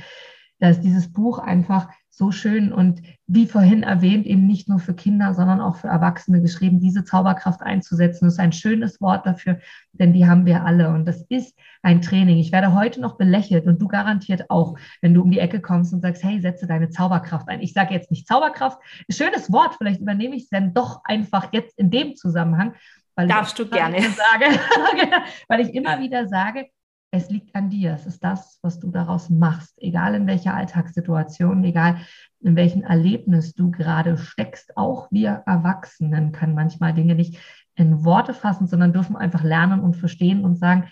da 0.63 0.69
ist 0.69 0.79
dieses 0.79 1.11
Buch 1.11 1.39
einfach 1.39 1.89
so 2.09 2.31
schön 2.31 2.71
und 2.71 3.01
wie 3.27 3.47
vorhin 3.47 3.83
erwähnt, 3.83 4.25
eben 4.25 4.47
nicht 4.47 4.69
nur 4.69 4.79
für 4.79 4.93
Kinder, 4.93 5.33
sondern 5.33 5.59
auch 5.59 5.75
für 5.75 5.89
Erwachsene 5.89 6.41
geschrieben, 6.41 6.79
diese 6.79 7.03
Zauberkraft 7.03 7.61
einzusetzen. 7.61 8.23
Das 8.23 8.35
ist 8.35 8.39
ein 8.39 8.53
schönes 8.53 9.01
Wort 9.01 9.25
dafür, 9.25 9.59
denn 9.91 10.13
die 10.13 10.25
haben 10.25 10.45
wir 10.45 10.63
alle. 10.63 10.87
Und 10.91 11.05
das 11.05 11.25
ist 11.27 11.53
ein 11.81 12.01
Training. 12.01 12.37
Ich 12.37 12.53
werde 12.53 12.73
heute 12.73 13.01
noch 13.01 13.17
belächelt 13.17 13.67
und 13.67 13.81
du 13.81 13.89
garantiert 13.89 14.49
auch, 14.49 14.77
wenn 15.01 15.13
du 15.13 15.21
um 15.21 15.31
die 15.31 15.39
Ecke 15.39 15.59
kommst 15.59 15.91
und 15.91 15.99
sagst, 15.99 16.23
hey, 16.23 16.39
setze 16.39 16.65
deine 16.65 16.89
Zauberkraft 16.89 17.49
ein. 17.49 17.59
Ich 17.59 17.73
sage 17.73 17.93
jetzt 17.93 18.09
nicht 18.09 18.25
Zauberkraft, 18.25 18.79
schönes 19.09 19.51
Wort, 19.51 19.75
vielleicht 19.77 19.99
übernehme 19.99 20.37
ich 20.37 20.43
es 20.43 20.49
dann 20.49 20.73
doch 20.73 21.01
einfach 21.03 21.49
jetzt 21.51 21.77
in 21.77 21.91
dem 21.91 22.15
Zusammenhang. 22.15 22.73
Weil 23.15 23.27
Darfst 23.27 23.59
du 23.59 23.67
gerne. 23.67 23.99
Sage, 23.99 24.45
weil 25.49 25.59
ich 25.59 25.75
immer 25.75 25.99
wieder 25.99 26.29
sage, 26.29 26.69
es 27.13 27.29
liegt 27.29 27.53
an 27.53 27.69
dir. 27.69 27.93
Es 27.93 28.07
ist 28.07 28.23
das, 28.23 28.57
was 28.63 28.79
du 28.79 28.89
daraus 28.89 29.29
machst, 29.29 29.75
egal 29.77 30.15
in 30.15 30.25
welcher 30.25 30.55
Alltagssituation, 30.55 31.63
egal 31.63 31.97
in 32.41 32.55
welchem 32.55 32.81
Erlebnis 32.81 33.53
du 33.53 33.69
gerade 33.69 34.17
steckst. 34.17 34.75
Auch 34.77 35.11
wir 35.11 35.43
Erwachsenen 35.45 36.31
können 36.31 36.55
manchmal 36.55 36.91
Dinge 36.91 37.13
nicht 37.13 37.37
in 37.75 38.03
Worte 38.03 38.33
fassen, 38.33 38.65
sondern 38.65 38.93
dürfen 38.93 39.15
einfach 39.15 39.43
lernen 39.43 39.79
und 39.81 39.95
verstehen 39.95 40.43
und 40.43 40.55
sagen, 40.55 40.89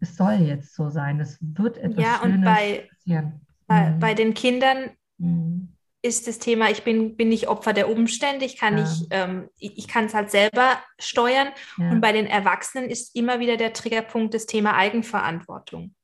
es 0.00 0.16
soll 0.16 0.34
jetzt 0.34 0.74
so 0.74 0.90
sein. 0.90 1.18
Es 1.18 1.38
wird 1.40 1.78
etwas 1.78 2.04
ja, 2.04 2.18
Schönes 2.20 2.36
und 2.36 2.44
bei, 2.44 2.88
passieren. 2.90 3.40
Bei, 3.66 3.90
mhm. 3.90 3.98
bei 4.00 4.14
den 4.14 4.34
Kindern 4.34 4.90
mhm 5.16 5.68
ist 6.08 6.26
das 6.26 6.38
Thema, 6.38 6.70
ich 6.70 6.82
bin, 6.82 7.16
bin 7.16 7.28
nicht 7.28 7.48
Opfer 7.48 7.72
der 7.72 7.88
Umstände, 7.88 8.44
ich 8.44 8.56
kann 8.56 8.76
ja. 8.76 8.84
nicht, 8.84 9.06
ähm, 9.10 9.48
ich, 9.58 9.78
ich 9.78 9.88
kann 9.88 10.06
es 10.06 10.14
halt 10.14 10.30
selber 10.30 10.82
steuern. 10.98 11.48
Ja. 11.76 11.90
Und 11.90 12.00
bei 12.00 12.12
den 12.12 12.26
Erwachsenen 12.26 12.90
ist 12.90 13.14
immer 13.14 13.38
wieder 13.38 13.56
der 13.56 13.72
Triggerpunkt 13.72 14.34
das 14.34 14.46
Thema 14.46 14.74
Eigenverantwortung. 14.74 15.94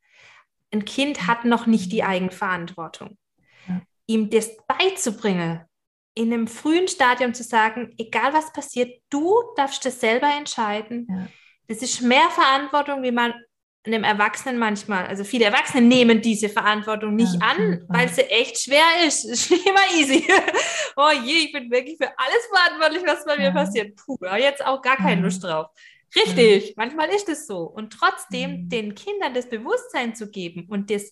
Ein 0.72 0.84
Kind 0.84 1.26
hat 1.26 1.44
noch 1.44 1.66
nicht 1.66 1.90
die 1.90 2.04
Eigenverantwortung. 2.04 3.16
Ja. 3.66 3.82
Ihm 4.06 4.30
das 4.30 4.50
beizubringen, 4.68 5.62
in 6.14 6.32
einem 6.32 6.46
frühen 6.46 6.86
Stadium 6.86 7.34
zu 7.34 7.42
sagen, 7.42 7.94
egal 7.98 8.32
was 8.32 8.52
passiert, 8.52 9.00
du 9.10 9.34
darfst 9.56 9.84
das 9.84 10.00
selber 10.00 10.28
entscheiden. 10.38 11.28
Das 11.66 11.78
ist 11.78 12.02
mehr 12.02 12.30
Verantwortung, 12.30 13.02
wie 13.02 13.10
man 13.10 13.34
einem 13.86 14.04
Erwachsenen 14.04 14.58
manchmal, 14.58 15.06
also 15.06 15.24
viele 15.24 15.44
Erwachsene 15.44 15.82
nehmen 15.82 16.22
diese 16.22 16.48
Verantwortung 16.48 17.16
nicht 17.16 17.34
ja, 17.34 17.48
an, 17.48 17.84
weil 17.88 18.08
sie 18.08 18.22
echt 18.22 18.58
schwer 18.62 19.06
ist. 19.06 19.24
ist 19.24 19.50
nicht 19.50 19.66
immer 19.66 19.80
easy. 19.98 20.26
oh 20.96 21.10
je, 21.24 21.46
ich 21.46 21.52
bin 21.52 21.70
wirklich 21.70 21.96
für 21.98 22.08
alles 22.18 22.48
verantwortlich, 22.52 23.02
was 23.06 23.24
bei 23.24 23.34
ja. 23.34 23.50
mir 23.50 23.52
passiert. 23.52 23.96
Puh, 23.96 24.16
jetzt 24.36 24.64
auch 24.64 24.80
gar 24.80 24.96
keine 24.96 25.20
Lust 25.20 25.44
drauf. 25.44 25.66
Richtig, 26.14 26.68
ja. 26.68 26.72
manchmal 26.76 27.08
ist 27.10 27.28
es 27.28 27.46
so. 27.46 27.58
Und 27.62 27.92
trotzdem 27.92 28.68
den 28.68 28.94
Kindern 28.94 29.34
das 29.34 29.48
Bewusstsein 29.48 30.14
zu 30.14 30.30
geben 30.30 30.66
und 30.68 30.90
das, 30.90 31.10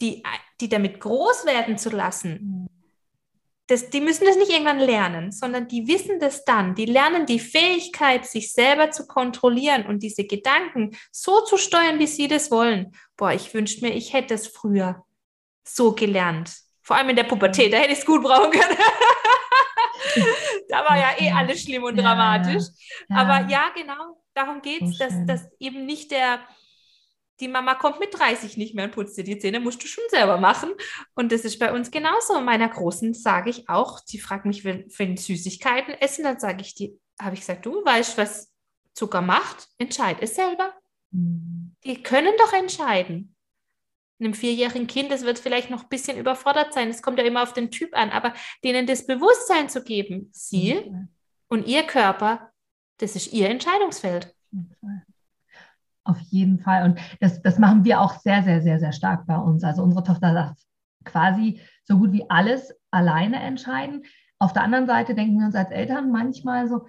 die, 0.00 0.22
die 0.60 0.68
damit 0.68 0.98
groß 0.98 1.46
werden 1.46 1.78
zu 1.78 1.90
lassen, 1.90 2.68
das, 3.70 3.88
die 3.88 4.00
müssen 4.00 4.24
das 4.24 4.36
nicht 4.36 4.50
irgendwann 4.50 4.80
lernen, 4.80 5.30
sondern 5.30 5.68
die 5.68 5.86
wissen 5.86 6.18
das 6.18 6.44
dann. 6.44 6.74
Die 6.74 6.86
lernen 6.86 7.24
die 7.24 7.38
Fähigkeit, 7.38 8.26
sich 8.26 8.52
selber 8.52 8.90
zu 8.90 9.06
kontrollieren 9.06 9.86
und 9.86 10.02
diese 10.02 10.24
Gedanken 10.24 10.96
so 11.12 11.42
zu 11.42 11.56
steuern, 11.56 12.00
wie 12.00 12.08
sie 12.08 12.26
das 12.26 12.50
wollen. 12.50 12.92
Boah, 13.16 13.32
ich 13.32 13.54
wünschte 13.54 13.84
mir, 13.84 13.94
ich 13.94 14.12
hätte 14.12 14.34
es 14.34 14.48
früher 14.48 15.04
so 15.62 15.92
gelernt. 15.92 16.52
Vor 16.82 16.96
allem 16.96 17.10
in 17.10 17.16
der 17.16 17.24
Pubertät, 17.24 17.72
da 17.72 17.76
hätte 17.76 17.92
ich 17.92 18.00
es 18.00 18.06
gut 18.06 18.24
brauchen 18.24 18.50
können. 18.50 18.76
da 20.68 20.84
war 20.88 20.98
ja 20.98 21.10
eh 21.20 21.30
alles 21.30 21.62
schlimm 21.62 21.84
und 21.84 21.96
dramatisch. 21.96 22.64
Ja, 23.08 23.16
ja. 23.16 23.22
Aber 23.22 23.48
ja, 23.48 23.70
genau, 23.72 24.20
darum 24.34 24.62
geht 24.62 24.82
es, 24.82 24.98
dass, 24.98 25.14
dass 25.26 25.48
eben 25.60 25.86
nicht 25.86 26.10
der, 26.10 26.40
die 27.40 27.48
Mama 27.48 27.74
kommt 27.74 28.00
mit 28.00 28.18
30 28.18 28.56
nicht 28.56 28.74
mehr 28.74 28.84
und 28.86 28.92
putzt 28.92 29.16
dir 29.16 29.24
die 29.24 29.38
Zähne, 29.38 29.60
musst 29.60 29.82
du 29.82 29.86
schon 29.86 30.04
selber 30.10 30.36
machen. 30.36 30.70
Und 31.14 31.32
das 31.32 31.44
ist 31.44 31.58
bei 31.58 31.72
uns 31.72 31.90
genauso. 31.90 32.40
Meiner 32.40 32.68
Großen 32.68 33.14
sage 33.14 33.50
ich 33.50 33.68
auch, 33.68 34.00
die 34.00 34.18
fragt 34.18 34.44
mich, 34.44 34.64
wenn, 34.64 34.86
wenn 34.96 35.16
Süßigkeiten 35.16 35.94
essen, 35.94 36.24
dann 36.24 36.38
sage 36.38 36.62
ich 36.62 36.74
die, 36.74 36.98
habe 37.20 37.34
ich 37.34 37.40
gesagt, 37.40 37.66
du 37.66 37.84
weißt, 37.84 38.18
was 38.18 38.52
Zucker 38.94 39.22
macht, 39.22 39.68
entscheid 39.78 40.18
es 40.20 40.34
selber. 40.34 40.74
Mhm. 41.10 41.76
Die 41.84 42.02
können 42.02 42.34
doch 42.38 42.52
entscheiden. 42.52 43.34
Einem 44.18 44.34
vierjährigen 44.34 44.86
Kind, 44.86 45.10
das 45.10 45.22
wird 45.22 45.38
vielleicht 45.38 45.70
noch 45.70 45.84
ein 45.84 45.88
bisschen 45.88 46.18
überfordert 46.18 46.74
sein. 46.74 46.90
Es 46.90 47.00
kommt 47.00 47.18
ja 47.18 47.24
immer 47.24 47.42
auf 47.42 47.54
den 47.54 47.70
Typ 47.70 47.96
an, 47.96 48.10
aber 48.10 48.34
denen 48.62 48.86
das 48.86 49.06
Bewusstsein 49.06 49.70
zu 49.70 49.82
geben, 49.82 50.28
sie 50.32 50.74
mhm. 50.74 51.08
und 51.48 51.66
ihr 51.66 51.84
Körper, 51.84 52.52
das 52.98 53.16
ist 53.16 53.32
ihr 53.32 53.48
Entscheidungsfeld. 53.48 54.34
Mhm. 54.50 54.74
Auf 56.04 56.18
jeden 56.20 56.58
Fall. 56.58 56.84
Und 56.84 56.98
das, 57.20 57.42
das 57.42 57.58
machen 57.58 57.84
wir 57.84 58.00
auch 58.00 58.18
sehr, 58.20 58.42
sehr, 58.42 58.62
sehr, 58.62 58.78
sehr 58.78 58.92
stark 58.92 59.26
bei 59.26 59.36
uns. 59.36 59.64
Also 59.64 59.82
unsere 59.82 60.04
Tochter 60.04 60.32
sagt 60.32 60.60
quasi 61.04 61.60
so 61.84 61.98
gut 61.98 62.12
wie 62.12 62.28
alles 62.28 62.74
alleine 62.90 63.40
entscheiden. 63.40 64.04
Auf 64.38 64.52
der 64.52 64.62
anderen 64.62 64.86
Seite 64.86 65.14
denken 65.14 65.38
wir 65.38 65.46
uns 65.46 65.54
als 65.54 65.70
Eltern 65.70 66.10
manchmal 66.10 66.68
so, 66.68 66.86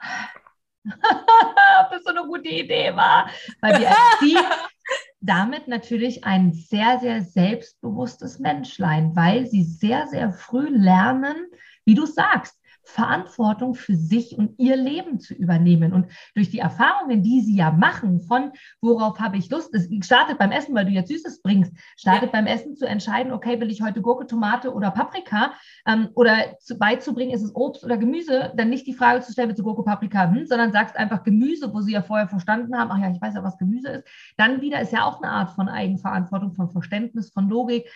ob 0.84 1.90
das 1.90 2.02
so 2.04 2.10
eine 2.10 2.26
gute 2.26 2.48
Idee 2.48 2.94
war, 2.94 3.28
weil 3.60 3.78
wir 3.80 3.86
erziehen 3.86 4.44
damit 5.20 5.68
natürlich 5.68 6.24
ein 6.24 6.52
sehr, 6.52 6.98
sehr 6.98 7.22
selbstbewusstes 7.22 8.38
Menschlein, 8.38 9.16
weil 9.16 9.46
sie 9.46 9.62
sehr, 9.62 10.06
sehr 10.08 10.32
früh 10.32 10.68
lernen, 10.68 11.46
wie 11.86 11.94
du 11.94 12.04
sagst, 12.04 12.60
Verantwortung 12.84 13.74
für 13.74 13.96
sich 13.96 14.36
und 14.38 14.58
ihr 14.58 14.76
Leben 14.76 15.18
zu 15.18 15.34
übernehmen. 15.34 15.92
Und 15.92 16.06
durch 16.34 16.50
die 16.50 16.58
Erfahrungen, 16.58 17.22
die 17.22 17.40
sie 17.40 17.56
ja 17.56 17.70
machen, 17.72 18.20
von 18.20 18.52
worauf 18.80 19.18
habe 19.18 19.36
ich 19.36 19.50
Lust, 19.50 19.74
es 19.74 19.88
startet 20.04 20.38
beim 20.38 20.52
Essen, 20.52 20.74
weil 20.74 20.84
du 20.84 20.92
jetzt 20.92 21.08
Süßes 21.08 21.42
bringst, 21.42 21.72
startet 21.96 22.32
ja. 22.32 22.40
beim 22.40 22.46
Essen 22.46 22.76
zu 22.76 22.86
entscheiden, 22.86 23.32
okay, 23.32 23.60
will 23.60 23.70
ich 23.70 23.82
heute 23.82 24.00
Gurke, 24.00 24.26
Tomate 24.26 24.72
oder 24.72 24.90
Paprika 24.90 25.54
ähm, 25.86 26.08
oder 26.14 26.58
zu, 26.60 26.78
beizubringen, 26.78 27.34
ist 27.34 27.42
es 27.42 27.54
Obst 27.54 27.84
oder 27.84 27.96
Gemüse, 27.96 28.52
dann 28.56 28.70
nicht 28.70 28.86
die 28.86 28.94
Frage 28.94 29.22
zu 29.22 29.32
stellen, 29.32 29.48
willst 29.48 29.60
du 29.60 29.64
Gurke, 29.64 29.82
Paprika, 29.82 30.30
hm, 30.30 30.46
sondern 30.46 30.72
sagst 30.72 30.96
einfach 30.96 31.24
Gemüse, 31.24 31.72
wo 31.72 31.80
sie 31.80 31.92
ja 31.92 32.02
vorher 32.02 32.28
verstanden 32.28 32.76
haben, 32.76 32.90
ach 32.90 32.98
ja, 32.98 33.10
ich 33.10 33.20
weiß 33.20 33.34
ja, 33.34 33.42
was 33.42 33.58
Gemüse 33.58 33.88
ist. 33.88 34.08
Dann 34.36 34.60
wieder 34.60 34.80
ist 34.80 34.92
ja 34.92 35.04
auch 35.04 35.22
eine 35.22 35.32
Art 35.32 35.50
von 35.50 35.68
Eigenverantwortung, 35.68 36.54
von 36.54 36.70
Verständnis, 36.70 37.30
von 37.30 37.48
Logik. 37.48 37.88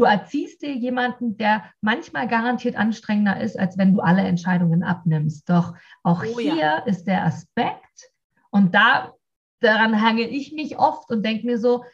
Du 0.00 0.06
erziehst 0.06 0.62
dir 0.62 0.74
jemanden, 0.74 1.36
der 1.36 1.62
manchmal 1.82 2.26
garantiert 2.26 2.74
anstrengender 2.74 3.38
ist, 3.38 3.58
als 3.58 3.76
wenn 3.76 3.92
du 3.92 4.00
alle 4.00 4.22
Entscheidungen 4.22 4.82
abnimmst. 4.82 5.46
Doch 5.46 5.74
auch 6.02 6.24
oh, 6.24 6.38
hier 6.38 6.56
ja. 6.56 6.78
ist 6.78 7.04
der 7.04 7.26
Aspekt, 7.26 8.10
und 8.50 8.74
da 8.74 9.12
daran 9.60 10.00
hange 10.00 10.22
ich 10.22 10.52
mich 10.52 10.78
oft 10.78 11.10
und 11.10 11.22
denke 11.22 11.46
mir 11.46 11.58
so, 11.58 11.84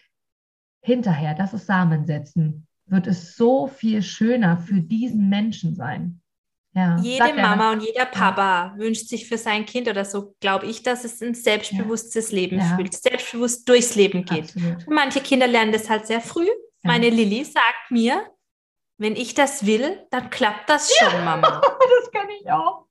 hinterher, 0.83 1.35
das 1.35 1.53
ist 1.53 1.67
Samen 1.67 2.07
setzen, 2.07 2.69
wird 2.87 3.09
es 3.09 3.35
so 3.35 3.67
viel 3.67 4.03
schöner 4.03 4.57
für 4.59 4.81
diesen 4.81 5.29
Menschen 5.29 5.75
sein. 5.75 6.21
Ja, 6.75 6.97
Jede 6.99 7.35
Mama 7.35 7.73
und 7.73 7.83
jeder 7.83 8.05
Papa 8.05 8.67
ja. 8.67 8.79
wünscht 8.79 9.09
sich 9.09 9.27
für 9.27 9.39
sein 9.39 9.67
Kind 9.67 9.89
oder 9.89 10.05
so, 10.05 10.37
glaube 10.39 10.67
ich, 10.67 10.85
dass 10.85 11.05
es 11.05 11.21
ein 11.23 11.35
selbstbewusstes 11.35 12.31
ja. 12.31 12.37
Leben 12.37 12.61
fühlt, 12.61 12.95
selbstbewusst 12.95 13.69
durchs 13.69 13.97
Leben 13.97 14.25
geht. 14.25 14.55
manche 14.87 15.21
Kinder 15.21 15.49
lernen 15.49 15.73
das 15.73 15.91
halt 15.91 16.07
sehr 16.07 16.21
früh 16.21 16.47
meine 16.87 17.11
Lilly 17.11 17.45
sagt 17.45 17.91
mir, 17.91 18.31
wenn 18.99 19.17
ich 19.17 19.35
das 19.35 19.67
will, 19.67 20.07
dann 20.11 20.31
klappt 20.31 20.71
das 20.71 20.95
schon, 20.95 21.13
ja, 21.13 21.25
Mama. 21.25 21.61
das 22.01 22.11
kann 22.13 22.29
ich 22.31 22.51
auch. 22.51 22.87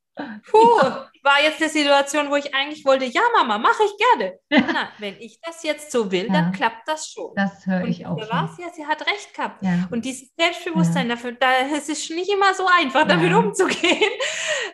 Puh, 0.49 0.79
war 1.23 1.41
jetzt 1.43 1.61
eine 1.61 1.69
Situation, 1.69 2.29
wo 2.29 2.35
ich 2.35 2.53
eigentlich 2.55 2.85
wollte, 2.85 3.03
ja, 3.05 3.21
Mama, 3.35 3.57
mache 3.57 3.83
ich 3.83 3.91
gerne. 3.97 4.39
Ja. 4.49 4.71
Na, 4.71 4.89
wenn 4.99 5.19
ich 5.19 5.41
das 5.41 5.63
jetzt 5.63 5.91
so 5.91 6.09
will, 6.11 6.27
ja. 6.27 6.33
dann 6.33 6.51
klappt 6.53 6.87
das 6.87 7.09
schon. 7.09 7.33
Das 7.35 7.65
höre 7.65 7.85
ich 7.85 8.05
auch. 8.05 8.15
Was? 8.15 8.57
Ja, 8.57 8.71
sie 8.73 8.85
hat 8.85 9.01
recht 9.01 9.33
gehabt. 9.33 9.61
Ja. 9.61 9.87
Und 9.91 10.05
dieses 10.05 10.33
Selbstbewusstsein 10.37 11.09
dafür, 11.09 11.33
da, 11.33 11.47
es 11.75 11.89
ist 11.89 12.09
nicht 12.11 12.31
immer 12.31 12.53
so 12.53 12.65
einfach, 12.79 13.05
damit 13.07 13.33
umzugehen. 13.33 14.11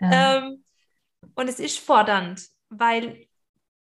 Ähm, 0.02 0.64
und 1.36 1.48
es 1.48 1.60
ist 1.60 1.80
fordernd, 1.80 2.42
weil 2.70 3.28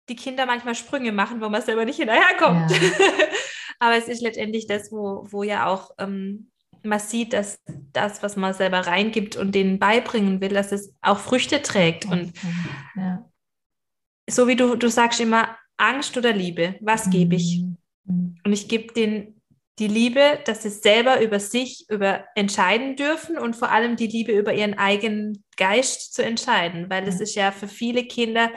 die 0.09 0.17
Kinder 0.17 0.47
manchmal 0.47 0.75
Sprünge 0.75 1.13
machen, 1.13 1.41
wo 1.41 1.49
man 1.49 1.63
selber 1.63 1.85
nicht 1.85 1.97
hinterherkommt. 1.97 2.71
Aber 3.79 3.97
es 3.97 4.09
ist 4.09 4.23
letztendlich 4.23 4.67
das, 4.67 4.91
wo, 4.91 5.27
wo 5.31 5.43
ja 5.43 5.67
auch 5.67 5.91
ähm, 5.99 6.51
man 6.87 7.01
sieht, 7.01 7.33
dass 7.33 7.61
das, 7.93 8.23
was 8.23 8.37
man 8.37 8.55
selber 8.55 8.81
reingibt 8.81 9.37
und 9.37 9.55
denen 9.55 9.79
beibringen 9.79 10.41
will, 10.41 10.51
dass 10.51 10.73
es 10.73 10.95
auch 11.03 11.19
Früchte 11.19 11.63
trägt. 11.63 12.07
Und 12.07 12.33
ja. 12.97 13.29
so 14.29 14.49
wie 14.49 14.57
du, 14.57 14.77
du 14.77 14.89
sagst 14.89 15.21
immer, 15.21 15.57
Angst 15.77 16.17
oder 16.17 16.33
Liebe, 16.33 16.77
was 16.81 17.11
gebe 17.11 17.37
ich? 17.37 17.65
Mhm. 18.05 18.39
Und 18.45 18.53
ich 18.53 18.69
gebe 18.69 18.93
denen 18.93 19.41
die 19.79 19.89
Liebe, 19.89 20.39
dass 20.47 20.63
sie 20.63 20.71
selber 20.71 21.21
über 21.21 21.39
sich 21.39 21.85
über 21.91 22.25
entscheiden 22.35 22.97
dürfen 22.97 23.37
und 23.37 23.57
vor 23.57 23.71
allem 23.71 23.97
die 23.97 24.07
Liebe 24.07 24.33
über 24.33 24.55
ihren 24.55 24.79
eigenen 24.79 25.45
Geist 25.59 26.15
zu 26.15 26.25
entscheiden, 26.25 26.89
weil 26.89 27.07
es 27.07 27.21
ist 27.21 27.35
ja 27.35 27.53
für 27.53 27.69
viele 27.69 28.05
Kinder 28.05 28.51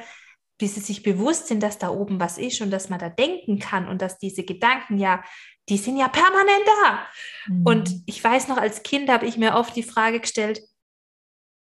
bis 0.60 0.76
sie 0.76 0.82
sich 0.82 1.02
bewusst 1.02 1.48
sind, 1.48 1.64
dass 1.64 1.80
da 1.80 1.90
oben 1.90 2.20
was 2.20 2.38
ist 2.38 2.62
und 2.62 2.70
dass 2.70 2.90
man 2.90 3.00
da 3.00 3.10
denken 3.10 3.58
kann 3.58 3.88
und 3.88 4.02
dass 4.02 4.20
diese 4.20 4.44
Gedanken 4.44 5.00
ja, 5.00 5.24
die 5.70 5.78
sind 5.78 5.98
ja 5.98 6.10
permanent 6.10 6.64
da. 6.84 7.08
Mhm. 7.48 7.66
Und 7.66 8.04
ich 8.06 8.24
weiß 8.24 8.50
noch, 8.50 8.58
als 8.58 8.84
Kind 8.84 9.10
habe 9.10 9.26
ich 9.26 9.38
mir 9.38 9.56
oft 9.56 9.76
die 9.76 9.84
Frage 9.84 10.20
gestellt, 10.20 10.62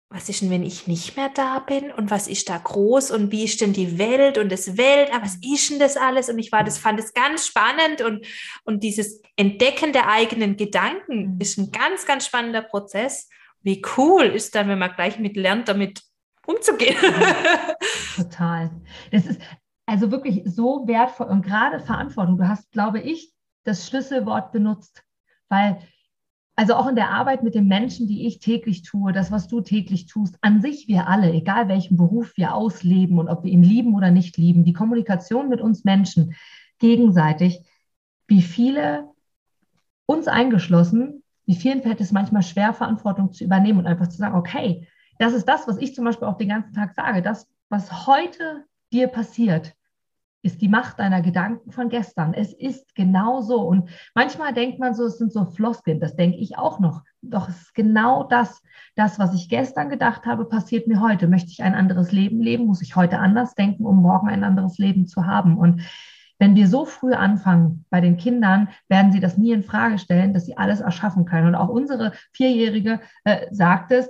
was 0.09 0.29
ist 0.29 0.41
denn, 0.41 0.51
wenn 0.51 0.63
ich 0.63 0.87
nicht 0.87 1.17
mehr 1.17 1.31
da 1.35 1.59
bin 1.59 1.91
und 1.91 2.11
was 2.11 2.29
ist 2.29 2.49
da 2.49 2.57
groß 2.57 3.11
und 3.11 3.33
wie 3.33 3.45
ist 3.45 3.61
denn 3.61 3.73
die 3.73 3.99
Welt 3.99 4.39
und 4.39 4.51
das 4.53 4.77
Welt, 4.77 5.13
aber 5.13 5.25
was 5.25 5.37
ist 5.43 5.71
denn 5.71 5.81
das 5.81 5.97
alles? 5.97 6.29
Und 6.29 6.39
ich 6.39 6.53
war, 6.53 6.63
das 6.63 6.79
fand 6.79 7.01
es 7.01 7.13
ganz 7.13 7.47
spannend 7.47 8.03
und, 8.03 8.25
und 8.65 8.85
dieses 8.85 9.21
Entdecken 9.35 9.93
der 9.93 10.09
eigenen 10.09 10.57
Gedanken 10.57 11.35
mhm. 11.35 11.41
ist 11.41 11.59
ein 11.59 11.73
ganz, 11.73 12.07
ganz 12.07 12.25
spannender 12.25 12.63
Prozess. 12.63 13.29
Wie 13.63 13.83
cool 13.97 14.27
ist 14.27 14.55
dann, 14.55 14.69
wenn 14.69 14.79
man 14.79 14.95
gleich 14.95 15.19
mit 15.19 15.37
lernt, 15.37 15.69
damit 15.69 16.03
umzugehen. 16.47 16.97
Total. 18.17 18.71
Das 19.11 19.27
ist 19.27 19.41
also 19.87 20.11
wirklich 20.11 20.43
so 20.47 20.87
wertvoll 20.87 21.27
und 21.27 21.43
gerade 21.43 21.81
Verantwortung. 21.81 22.39
Du 22.39 22.49
hast, 22.49 22.71
glaube 22.73 23.01
ich, 23.01 23.33
das 23.65 23.87
Schlüsselwort 23.87 24.53
benutzt, 24.53 25.03
weil 25.49 25.79
also 26.59 26.75
auch 26.75 26.89
in 26.89 26.97
der 26.97 27.11
Arbeit 27.11 27.43
mit 27.43 27.55
den 27.55 27.69
Menschen, 27.69 28.09
die 28.09 28.27
ich 28.27 28.39
täglich 28.39 28.83
tue, 28.83 29.13
das, 29.13 29.31
was 29.31 29.47
du 29.47 29.61
täglich 29.61 30.07
tust, 30.07 30.39
an 30.41 30.63
sich 30.63 30.89
wir 30.89 31.07
alle, 31.07 31.31
egal 31.31 31.69
welchen 31.69 31.99
Beruf 31.99 32.33
wir 32.37 32.55
ausleben 32.55 33.19
und 33.19 33.29
ob 33.29 33.45
wir 33.45 33.53
ihn 33.53 33.63
lieben 33.63 33.95
oder 33.95 34.11
nicht 34.11 34.39
lieben, 34.39 34.65
die 34.65 34.73
Kommunikation 34.73 35.51
mit 35.51 35.61
uns 35.61 35.85
Menschen 35.85 36.35
gegenseitig, 36.79 37.61
wie 38.27 38.41
viele 38.41 39.05
uns 40.07 40.29
eingeschlossen, 40.29 41.23
wie 41.45 41.57
vielen 41.57 41.83
fällt 41.83 42.01
es 42.01 42.11
manchmal 42.11 42.43
schwer, 42.43 42.73
Verantwortung 42.73 43.33
zu 43.33 43.45
übernehmen 43.45 43.81
und 43.81 43.87
einfach 43.87 44.09
zu 44.09 44.17
sagen, 44.17 44.37
okay, 44.37 44.89
das 45.19 45.33
ist 45.33 45.49
das, 45.49 45.67
was 45.67 45.79
ich 45.79 45.95
zum 45.95 46.05
Beispiel 46.05 46.29
auch 46.29 46.39
den 46.39 46.49
ganzen 46.49 46.75
Tag 46.75 46.95
sage. 46.95 47.23
Das, 47.23 47.49
was 47.69 48.07
heute 48.07 48.65
dir 48.93 49.09
passiert, 49.09 49.75
ist 50.43 50.63
die 50.63 50.69
Macht 50.69 51.01
deiner 51.01 51.23
Gedanken 51.23 51.73
von 51.73 51.89
gestern. 51.89 52.33
Es 52.33 52.53
ist 52.53 52.95
genau 52.95 53.41
so. 53.41 53.61
Und 53.63 53.91
manchmal 54.15 54.55
denkt 54.55 54.79
man 54.79 54.95
so, 54.95 55.05
es 55.05 55.19
sind 55.19 55.33
so 55.33 55.45
Floskeln. 55.45 55.99
Das 55.99 56.15
denke 56.15 56.39
ich 56.39 56.57
auch 56.57 56.79
noch. 56.79 57.03
Doch 57.21 57.49
es 57.49 57.63
ist 57.63 57.75
genau 57.75 58.23
das. 58.23 58.63
Das, 58.95 59.19
was 59.19 59.35
ich 59.35 59.49
gestern 59.49 59.89
gedacht 59.89 60.25
habe, 60.25 60.45
passiert 60.45 60.87
mir 60.87 61.01
heute. 61.01 61.27
Möchte 61.27 61.51
ich 61.51 61.63
ein 61.63 61.75
anderes 61.75 62.13
Leben 62.13 62.41
leben? 62.41 62.67
Muss 62.67 62.81
ich 62.81 62.95
heute 62.95 63.19
anders 63.19 63.55
denken, 63.55 63.85
um 63.85 64.01
morgen 64.01 64.29
ein 64.29 64.45
anderes 64.45 64.79
Leben 64.79 65.07
zu 65.09 65.27
haben? 65.27 65.59
Und 65.59 65.83
wenn 66.39 66.55
wir 66.55 66.69
so 66.69 66.85
früh 66.85 67.15
anfangen 67.15 67.85
bei 67.91 68.01
den 68.01 68.17
Kindern, 68.17 68.69
werden 68.89 69.11
sie 69.11 69.21
das 69.21 69.39
nie 69.39 69.53
in 69.53 69.65
Frage 69.65 69.99
stellen, 69.99 70.33
dass 70.33 70.47
sie 70.47 70.57
alles 70.57 70.81
erschaffen 70.81 71.25
können. 71.25 71.49
Und 71.49 71.55
auch 71.55 71.69
unsere 71.69 72.13
Vierjährige 72.33 73.01
äh, 73.25 73.47
sagt 73.51 73.91
es, 73.91 74.09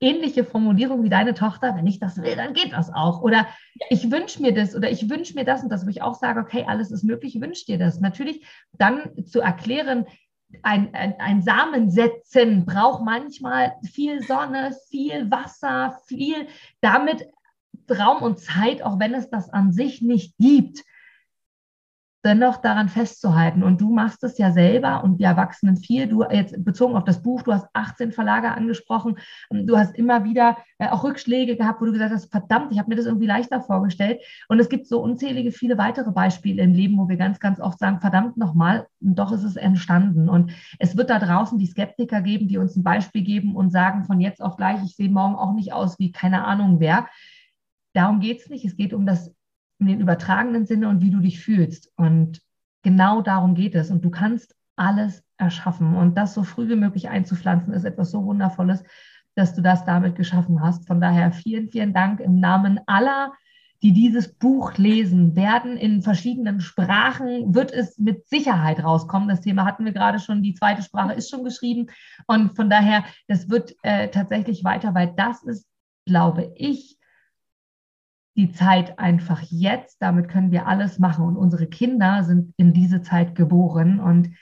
ähnliche 0.00 0.44
Formulierung 0.44 1.04
wie 1.04 1.10
deine 1.10 1.34
Tochter, 1.34 1.76
wenn 1.76 1.86
ich 1.86 2.00
das 2.00 2.16
will, 2.22 2.34
dann 2.34 2.54
geht 2.54 2.72
das 2.72 2.92
auch. 2.92 3.20
Oder 3.20 3.46
ich 3.90 4.10
wünsche 4.10 4.40
mir 4.40 4.54
das 4.54 4.74
oder 4.74 4.90
ich 4.90 5.08
wünsche 5.10 5.34
mir 5.34 5.44
das 5.44 5.62
und 5.62 5.68
das, 5.70 5.84
wo 5.84 5.90
ich 5.90 6.02
auch 6.02 6.14
sage, 6.14 6.40
okay, 6.40 6.64
alles 6.66 6.90
ist 6.90 7.04
möglich, 7.04 7.40
wünsche 7.40 7.66
dir 7.66 7.78
das. 7.78 8.00
Natürlich 8.00 8.46
dann 8.72 9.24
zu 9.26 9.40
erklären, 9.40 10.06
ein, 10.62 10.94
ein, 10.94 11.14
ein 11.18 11.42
Samen 11.42 11.90
setzen 11.90 12.64
braucht 12.64 13.04
manchmal 13.04 13.74
viel 13.92 14.22
Sonne, 14.22 14.74
viel 14.88 15.30
Wasser, 15.30 16.00
viel 16.06 16.48
damit 16.80 17.28
Raum 17.90 18.22
und 18.22 18.38
Zeit, 18.38 18.82
auch 18.82 18.98
wenn 18.98 19.14
es 19.14 19.30
das 19.30 19.50
an 19.50 19.72
sich 19.72 20.00
nicht 20.00 20.36
gibt 20.38 20.84
dennoch 22.24 22.58
daran 22.58 22.88
festzuhalten. 22.88 23.62
Und 23.62 23.80
du 23.80 23.92
machst 23.92 24.22
es 24.24 24.36
ja 24.36 24.52
selber 24.52 25.02
und 25.02 25.18
die 25.18 25.24
Erwachsenen 25.24 25.76
viel. 25.76 26.06
Du 26.06 26.22
jetzt 26.22 26.62
bezogen 26.64 26.96
auf 26.96 27.04
das 27.04 27.22
Buch, 27.22 27.42
du 27.42 27.52
hast 27.52 27.66
18 27.72 28.12
Verlage 28.12 28.50
angesprochen. 28.50 29.18
Du 29.50 29.78
hast 29.78 29.94
immer 29.96 30.24
wieder 30.24 30.58
äh, 30.78 30.88
auch 30.88 31.04
Rückschläge 31.04 31.56
gehabt, 31.56 31.80
wo 31.80 31.86
du 31.86 31.92
gesagt 31.92 32.12
hast, 32.12 32.30
verdammt, 32.30 32.72
ich 32.72 32.78
habe 32.78 32.90
mir 32.90 32.96
das 32.96 33.06
irgendwie 33.06 33.26
leichter 33.26 33.62
vorgestellt. 33.62 34.20
Und 34.48 34.60
es 34.60 34.68
gibt 34.68 34.86
so 34.86 35.00
unzählige 35.00 35.50
viele 35.50 35.78
weitere 35.78 36.10
Beispiele 36.10 36.62
im 36.62 36.74
Leben, 36.74 36.98
wo 36.98 37.08
wir 37.08 37.16
ganz, 37.16 37.40
ganz 37.40 37.60
oft 37.60 37.78
sagen, 37.78 38.00
verdammt 38.00 38.36
nochmal, 38.36 38.86
doch 39.00 39.32
ist 39.32 39.44
es 39.44 39.56
entstanden. 39.56 40.28
Und 40.28 40.52
es 40.78 40.96
wird 40.96 41.08
da 41.08 41.18
draußen 41.18 41.58
die 41.58 41.66
Skeptiker 41.66 42.20
geben, 42.20 42.48
die 42.48 42.58
uns 42.58 42.76
ein 42.76 42.82
Beispiel 42.82 43.22
geben 43.22 43.56
und 43.56 43.70
sagen 43.70 44.04
von 44.04 44.20
jetzt 44.20 44.42
auf 44.42 44.56
gleich, 44.56 44.82
ich 44.84 44.94
sehe 44.94 45.10
morgen 45.10 45.36
auch 45.36 45.54
nicht 45.54 45.72
aus 45.72 45.98
wie 45.98 46.12
keine 46.12 46.44
Ahnung 46.44 46.80
wer. 46.80 47.08
Darum 47.94 48.20
geht 48.20 48.40
es 48.40 48.48
nicht. 48.50 48.64
Es 48.64 48.76
geht 48.76 48.92
um 48.92 49.06
das 49.06 49.34
in 49.80 49.86
den 49.86 50.00
übertragenen 50.00 50.66
Sinne 50.66 50.88
und 50.88 51.00
wie 51.00 51.10
du 51.10 51.20
dich 51.20 51.40
fühlst. 51.40 51.90
Und 51.96 52.40
genau 52.82 53.22
darum 53.22 53.54
geht 53.54 53.74
es. 53.74 53.90
Und 53.90 54.04
du 54.04 54.10
kannst 54.10 54.54
alles 54.76 55.24
erschaffen. 55.36 55.96
Und 55.96 56.16
das 56.16 56.34
so 56.34 56.42
früh 56.42 56.68
wie 56.68 56.76
möglich 56.76 57.08
einzupflanzen, 57.08 57.72
ist 57.72 57.84
etwas 57.84 58.10
so 58.10 58.24
Wundervolles, 58.24 58.84
dass 59.34 59.54
du 59.54 59.62
das 59.62 59.84
damit 59.84 60.16
geschaffen 60.16 60.60
hast. 60.62 60.86
Von 60.86 61.00
daher 61.00 61.32
vielen, 61.32 61.70
vielen 61.70 61.92
Dank 61.92 62.20
im 62.20 62.40
Namen 62.40 62.80
aller, 62.86 63.32
die 63.82 63.92
dieses 63.92 64.34
Buch 64.34 64.76
lesen 64.76 65.34
werden. 65.36 65.76
In 65.76 66.02
verschiedenen 66.02 66.60
Sprachen 66.60 67.54
wird 67.54 67.72
es 67.72 67.98
mit 67.98 68.28
Sicherheit 68.28 68.84
rauskommen. 68.84 69.28
Das 69.28 69.40
Thema 69.40 69.64
hatten 69.64 69.86
wir 69.86 69.92
gerade 69.92 70.18
schon. 70.18 70.42
Die 70.42 70.54
zweite 70.54 70.82
Sprache 70.82 71.14
ist 71.14 71.30
schon 71.30 71.44
geschrieben. 71.44 71.86
Und 72.26 72.54
von 72.56 72.68
daher, 72.68 73.04
das 73.28 73.48
wird 73.48 73.74
äh, 73.82 74.08
tatsächlich 74.08 74.64
weiter, 74.64 74.94
weil 74.94 75.14
das 75.16 75.42
ist, 75.44 75.66
glaube 76.04 76.52
ich, 76.56 76.98
die 78.36 78.52
Zeit 78.52 78.98
einfach 78.98 79.40
jetzt. 79.42 80.00
Damit 80.00 80.28
können 80.28 80.50
wir 80.50 80.66
alles 80.66 80.98
machen. 80.98 81.24
Und 81.24 81.36
unsere 81.36 81.66
Kinder 81.66 82.24
sind 82.24 82.54
in 82.56 82.72
diese 82.72 83.02
Zeit 83.02 83.34
geboren 83.34 84.00
und 84.00 84.34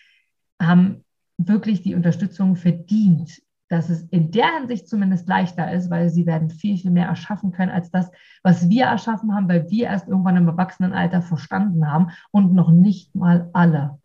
haben 0.60 1.04
wirklich 1.38 1.82
die 1.82 1.94
Unterstützung 1.94 2.56
verdient, 2.56 3.40
dass 3.68 3.90
es 3.90 4.02
in 4.04 4.30
der 4.30 4.58
Hinsicht 4.58 4.88
zumindest 4.88 5.28
leichter 5.28 5.70
ist, 5.72 5.90
weil 5.90 6.08
sie 6.08 6.26
werden 6.26 6.50
viel, 6.50 6.78
viel 6.78 6.90
mehr 6.90 7.06
erschaffen 7.06 7.52
können 7.52 7.70
als 7.70 7.90
das, 7.90 8.10
was 8.42 8.68
wir 8.68 8.86
erschaffen 8.86 9.34
haben, 9.34 9.48
weil 9.48 9.70
wir 9.70 9.86
erst 9.86 10.08
irgendwann 10.08 10.36
im 10.36 10.48
Erwachsenenalter 10.48 11.22
verstanden 11.22 11.90
haben 11.90 12.08
und 12.30 12.54
noch 12.54 12.70
nicht 12.70 13.14
mal 13.14 13.50
alle, 13.52 13.98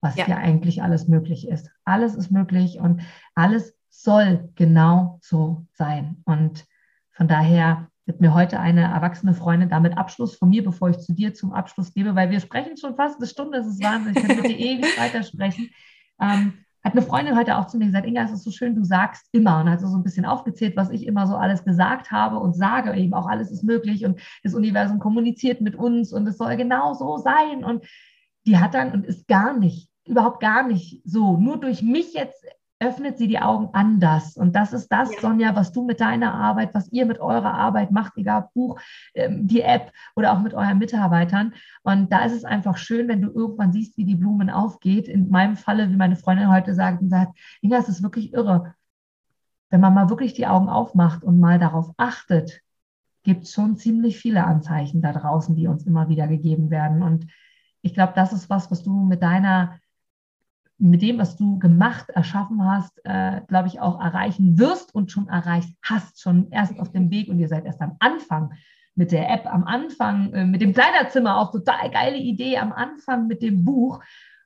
was 0.00 0.16
ja, 0.16 0.26
ja 0.26 0.36
eigentlich 0.38 0.82
alles 0.82 1.06
möglich 1.06 1.46
ist. 1.46 1.70
Alles 1.84 2.14
ist 2.14 2.30
möglich 2.30 2.78
und 2.80 3.02
alles 3.34 3.74
soll 3.90 4.50
genau 4.54 5.18
so 5.22 5.66
sein. 5.74 6.22
Und 6.24 6.64
von 7.12 7.28
daher 7.28 7.88
wird 8.06 8.20
mir 8.20 8.34
heute 8.34 8.58
eine 8.58 8.82
erwachsene 8.82 9.34
Freundin 9.34 9.68
damit 9.68 9.96
Abschluss 9.96 10.36
von 10.36 10.50
mir, 10.50 10.64
bevor 10.64 10.90
ich 10.90 10.98
zu 10.98 11.12
dir 11.12 11.34
zum 11.34 11.52
Abschluss 11.52 11.94
gebe, 11.94 12.14
weil 12.14 12.30
wir 12.30 12.40
sprechen 12.40 12.76
schon 12.76 12.96
fast 12.96 13.18
eine 13.18 13.26
Stunde, 13.28 13.58
das 13.58 13.66
ist 13.66 13.82
Wahnsinn, 13.82 14.14
ich 14.16 14.22
könnte 14.22 14.42
mit 14.42 14.50
dir 14.50 14.58
ewig 14.58 14.98
weitersprechen. 14.98 15.70
Ähm, 16.20 16.54
hat 16.84 16.94
eine 16.94 17.02
Freundin 17.02 17.36
heute 17.36 17.56
auch 17.56 17.68
zu 17.68 17.78
mir 17.78 17.86
gesagt, 17.86 18.06
Inga, 18.06 18.24
es 18.24 18.32
ist 18.32 18.42
so 18.42 18.50
schön, 18.50 18.74
du 18.74 18.82
sagst 18.82 19.28
immer. 19.30 19.60
Und 19.60 19.70
hat 19.70 19.80
so 19.80 19.86
ein 19.86 20.02
bisschen 20.02 20.24
aufgezählt, 20.24 20.76
was 20.76 20.90
ich 20.90 21.06
immer 21.06 21.28
so 21.28 21.36
alles 21.36 21.64
gesagt 21.64 22.10
habe 22.10 22.38
und 22.38 22.56
sage 22.56 22.92
eben 22.96 23.14
auch, 23.14 23.28
alles 23.28 23.52
ist 23.52 23.62
möglich 23.62 24.04
und 24.04 24.20
das 24.42 24.54
Universum 24.54 24.98
kommuniziert 24.98 25.60
mit 25.60 25.76
uns 25.76 26.12
und 26.12 26.26
es 26.26 26.38
soll 26.38 26.56
genau 26.56 26.94
so 26.94 27.18
sein. 27.18 27.62
Und 27.62 27.86
die 28.46 28.58
hat 28.58 28.74
dann 28.74 28.90
und 28.90 29.06
ist 29.06 29.28
gar 29.28 29.56
nicht, 29.56 29.88
überhaupt 30.04 30.40
gar 30.40 30.66
nicht 30.66 31.02
so, 31.04 31.36
nur 31.36 31.60
durch 31.60 31.82
mich 31.82 32.14
jetzt 32.14 32.44
öffnet 32.82 33.16
sie 33.16 33.28
die 33.28 33.38
Augen 33.38 33.70
anders. 33.72 34.36
Und 34.36 34.56
das 34.56 34.72
ist 34.72 34.88
das, 34.88 35.12
ja. 35.12 35.20
Sonja, 35.20 35.54
was 35.54 35.72
du 35.72 35.84
mit 35.84 36.00
deiner 36.00 36.34
Arbeit, 36.34 36.74
was 36.74 36.90
ihr 36.90 37.06
mit 37.06 37.20
eurer 37.20 37.54
Arbeit 37.54 37.92
macht, 37.92 38.16
egal 38.16 38.48
Buch, 38.54 38.80
ähm, 39.14 39.46
die 39.46 39.62
App 39.62 39.92
oder 40.16 40.32
auch 40.32 40.40
mit 40.40 40.52
euren 40.52 40.78
Mitarbeitern. 40.78 41.54
Und 41.82 42.12
da 42.12 42.24
ist 42.24 42.32
es 42.32 42.44
einfach 42.44 42.76
schön, 42.76 43.08
wenn 43.08 43.22
du 43.22 43.30
irgendwann 43.30 43.72
siehst, 43.72 43.96
wie 43.96 44.04
die 44.04 44.16
Blumen 44.16 44.50
aufgeht. 44.50 45.08
In 45.08 45.30
meinem 45.30 45.56
Falle, 45.56 45.90
wie 45.90 45.96
meine 45.96 46.16
Freundin 46.16 46.50
heute 46.50 46.74
sagt, 46.74 47.00
und 47.02 47.08
sagt, 47.08 47.38
Inga, 47.60 47.78
es 47.78 47.88
ist 47.88 48.02
wirklich 48.02 48.32
irre. 48.32 48.74
Wenn 49.70 49.80
man 49.80 49.94
mal 49.94 50.10
wirklich 50.10 50.34
die 50.34 50.46
Augen 50.46 50.68
aufmacht 50.68 51.22
und 51.22 51.40
mal 51.40 51.58
darauf 51.58 51.92
achtet, 51.96 52.60
gibt 53.22 53.44
es 53.44 53.52
schon 53.52 53.76
ziemlich 53.76 54.18
viele 54.18 54.44
Anzeichen 54.44 55.00
da 55.00 55.12
draußen, 55.12 55.54
die 55.54 55.68
uns 55.68 55.86
immer 55.86 56.08
wieder 56.08 56.26
gegeben 56.26 56.70
werden. 56.70 57.02
Und 57.02 57.28
ich 57.80 57.94
glaube, 57.94 58.12
das 58.16 58.32
ist 58.32 58.50
was, 58.50 58.70
was 58.70 58.82
du 58.82 58.92
mit 59.04 59.22
deiner 59.22 59.78
mit 60.82 61.00
dem, 61.00 61.18
was 61.18 61.36
du 61.36 61.60
gemacht, 61.60 62.10
erschaffen 62.10 62.64
hast, 62.64 63.00
äh, 63.04 63.40
glaube 63.46 63.68
ich, 63.68 63.80
auch 63.80 64.00
erreichen 64.00 64.58
wirst 64.58 64.92
und 64.94 65.12
schon 65.12 65.28
erreicht 65.28 65.76
hast, 65.80 66.20
schon 66.20 66.50
erst 66.50 66.78
auf 66.80 66.90
dem 66.90 67.08
Weg 67.10 67.28
und 67.28 67.38
ihr 67.38 67.46
seid 67.46 67.64
erst 67.64 67.80
am 67.80 67.94
Anfang 68.00 68.52
mit 68.96 69.12
der 69.12 69.30
App, 69.30 69.46
am 69.46 69.62
Anfang 69.64 70.32
äh, 70.32 70.44
mit 70.44 70.60
dem 70.60 70.74
Kleiderzimmer, 70.74 71.38
auch 71.38 71.52
total 71.52 71.88
geile 71.90 72.16
Idee, 72.16 72.58
am 72.58 72.72
Anfang 72.72 73.28
mit 73.28 73.42
dem 73.42 73.64
Buch. 73.64 74.00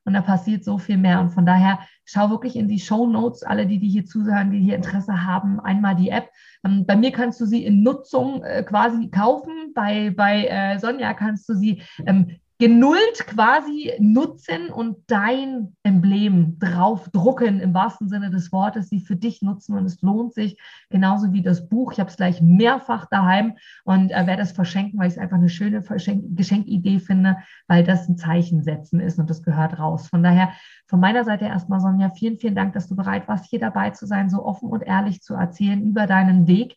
Und 0.04 0.12
da 0.12 0.20
passiert 0.20 0.62
so 0.62 0.76
viel 0.78 0.98
mehr. 0.98 1.20
Und 1.20 1.30
von 1.30 1.46
daher 1.46 1.80
schau 2.04 2.30
wirklich 2.30 2.54
in 2.54 2.68
die 2.68 2.78
Show 2.78 3.06
Notes, 3.06 3.42
alle, 3.42 3.66
die, 3.66 3.78
die 3.78 3.88
hier 3.88 4.04
zuhören, 4.04 4.52
die 4.52 4.60
hier 4.60 4.76
Interesse 4.76 5.24
haben, 5.24 5.58
einmal 5.58 5.96
die 5.96 6.10
App. 6.10 6.28
Ähm, 6.64 6.84
bei 6.86 6.96
mir 6.96 7.12
kannst 7.12 7.40
du 7.40 7.46
sie 7.46 7.64
in 7.64 7.82
Nutzung 7.82 8.44
äh, 8.44 8.62
quasi 8.62 9.08
kaufen. 9.08 9.72
Bei, 9.74 10.10
bei 10.10 10.46
äh, 10.46 10.78
Sonja 10.78 11.14
kannst 11.14 11.48
du 11.48 11.54
sie 11.54 11.82
ähm, 12.06 12.36
genullt 12.58 13.26
quasi 13.26 13.92
nutzen 13.98 14.70
und 14.70 14.96
dein 15.08 15.76
Emblem 15.82 16.58
draufdrucken, 16.58 17.60
im 17.60 17.74
wahrsten 17.74 18.08
Sinne 18.08 18.30
des 18.30 18.50
Wortes, 18.50 18.88
sie 18.88 19.00
für 19.00 19.16
dich 19.16 19.42
nutzen 19.42 19.76
und 19.76 19.84
es 19.84 20.00
lohnt 20.00 20.32
sich, 20.32 20.58
genauso 20.88 21.32
wie 21.34 21.42
das 21.42 21.68
Buch. 21.68 21.92
Ich 21.92 22.00
habe 22.00 22.08
es 22.08 22.16
gleich 22.16 22.40
mehrfach 22.40 23.06
daheim 23.06 23.56
und 23.84 24.10
äh, 24.10 24.26
werde 24.26 24.42
es 24.42 24.52
verschenken, 24.52 24.98
weil 24.98 25.08
ich 25.08 25.14
es 25.14 25.18
einfach 25.18 25.36
eine 25.36 25.50
schöne 25.50 25.82
Verschenk 25.82 26.36
Geschenkidee 26.36 26.98
finde, 26.98 27.36
weil 27.68 27.84
das 27.84 28.08
ein 28.08 28.16
Zeichen 28.16 28.62
setzen 28.62 29.00
ist 29.00 29.18
und 29.18 29.28
das 29.28 29.42
gehört 29.42 29.78
raus. 29.78 30.08
Von 30.08 30.22
daher 30.22 30.52
von 30.86 30.98
meiner 30.98 31.24
Seite 31.24 31.44
erstmal, 31.44 31.80
Sonja, 31.80 32.08
vielen, 32.10 32.38
vielen 32.38 32.54
Dank, 32.54 32.72
dass 32.72 32.88
du 32.88 32.96
bereit 32.96 33.28
warst, 33.28 33.44
hier 33.46 33.60
dabei 33.60 33.90
zu 33.90 34.06
sein, 34.06 34.30
so 34.30 34.44
offen 34.44 34.70
und 34.70 34.82
ehrlich 34.82 35.20
zu 35.20 35.34
erzählen 35.34 35.82
über 35.82 36.06
deinen 36.06 36.46
Weg 36.46 36.76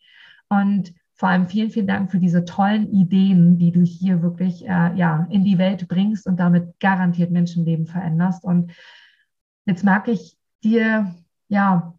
und 0.50 0.94
vor 1.20 1.28
allem 1.28 1.48
vielen, 1.50 1.70
vielen 1.70 1.86
Dank 1.86 2.10
für 2.10 2.18
diese 2.18 2.46
tollen 2.46 2.94
Ideen, 2.94 3.58
die 3.58 3.74
du 3.74 3.82
hier 3.82 4.22
wirklich 4.22 4.66
äh, 4.66 4.96
ja, 4.96 5.28
in 5.30 5.44
die 5.44 5.58
Welt 5.58 5.86
bringst 5.90 6.26
und 6.26 6.40
damit 6.40 6.80
garantiert 6.80 7.30
Menschenleben 7.30 7.88
veränderst. 7.88 8.46
Und 8.46 8.72
jetzt 9.66 9.84
mag 9.84 10.08
ich 10.08 10.38
dir, 10.64 11.14
ja, 11.50 11.94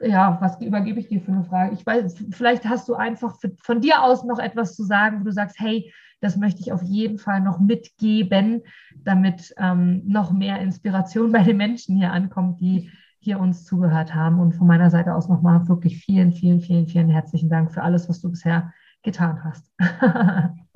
ja, 0.00 0.36
was 0.42 0.60
übergebe 0.60 1.00
ich 1.00 1.08
dir 1.08 1.22
für 1.22 1.32
eine 1.32 1.44
Frage? 1.44 1.72
Ich 1.72 1.86
weiß, 1.86 2.26
vielleicht 2.30 2.66
hast 2.66 2.86
du 2.90 2.94
einfach 2.94 3.40
für, 3.40 3.52
von 3.58 3.80
dir 3.80 4.02
aus 4.02 4.22
noch 4.22 4.38
etwas 4.38 4.76
zu 4.76 4.84
sagen, 4.84 5.20
wo 5.20 5.24
du 5.24 5.32
sagst, 5.32 5.58
hey, 5.58 5.90
das 6.20 6.36
möchte 6.36 6.60
ich 6.60 6.70
auf 6.70 6.82
jeden 6.82 7.16
Fall 7.16 7.40
noch 7.40 7.60
mitgeben, 7.60 8.64
damit 8.98 9.54
ähm, 9.56 10.02
noch 10.04 10.30
mehr 10.30 10.60
Inspiration 10.60 11.32
bei 11.32 11.42
den 11.42 11.56
Menschen 11.56 11.96
hier 11.96 12.12
ankommt, 12.12 12.60
die 12.60 12.90
hier 13.20 13.40
uns 13.40 13.64
zugehört 13.64 14.14
haben. 14.14 14.40
Und 14.40 14.54
von 14.54 14.66
meiner 14.66 14.90
Seite 14.90 15.14
aus 15.14 15.28
nochmal 15.28 15.68
wirklich 15.68 15.98
vielen, 15.98 16.32
vielen, 16.32 16.60
vielen, 16.60 16.86
vielen 16.86 17.08
herzlichen 17.08 17.48
Dank 17.48 17.72
für 17.72 17.82
alles, 17.82 18.08
was 18.08 18.20
du 18.20 18.30
bisher 18.30 18.72
getan 19.02 19.42
hast. 19.44 19.72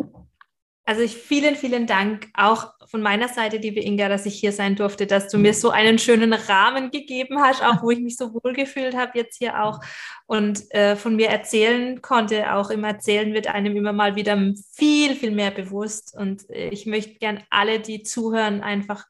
Also 0.84 1.02
ich 1.02 1.16
vielen, 1.16 1.54
vielen 1.54 1.86
Dank 1.86 2.28
auch 2.34 2.72
von 2.86 3.02
meiner 3.02 3.28
Seite, 3.28 3.56
liebe 3.58 3.80
Inga, 3.80 4.08
dass 4.08 4.26
ich 4.26 4.34
hier 4.34 4.50
sein 4.50 4.74
durfte, 4.74 5.06
dass 5.06 5.28
du 5.28 5.38
mir 5.38 5.54
so 5.54 5.70
einen 5.70 5.98
schönen 5.98 6.32
Rahmen 6.32 6.90
gegeben 6.90 7.40
hast, 7.40 7.62
auch 7.62 7.82
wo 7.82 7.92
ich 7.92 8.00
mich 8.00 8.16
so 8.16 8.34
wohl 8.34 8.52
gefühlt 8.52 8.96
habe 8.96 9.16
jetzt 9.16 9.38
hier 9.38 9.62
auch 9.62 9.80
und 10.26 10.70
äh, 10.74 10.96
von 10.96 11.14
mir 11.14 11.28
erzählen 11.28 12.02
konnte. 12.02 12.52
Auch 12.52 12.70
im 12.70 12.82
Erzählen 12.82 13.32
wird 13.32 13.46
einem 13.46 13.76
immer 13.76 13.92
mal 13.92 14.16
wieder 14.16 14.36
viel, 14.74 15.14
viel 15.14 15.30
mehr 15.30 15.52
bewusst. 15.52 16.16
Und 16.18 16.50
äh, 16.50 16.70
ich 16.70 16.84
möchte 16.84 17.14
gern 17.14 17.44
alle, 17.48 17.78
die 17.78 18.02
zuhören, 18.02 18.60
einfach 18.60 19.06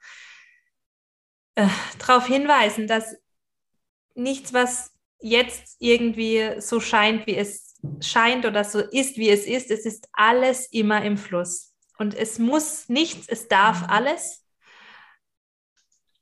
äh, 1.55 1.67
darauf 1.99 2.27
hinweisen, 2.27 2.87
dass 2.87 3.17
nichts, 4.15 4.53
was 4.53 4.93
jetzt 5.21 5.77
irgendwie 5.79 6.61
so 6.61 6.81
scheint, 6.81 7.27
wie 7.27 7.37
es 7.37 7.81
scheint 8.01 8.45
oder 8.45 8.65
so 8.65 8.81
ist, 8.81 9.17
wie 9.17 9.31
es 9.31 9.47
ist. 9.47 9.71
Es 9.71 9.87
ist 9.87 10.09
alles 10.13 10.67
immer 10.73 11.05
im 11.05 11.17
Fluss. 11.17 11.73
Und 11.99 12.15
es 12.15 12.39
muss 12.39 12.89
nichts, 12.89 13.29
es 13.29 13.49
darf 13.49 13.89
alles. 13.89 14.45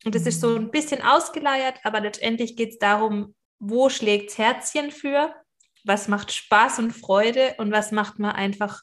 Und 0.05 0.15
es 0.15 0.27
ist 0.27 0.41
so 0.41 0.57
ein 0.57 0.71
bisschen 0.71 1.03
ausgeleiert, 1.03 1.79
aber 1.85 2.01
letztendlich 2.01 2.57
geht 2.57 2.71
es 2.71 2.79
darum, 2.79 3.35
wo 3.59 3.91
schlägt 3.91 4.37
Herzchen 4.39 4.91
für, 4.91 5.35
was 5.85 6.09
macht 6.09 6.33
Spaß 6.33 6.79
und 6.79 6.93
Freude 6.93 7.55
und 7.59 7.71
was 7.71 7.93
macht 7.93 8.19
man 8.19 8.33
einfach, 8.33 8.83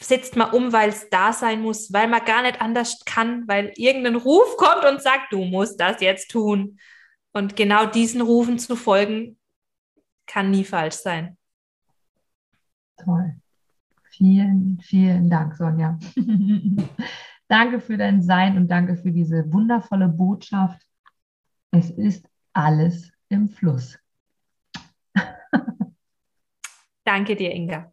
setzt 0.00 0.36
man 0.36 0.52
um, 0.52 0.72
weil 0.72 0.90
es 0.90 1.10
da 1.10 1.32
sein 1.32 1.60
muss, 1.60 1.92
weil 1.92 2.08
man 2.08 2.24
gar 2.24 2.42
nicht 2.42 2.60
anders 2.60 3.04
kann, 3.04 3.46
weil 3.48 3.72
irgendein 3.76 4.16
Ruf 4.16 4.56
kommt 4.56 4.84
und 4.84 5.02
sagt, 5.02 5.32
du 5.32 5.44
musst 5.44 5.80
das 5.80 6.00
jetzt 6.00 6.30
tun. 6.30 6.78
Und 7.32 7.56
genau 7.56 7.86
diesen 7.86 8.20
Rufen 8.20 8.58
zu 8.58 8.76
folgen, 8.76 9.38
kann 10.26 10.50
nie 10.50 10.64
falsch 10.64 10.96
sein. 10.96 11.36
Toll. 12.96 13.36
Vielen, 14.10 14.80
vielen 14.82 15.30
Dank, 15.30 15.56
Sonja. 15.56 15.98
danke 17.48 17.80
für 17.80 17.96
dein 17.96 18.22
Sein 18.22 18.56
und 18.56 18.68
danke 18.68 18.96
für 18.96 19.12
diese 19.12 19.52
wundervolle 19.52 20.08
Botschaft. 20.08 20.80
Es 21.70 21.90
ist 21.90 22.28
alles 22.52 23.12
im 23.28 23.48
Fluss. 23.48 23.98
danke 27.04 27.36
dir, 27.36 27.52
Inga. 27.52 27.92